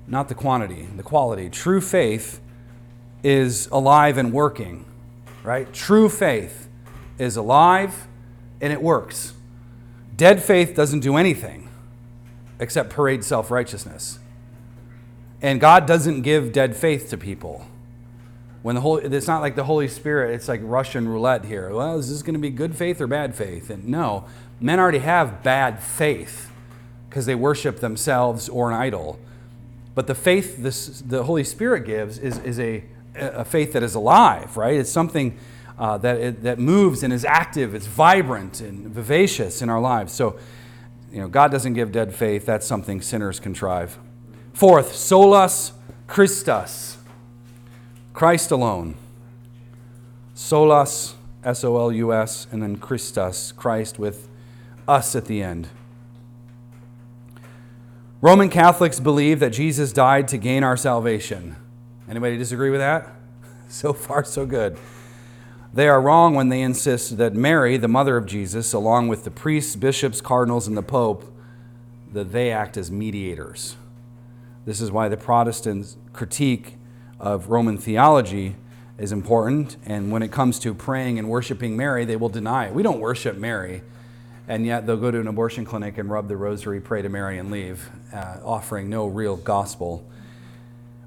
not 0.09 0.29
the 0.29 0.35
quantity, 0.35 0.87
the 0.97 1.03
quality. 1.03 1.51
True 1.51 1.81
faith 1.81 2.41
is 3.23 3.67
alive 3.73 4.17
and 4.19 4.33
working, 4.33 4.85
right? 5.43 5.73
True 5.73 6.09
faith 6.09 6.69
is 7.19 7.37
alive 7.37 8.07
and 8.61 8.73
it 8.73 8.81
works. 8.81 9.35
Dead 10.17 10.43
faith 10.43 10.75
doesn't 10.75 11.01
do 11.01 11.17
anything 11.17 11.69
except 12.61 12.91
parade 12.91 13.25
self 13.25 13.51
righteousness. 13.51 14.19
And 15.43 15.61
God 15.61 15.87
doesn't 15.87 16.23
give 16.23 16.53
dead 16.53 16.77
faith 16.77 17.11
to 17.11 17.19
people. 17.19 17.67
When 18.63 18.75
the 18.75 18.81
Holy, 18.81 19.05
it's 19.05 19.29
not 19.29 19.43
like 19.43 19.55
the 19.55 19.65
Holy 19.65 19.87
Spirit, 19.87 20.35
it's 20.35 20.49
like 20.49 20.61
Russian 20.65 21.09
roulette 21.09 21.45
here. 21.45 21.71
Well, 21.73 21.99
is 21.99 22.11
this 22.11 22.23
going 22.23 22.35
to 22.35 22.41
be 22.41 22.51
good 22.51 22.75
faith 22.75 23.01
or 23.01 23.07
bad 23.07 23.35
faith? 23.35 23.71
And 23.71 23.87
no, 23.87 24.25
men 24.61 24.81
already 24.81 24.99
have 24.99 25.43
bad 25.43 25.81
faith 25.83 26.51
because 27.09 27.27
they 27.27 27.35
worship 27.35 27.81
themselves 27.81 28.49
or 28.49 28.71
an 28.71 28.77
idol. 28.77 29.19
But 29.95 30.07
the 30.07 30.15
faith 30.15 30.59
this, 30.59 31.01
the 31.01 31.25
Holy 31.25 31.45
Spirit 31.45 31.87
gives 31.87 32.19
is, 32.19 32.39
is 32.39 32.59
a, 32.59 32.83
a 33.15 33.45
faith 33.45 33.73
that 33.75 33.83
is 33.83 33.95
alive, 33.95 34.57
right? 34.57 34.75
It's 34.75 34.91
something 34.91 35.39
uh, 35.79 35.99
that, 35.99 36.19
it, 36.19 36.43
that 36.43 36.59
moves 36.59 37.03
and 37.03 37.13
is 37.13 37.25
active, 37.25 37.75
it's 37.75 37.87
vibrant 37.87 38.61
and 38.61 38.89
vivacious 38.89 39.63
in 39.63 39.69
our 39.71 39.81
lives. 39.81 40.13
So, 40.13 40.39
you 41.13 41.21
know, 41.21 41.29
God 41.29 41.51
doesn't 41.51 41.75
give 41.75 41.93
dead 41.93 42.15
faith. 42.15 42.47
That's 42.47 42.67
something 42.67 43.01
sinners 43.01 43.39
contrive. 43.39 43.99
Fourth, 44.57 44.97
solus 44.97 45.75
Christus, 46.07 46.97
Christ 48.15 48.51
alone. 48.51 48.95
Solus, 50.33 51.15
S 51.45 51.63
O 51.63 51.77
L 51.77 51.93
U 51.93 52.15
S, 52.15 52.47
and 52.51 52.63
then 52.63 52.77
Christus, 52.77 53.53
Christ 53.53 53.99
with 53.99 54.31
us 54.89 55.15
at 55.15 55.27
the 55.27 55.43
end. 55.43 55.69
Roman 58.23 58.49
Catholics 58.49 58.99
believe 58.99 59.41
that 59.41 59.51
Jesus 59.51 59.93
died 59.93 60.27
to 60.29 60.39
gain 60.39 60.65
our 60.65 60.79
salvation. 60.79 61.57
Anybody 62.09 62.39
disagree 62.39 62.71
with 62.71 62.81
that? 62.81 63.09
So 63.69 63.93
far, 63.93 64.25
so 64.25 64.47
good. 64.47 64.79
They 65.75 65.87
are 65.87 66.01
wrong 66.01 66.35
when 66.35 66.49
they 66.49 66.63
insist 66.63 67.19
that 67.19 67.35
Mary, 67.35 67.77
the 67.77 67.89
mother 67.89 68.17
of 68.17 68.25
Jesus, 68.25 68.73
along 68.73 69.09
with 69.09 69.25
the 69.25 69.31
priests, 69.31 69.77
bishops, 69.77 70.23
cardinals, 70.23 70.67
and 70.67 70.79
the 70.79 70.83
pope, 70.83 71.31
that 72.11 72.33
they 72.33 72.51
act 72.51 72.79
as 72.79 72.91
mediators. 72.91 73.77
This 74.67 74.83
is 74.83 74.93
why 74.93 75.09
the 75.09 75.17
Protestants' 75.17 75.97
critique 76.13 76.75
of 77.19 77.49
Roman 77.49 77.79
theology 77.79 78.57
is 78.99 79.13
important. 79.13 79.79
And 79.87 80.13
when 80.13 80.23
it 80.23 80.31
comes 80.31 80.59
to 80.59 80.75
praying 80.75 81.19
and 81.19 81.31
worshiping 81.31 81.75
Mary, 81.75 82.05
they 82.05 82.17
will 82.17 82.29
deny 82.29 82.67
it. 82.67 82.75
We 82.75 82.83
don't 82.83 83.01
worship 83.01 83.39
Mary 83.39 83.81
and 84.49 84.65
yet 84.65 84.87
they'll 84.87 84.97
go 84.97 85.11
to 85.11 85.21
an 85.21 85.27
abortion 85.27 85.65
clinic 85.65 85.99
and 85.99 86.11
rub 86.11 86.29
the 86.29 86.37
rosary, 86.37 86.81
pray 86.81 87.03
to 87.03 87.09
Mary, 87.09 87.39
and 87.39 87.51
leave, 87.51 87.91
uh, 88.13 88.39
offering 88.45 88.89
no 88.89 89.07
real 89.07 89.37
gospel. 89.37 90.05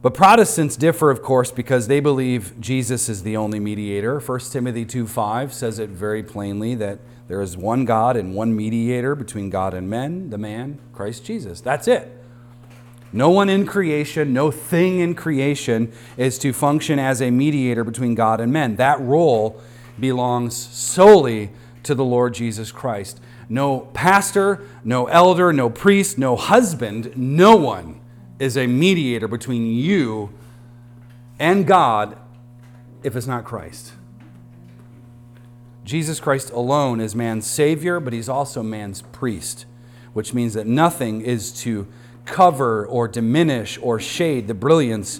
But 0.01 0.13
Protestants 0.13 0.75
differ, 0.75 1.09
of 1.09 1.21
course, 1.21 1.51
because 1.51 1.87
they 1.87 1.99
believe 1.99 2.53
Jesus 2.59 3.09
is 3.09 3.23
the 3.23 3.35
only 3.37 3.59
mediator. 3.59 4.19
1 4.19 4.51
Timothy 4.51 4.85
2:5 4.85 5.53
says 5.53 5.79
it 5.79 5.89
very 5.89 6.23
plainly 6.23 6.75
that 6.75 6.99
there 7.27 7.41
is 7.41 7.55
one 7.55 7.85
God 7.85 8.15
and 8.15 8.33
one 8.33 8.55
mediator 8.55 9.13
between 9.13 9.49
God 9.49 9.73
and 9.73 9.89
men, 9.89 10.29
the 10.29 10.37
man, 10.37 10.79
Christ 10.93 11.25
Jesus. 11.25 11.61
That's 11.61 11.87
it. 11.87 12.18
No 13.11 13.29
one 13.29 13.49
in 13.49 13.65
creation, 13.65 14.33
no 14.33 14.51
thing 14.51 14.99
in 14.99 15.15
creation 15.15 15.91
is 16.15 16.37
to 16.39 16.53
function 16.53 16.99
as 16.99 17.21
a 17.21 17.31
mediator 17.31 17.83
between 17.83 18.15
God 18.15 18.39
and 18.39 18.53
men. 18.53 18.75
That 18.75 18.99
role 19.01 19.59
belongs 19.99 20.55
solely 20.55 21.51
to 21.83 21.95
the 21.95 22.03
Lord 22.05 22.33
Jesus 22.33 22.71
Christ. 22.71 23.19
No 23.49 23.81
pastor, 23.93 24.63
no 24.83 25.07
elder, 25.07 25.51
no 25.51 25.69
priest, 25.69 26.17
no 26.17 26.35
husband, 26.35 27.11
no 27.15 27.55
one 27.55 27.99
is 28.37 28.55
a 28.55 28.67
mediator 28.67 29.27
between 29.27 29.65
you 29.65 30.31
and 31.39 31.65
God 31.65 32.15
if 33.01 33.15
it's 33.15 33.27
not 33.27 33.43
Christ. 33.43 33.93
Jesus 35.83 36.19
Christ 36.19 36.51
alone 36.51 37.01
is 37.01 37.15
man's 37.15 37.47
Savior, 37.47 37.99
but 37.99 38.13
he's 38.13 38.29
also 38.29 38.61
man's 38.61 39.01
priest, 39.01 39.65
which 40.13 40.33
means 40.33 40.53
that 40.53 40.67
nothing 40.67 41.21
is 41.21 41.51
to 41.63 41.87
cover 42.29 42.85
or 42.85 43.07
diminish 43.07 43.77
or 43.81 43.99
shade 43.99 44.47
the 44.47 44.53
brilliance 44.53 45.19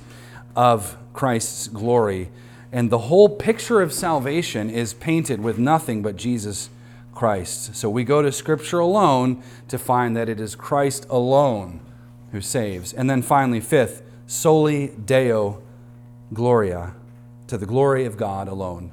of 0.55 0.97
Christ's 1.13 1.67
glory. 1.67 2.29
And 2.71 2.89
the 2.89 2.99
whole 2.99 3.29
picture 3.29 3.81
of 3.81 3.91
salvation 3.91 4.69
is 4.69 4.93
painted 4.93 5.41
with 5.41 5.57
nothing 5.57 6.01
but 6.01 6.15
Jesus 6.15 6.69
Christ. 7.13 7.75
So 7.75 7.89
we 7.89 8.03
go 8.03 8.21
to 8.21 8.31
Scripture 8.31 8.79
alone 8.79 9.43
to 9.67 9.77
find 9.77 10.15
that 10.15 10.29
it 10.29 10.39
is 10.39 10.55
Christ 10.55 11.05
alone 11.09 11.81
who 12.31 12.41
saves. 12.41 12.93
And 12.93 13.09
then 13.09 13.21
finally, 13.21 13.59
fifth, 13.59 14.03
soli 14.27 14.87
Deo 14.87 15.61
Gloria, 16.33 16.93
to 17.47 17.57
the 17.57 17.65
glory 17.65 18.05
of 18.05 18.15
God 18.15 18.47
alone. 18.47 18.91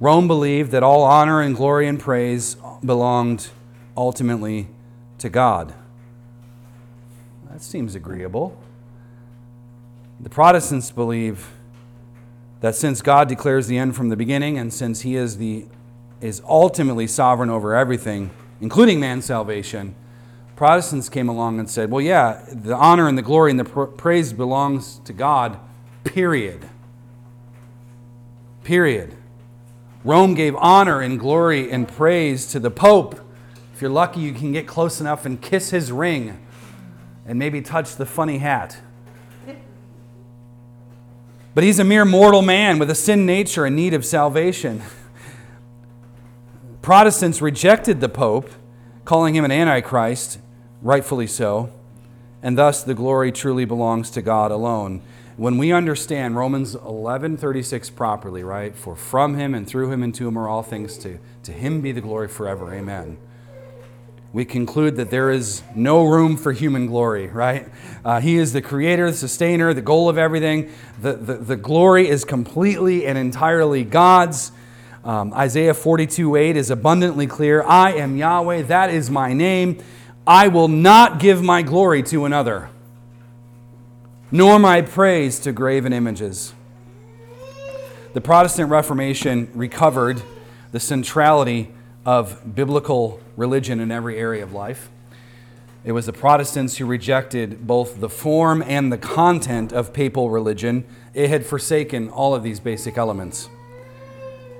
Rome 0.00 0.26
believed 0.26 0.72
that 0.72 0.82
all 0.82 1.04
honor 1.04 1.40
and 1.40 1.54
glory 1.54 1.86
and 1.86 2.00
praise 2.00 2.56
belonged 2.84 3.48
ultimately 3.96 4.68
to 5.18 5.28
God. 5.28 5.74
That 7.60 7.64
seems 7.64 7.94
agreeable. 7.94 8.58
The 10.18 10.30
Protestants 10.30 10.90
believe 10.90 11.50
that 12.62 12.74
since 12.74 13.02
God 13.02 13.28
declares 13.28 13.66
the 13.66 13.76
end 13.76 13.94
from 13.94 14.08
the 14.08 14.16
beginning 14.16 14.56
and 14.56 14.72
since 14.72 15.02
He 15.02 15.14
is 15.14 15.36
the 15.36 15.66
is 16.22 16.40
ultimately 16.48 17.06
sovereign 17.06 17.50
over 17.50 17.76
everything, 17.76 18.30
including 18.62 18.98
man's 18.98 19.26
salvation, 19.26 19.94
Protestants 20.56 21.10
came 21.10 21.28
along 21.28 21.58
and 21.58 21.68
said, 21.68 21.90
well, 21.90 22.00
yeah, 22.00 22.42
the 22.50 22.74
honor 22.74 23.06
and 23.08 23.18
the 23.18 23.22
glory 23.22 23.50
and 23.50 23.60
the 23.60 23.64
praise 23.64 24.32
belongs 24.32 24.98
to 25.04 25.12
God, 25.12 25.58
period. 26.02 26.66
Period. 28.64 29.14
Rome 30.02 30.32
gave 30.32 30.56
honor 30.56 31.02
and 31.02 31.20
glory 31.20 31.70
and 31.70 31.86
praise 31.86 32.46
to 32.52 32.58
the 32.58 32.70
Pope. 32.70 33.20
If 33.74 33.82
you're 33.82 33.90
lucky, 33.90 34.20
you 34.20 34.32
can 34.32 34.50
get 34.50 34.66
close 34.66 34.98
enough 34.98 35.26
and 35.26 35.42
kiss 35.42 35.68
his 35.68 35.92
ring 35.92 36.38
and 37.30 37.38
maybe 37.38 37.62
touch 37.62 37.94
the 37.94 38.04
funny 38.04 38.38
hat. 38.38 38.78
But 41.54 41.62
he's 41.62 41.78
a 41.78 41.84
mere 41.84 42.04
mortal 42.04 42.42
man 42.42 42.80
with 42.80 42.90
a 42.90 42.94
sin 42.96 43.24
nature 43.24 43.64
in 43.64 43.76
need 43.76 43.94
of 43.94 44.04
salvation. 44.04 44.82
Protestants 46.82 47.40
rejected 47.40 48.00
the 48.00 48.08
Pope, 48.08 48.50
calling 49.04 49.36
him 49.36 49.44
an 49.44 49.52
antichrist, 49.52 50.40
rightfully 50.82 51.28
so, 51.28 51.70
and 52.42 52.58
thus 52.58 52.82
the 52.82 52.94
glory 52.94 53.30
truly 53.30 53.64
belongs 53.64 54.10
to 54.10 54.22
God 54.22 54.50
alone. 54.50 55.00
When 55.36 55.56
we 55.56 55.70
understand 55.70 56.34
Romans 56.34 56.74
11:36 56.74 57.90
properly, 57.90 58.42
right? 58.42 58.74
For 58.74 58.96
from 58.96 59.36
him 59.36 59.54
and 59.54 59.68
through 59.68 59.92
him 59.92 60.02
and 60.02 60.12
to 60.16 60.26
him 60.26 60.36
are 60.36 60.48
all 60.48 60.64
things 60.64 60.98
to 60.98 61.20
to 61.44 61.52
him 61.52 61.80
be 61.80 61.92
the 61.92 62.00
glory 62.00 62.26
forever. 62.26 62.74
Amen. 62.74 63.18
We 64.32 64.44
conclude 64.44 64.94
that 64.96 65.10
there 65.10 65.30
is 65.30 65.62
no 65.74 66.04
room 66.04 66.36
for 66.36 66.52
human 66.52 66.86
glory, 66.86 67.26
right? 67.26 67.68
Uh, 68.04 68.20
he 68.20 68.36
is 68.36 68.52
the 68.52 68.62
creator, 68.62 69.10
the 69.10 69.16
sustainer, 69.16 69.74
the 69.74 69.82
goal 69.82 70.08
of 70.08 70.18
everything. 70.18 70.70
The, 71.00 71.14
the, 71.14 71.34
the 71.34 71.56
glory 71.56 72.08
is 72.08 72.24
completely 72.24 73.06
and 73.06 73.18
entirely 73.18 73.82
God's. 73.82 74.52
Um, 75.02 75.32
Isaiah 75.32 75.74
42 75.74 76.36
8 76.36 76.56
is 76.56 76.70
abundantly 76.70 77.26
clear 77.26 77.64
I 77.64 77.92
am 77.94 78.16
Yahweh, 78.16 78.62
that 78.62 78.90
is 78.90 79.10
my 79.10 79.32
name. 79.32 79.82
I 80.26 80.46
will 80.46 80.68
not 80.68 81.18
give 81.18 81.42
my 81.42 81.62
glory 81.62 82.04
to 82.04 82.24
another, 82.24 82.68
nor 84.30 84.60
my 84.60 84.82
praise 84.82 85.40
to 85.40 85.52
graven 85.52 85.92
images. 85.92 86.54
The 88.12 88.20
Protestant 88.20 88.70
Reformation 88.70 89.50
recovered 89.54 90.22
the 90.70 90.78
centrality 90.78 91.72
of 92.04 92.54
biblical 92.54 93.20
religion 93.36 93.80
in 93.80 93.90
every 93.90 94.18
area 94.18 94.42
of 94.42 94.52
life. 94.52 94.88
It 95.82 95.92
was 95.92 96.06
the 96.06 96.12
Protestants 96.12 96.76
who 96.76 96.86
rejected 96.86 97.66
both 97.66 98.00
the 98.00 98.08
form 98.08 98.62
and 98.62 98.92
the 98.92 98.98
content 98.98 99.72
of 99.72 99.92
papal 99.92 100.28
religion. 100.28 100.84
It 101.14 101.30
had 101.30 101.46
forsaken 101.46 102.10
all 102.10 102.34
of 102.34 102.42
these 102.42 102.60
basic 102.60 102.98
elements. 102.98 103.48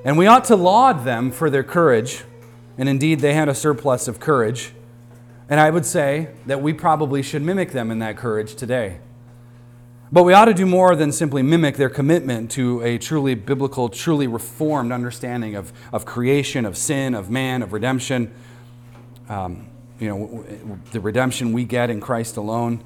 And 0.02 0.16
we 0.16 0.26
ought 0.26 0.44
to 0.46 0.56
laud 0.56 1.04
them 1.04 1.30
for 1.30 1.50
their 1.50 1.62
courage. 1.62 2.24
And 2.78 2.88
indeed, 2.88 3.20
they 3.20 3.34
had 3.34 3.50
a 3.50 3.54
surplus 3.54 4.08
of 4.08 4.18
courage. 4.18 4.72
And 5.50 5.60
I 5.60 5.68
would 5.68 5.84
say 5.84 6.28
that 6.46 6.62
we 6.62 6.72
probably 6.72 7.22
should 7.22 7.42
mimic 7.42 7.72
them 7.72 7.90
in 7.90 7.98
that 7.98 8.16
courage 8.16 8.54
today. 8.54 9.00
But 10.12 10.24
we 10.24 10.32
ought 10.32 10.46
to 10.46 10.54
do 10.54 10.66
more 10.66 10.96
than 10.96 11.12
simply 11.12 11.42
mimic 11.42 11.76
their 11.76 11.88
commitment 11.88 12.50
to 12.52 12.82
a 12.82 12.98
truly 12.98 13.34
biblical, 13.34 13.88
truly 13.88 14.26
reformed 14.26 14.90
understanding 14.90 15.54
of, 15.54 15.72
of 15.92 16.04
creation, 16.04 16.64
of 16.64 16.76
sin, 16.76 17.14
of 17.14 17.30
man, 17.30 17.62
of 17.62 17.72
redemption. 17.72 18.34
Um, 19.28 19.68
you 20.00 20.08
know, 20.08 20.78
the 20.92 21.00
redemption 21.00 21.52
we 21.52 21.64
get 21.64 21.90
in 21.90 22.00
Christ 22.00 22.36
alone. 22.36 22.82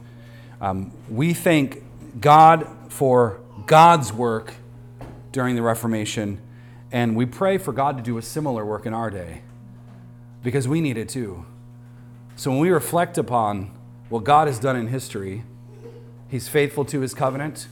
Um, 0.61 0.93
we 1.09 1.33
thank 1.33 1.83
God 2.21 2.69
for 2.89 3.41
God's 3.67 4.13
work 4.13 4.55
during 5.33 5.57
the 5.57 5.63
Reformation 5.63 6.41
and 6.95 7.17
we 7.17 7.27
pray 7.27 7.59
for 7.59 7.73
God 7.73 7.97
to 7.97 8.05
do 8.05 8.19
a 8.19 8.23
similar 8.23 8.65
work 8.65 8.87
in 8.87 8.95
our 8.95 9.11
day 9.11 9.43
because 10.45 10.69
we 10.69 10.81
need 10.81 10.97
it 10.97 11.09
too. 11.09 11.45
So 12.37 12.53
when 12.53 12.61
we 12.61 12.71
reflect 12.71 13.19
upon 13.19 13.73
what 14.11 14.23
God 14.23 14.47
has 14.47 14.61
done 14.61 14.77
in 14.77 14.87
history, 14.87 15.43
He's 16.35 16.49
faithful 16.49 16.85
to 16.87 16.99
his 16.99 17.15
covenant, 17.15 17.69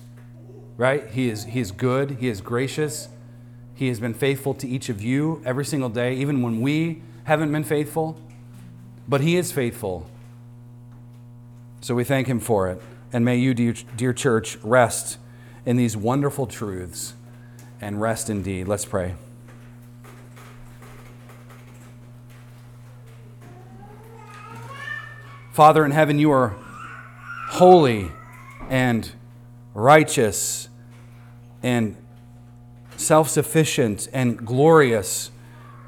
right? 0.77 1.11
He 1.11 1.29
is, 1.29 1.47
he 1.47 1.59
is 1.59 1.73
good, 1.73 2.19
he 2.21 2.29
is 2.29 2.41
gracious. 2.41 3.09
He 3.75 3.89
has 3.89 3.99
been 3.99 4.15
faithful 4.15 4.55
to 4.55 4.69
each 4.69 4.89
of 4.89 5.03
you 5.03 5.43
every 5.45 5.65
single 5.65 5.89
day, 5.89 6.15
even 6.15 6.43
when 6.43 6.61
we 6.61 7.03
haven't 7.25 7.51
been 7.51 7.65
faithful. 7.65 8.21
But 9.09 9.21
he 9.21 9.37
is 9.37 9.51
faithful. 9.51 10.09
So 11.81 11.97
we 11.97 12.05
thank 12.05 12.29
him 12.29 12.39
for 12.39 12.69
it. 12.69 12.81
And 13.13 13.25
may 13.25 13.37
you, 13.37 13.53
dear, 13.53 13.75
dear 13.97 14.13
church, 14.13 14.57
rest 14.63 15.19
in 15.67 15.77
these 15.77 15.97
wonderful 15.97 16.47
truths 16.47 17.15
and 17.81 18.01
rest 18.01 18.31
indeed. 18.31 18.69
Let's 18.69 18.85
pray. 18.85 19.17
Father 25.51 25.85
in 25.85 25.91
heaven, 25.91 26.21
you 26.21 26.31
are 26.31 26.55
holy 27.49 28.13
and 28.73 29.13
righteous 29.75 30.71
and 31.63 31.95
self 32.97 33.29
sufficient 33.29 34.09
and 34.15 34.47
glorious. 34.47 35.31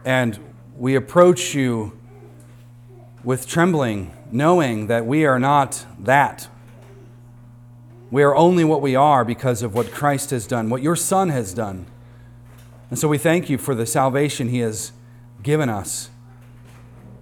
And 0.04 0.38
we 0.76 0.94
approach 0.94 1.54
you 1.54 1.98
with 3.24 3.48
trembling, 3.48 4.14
knowing 4.30 4.88
that 4.88 5.06
we 5.06 5.24
are 5.24 5.38
not 5.38 5.86
that. 5.98 6.46
We 8.10 8.22
are 8.22 8.36
only 8.36 8.64
what 8.64 8.82
we 8.82 8.94
are 8.94 9.24
because 9.24 9.62
of 9.62 9.74
what 9.74 9.90
Christ 9.90 10.28
has 10.28 10.46
done, 10.46 10.68
what 10.68 10.82
your 10.82 10.94
Son 10.94 11.30
has 11.30 11.54
done. 11.54 11.86
And 12.90 12.98
so 12.98 13.08
we 13.08 13.16
thank 13.16 13.48
you 13.48 13.56
for 13.56 13.74
the 13.74 13.86
salvation 13.86 14.50
he 14.50 14.58
has 14.58 14.92
given 15.42 15.70
us. 15.70 16.10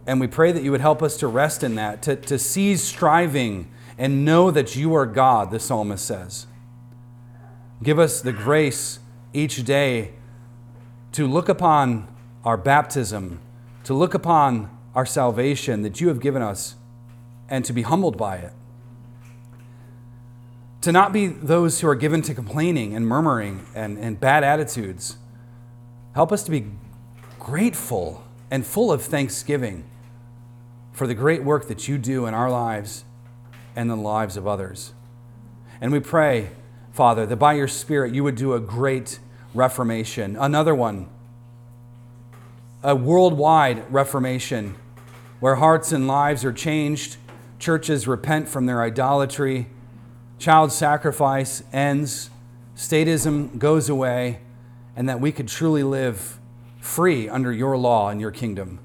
And 0.09 0.21
we 0.21 0.27
pray 0.27 0.51
that 0.51 0.65
you 0.65 0.73
would 0.73 0.81
help 0.81 1.05
us 1.05 1.17
to 1.19 1.29
rest 1.29 1.63
in 1.63 1.77
that, 1.77 2.03
to, 2.03 2.17
to 2.17 2.37
cease 2.37 2.83
striving 2.83 3.71
and 4.03 4.25
know 4.25 4.51
that 4.51 4.75
you 4.75 4.93
are 4.97 5.07
God, 5.07 5.53
the 5.53 5.61
psalmist 5.61 6.05
says. 6.05 6.49
Give 7.85 8.01
us 8.01 8.21
the 8.21 8.33
grace 8.33 8.99
each 9.33 9.65
day 9.65 10.11
to 11.13 11.25
look 11.25 11.49
upon 11.49 12.13
our 12.45 12.57
baptism, 12.57 13.39
to 13.85 13.95
look 13.95 14.13
upon 14.13 14.77
our 14.97 15.07
salvation 15.07 15.83
that 15.83 16.01
you 16.01 16.09
have 16.09 16.19
given 16.19 16.43
us, 16.43 16.75
and 17.49 17.65
to 17.65 17.73
be 17.73 17.83
humbled 17.83 18.19
by 18.19 18.39
it. 18.39 18.53
To 20.81 20.91
not 20.91 21.13
be 21.13 21.29
those 21.29 21.81
who 21.81 21.87
are 21.87 21.95
given 21.95 22.23
to 22.23 22.35
complaining 22.35 22.97
and 22.97 23.07
murmuring 23.07 23.65
and, 23.73 23.97
and 23.99 24.19
bad 24.19 24.43
attitudes. 24.43 25.17
Help 26.17 26.33
us 26.33 26.43
to 26.43 26.51
be 26.51 26.67
grateful 27.39 28.25
and 28.51 28.67
full 28.67 28.91
of 28.91 29.01
thanksgiving 29.01 29.85
for 30.91 31.07
the 31.07 31.15
great 31.15 31.45
work 31.45 31.69
that 31.69 31.87
you 31.87 31.99
do 31.99 32.27
in 32.27 32.35
our 32.35 32.51
lives 32.51 33.05
and 33.75 33.89
the 33.89 33.97
lives 33.97 34.37
of 34.37 34.47
others. 34.47 34.93
And 35.81 35.93
we 35.93 36.01
pray, 36.01 36.51
Father, 36.93 37.27
that 37.27 37.37
by 37.37 37.55
your 37.55 37.69
Spirit 37.69 38.15
you 38.15 38.25
would 38.25 38.37
do 38.37 38.55
a 38.55 38.61
great 38.61 39.19
reformation, 39.55 40.37
another 40.37 40.75
one, 40.75 41.09
a 42.83 42.95
worldwide 42.95 43.91
reformation 43.93 44.75
where 45.41 45.57
hearts 45.57 45.93
and 45.93 46.07
lives 46.07 46.45
are 46.45 46.53
changed, 46.53 47.17
churches 47.59 48.07
repent 48.07 48.49
from 48.49 48.67
their 48.67 48.83
idolatry, 48.83 49.69
child 50.39 50.73
sacrifice 50.73 51.63
ends, 51.73 52.31
statism 52.77 53.59
goes 53.59 53.89
away, 53.89 54.41
and 54.97 55.09
that 55.09 55.21
we 55.21 55.33
could 55.33 55.49
truly 55.49 55.83
live 55.83 56.39
free 56.81 57.29
under 57.29 57.53
your 57.53 57.77
law 57.77 58.09
and 58.09 58.21
your 58.21 58.31
kingdom. 58.31 58.79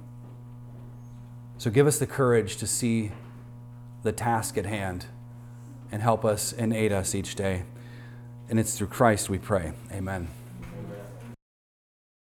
So 1.57 1.71
give 1.71 1.87
us 1.87 1.97
the 1.97 2.07
courage 2.07 2.57
to 2.57 2.67
see 2.67 3.11
the 4.07 4.13
task 4.13 4.57
at 4.57 4.65
hand 4.65 5.05
and 5.91 6.01
help 6.01 6.23
us 6.23 6.53
and 6.53 6.73
aid 6.73 6.93
us 6.93 7.13
each 7.13 7.35
day. 7.35 7.63
And 8.49 8.57
it's 8.57 8.77
through 8.77 8.87
Christ 8.87 9.29
we 9.29 9.37
pray. 9.37 9.73
Amen. 9.91 10.29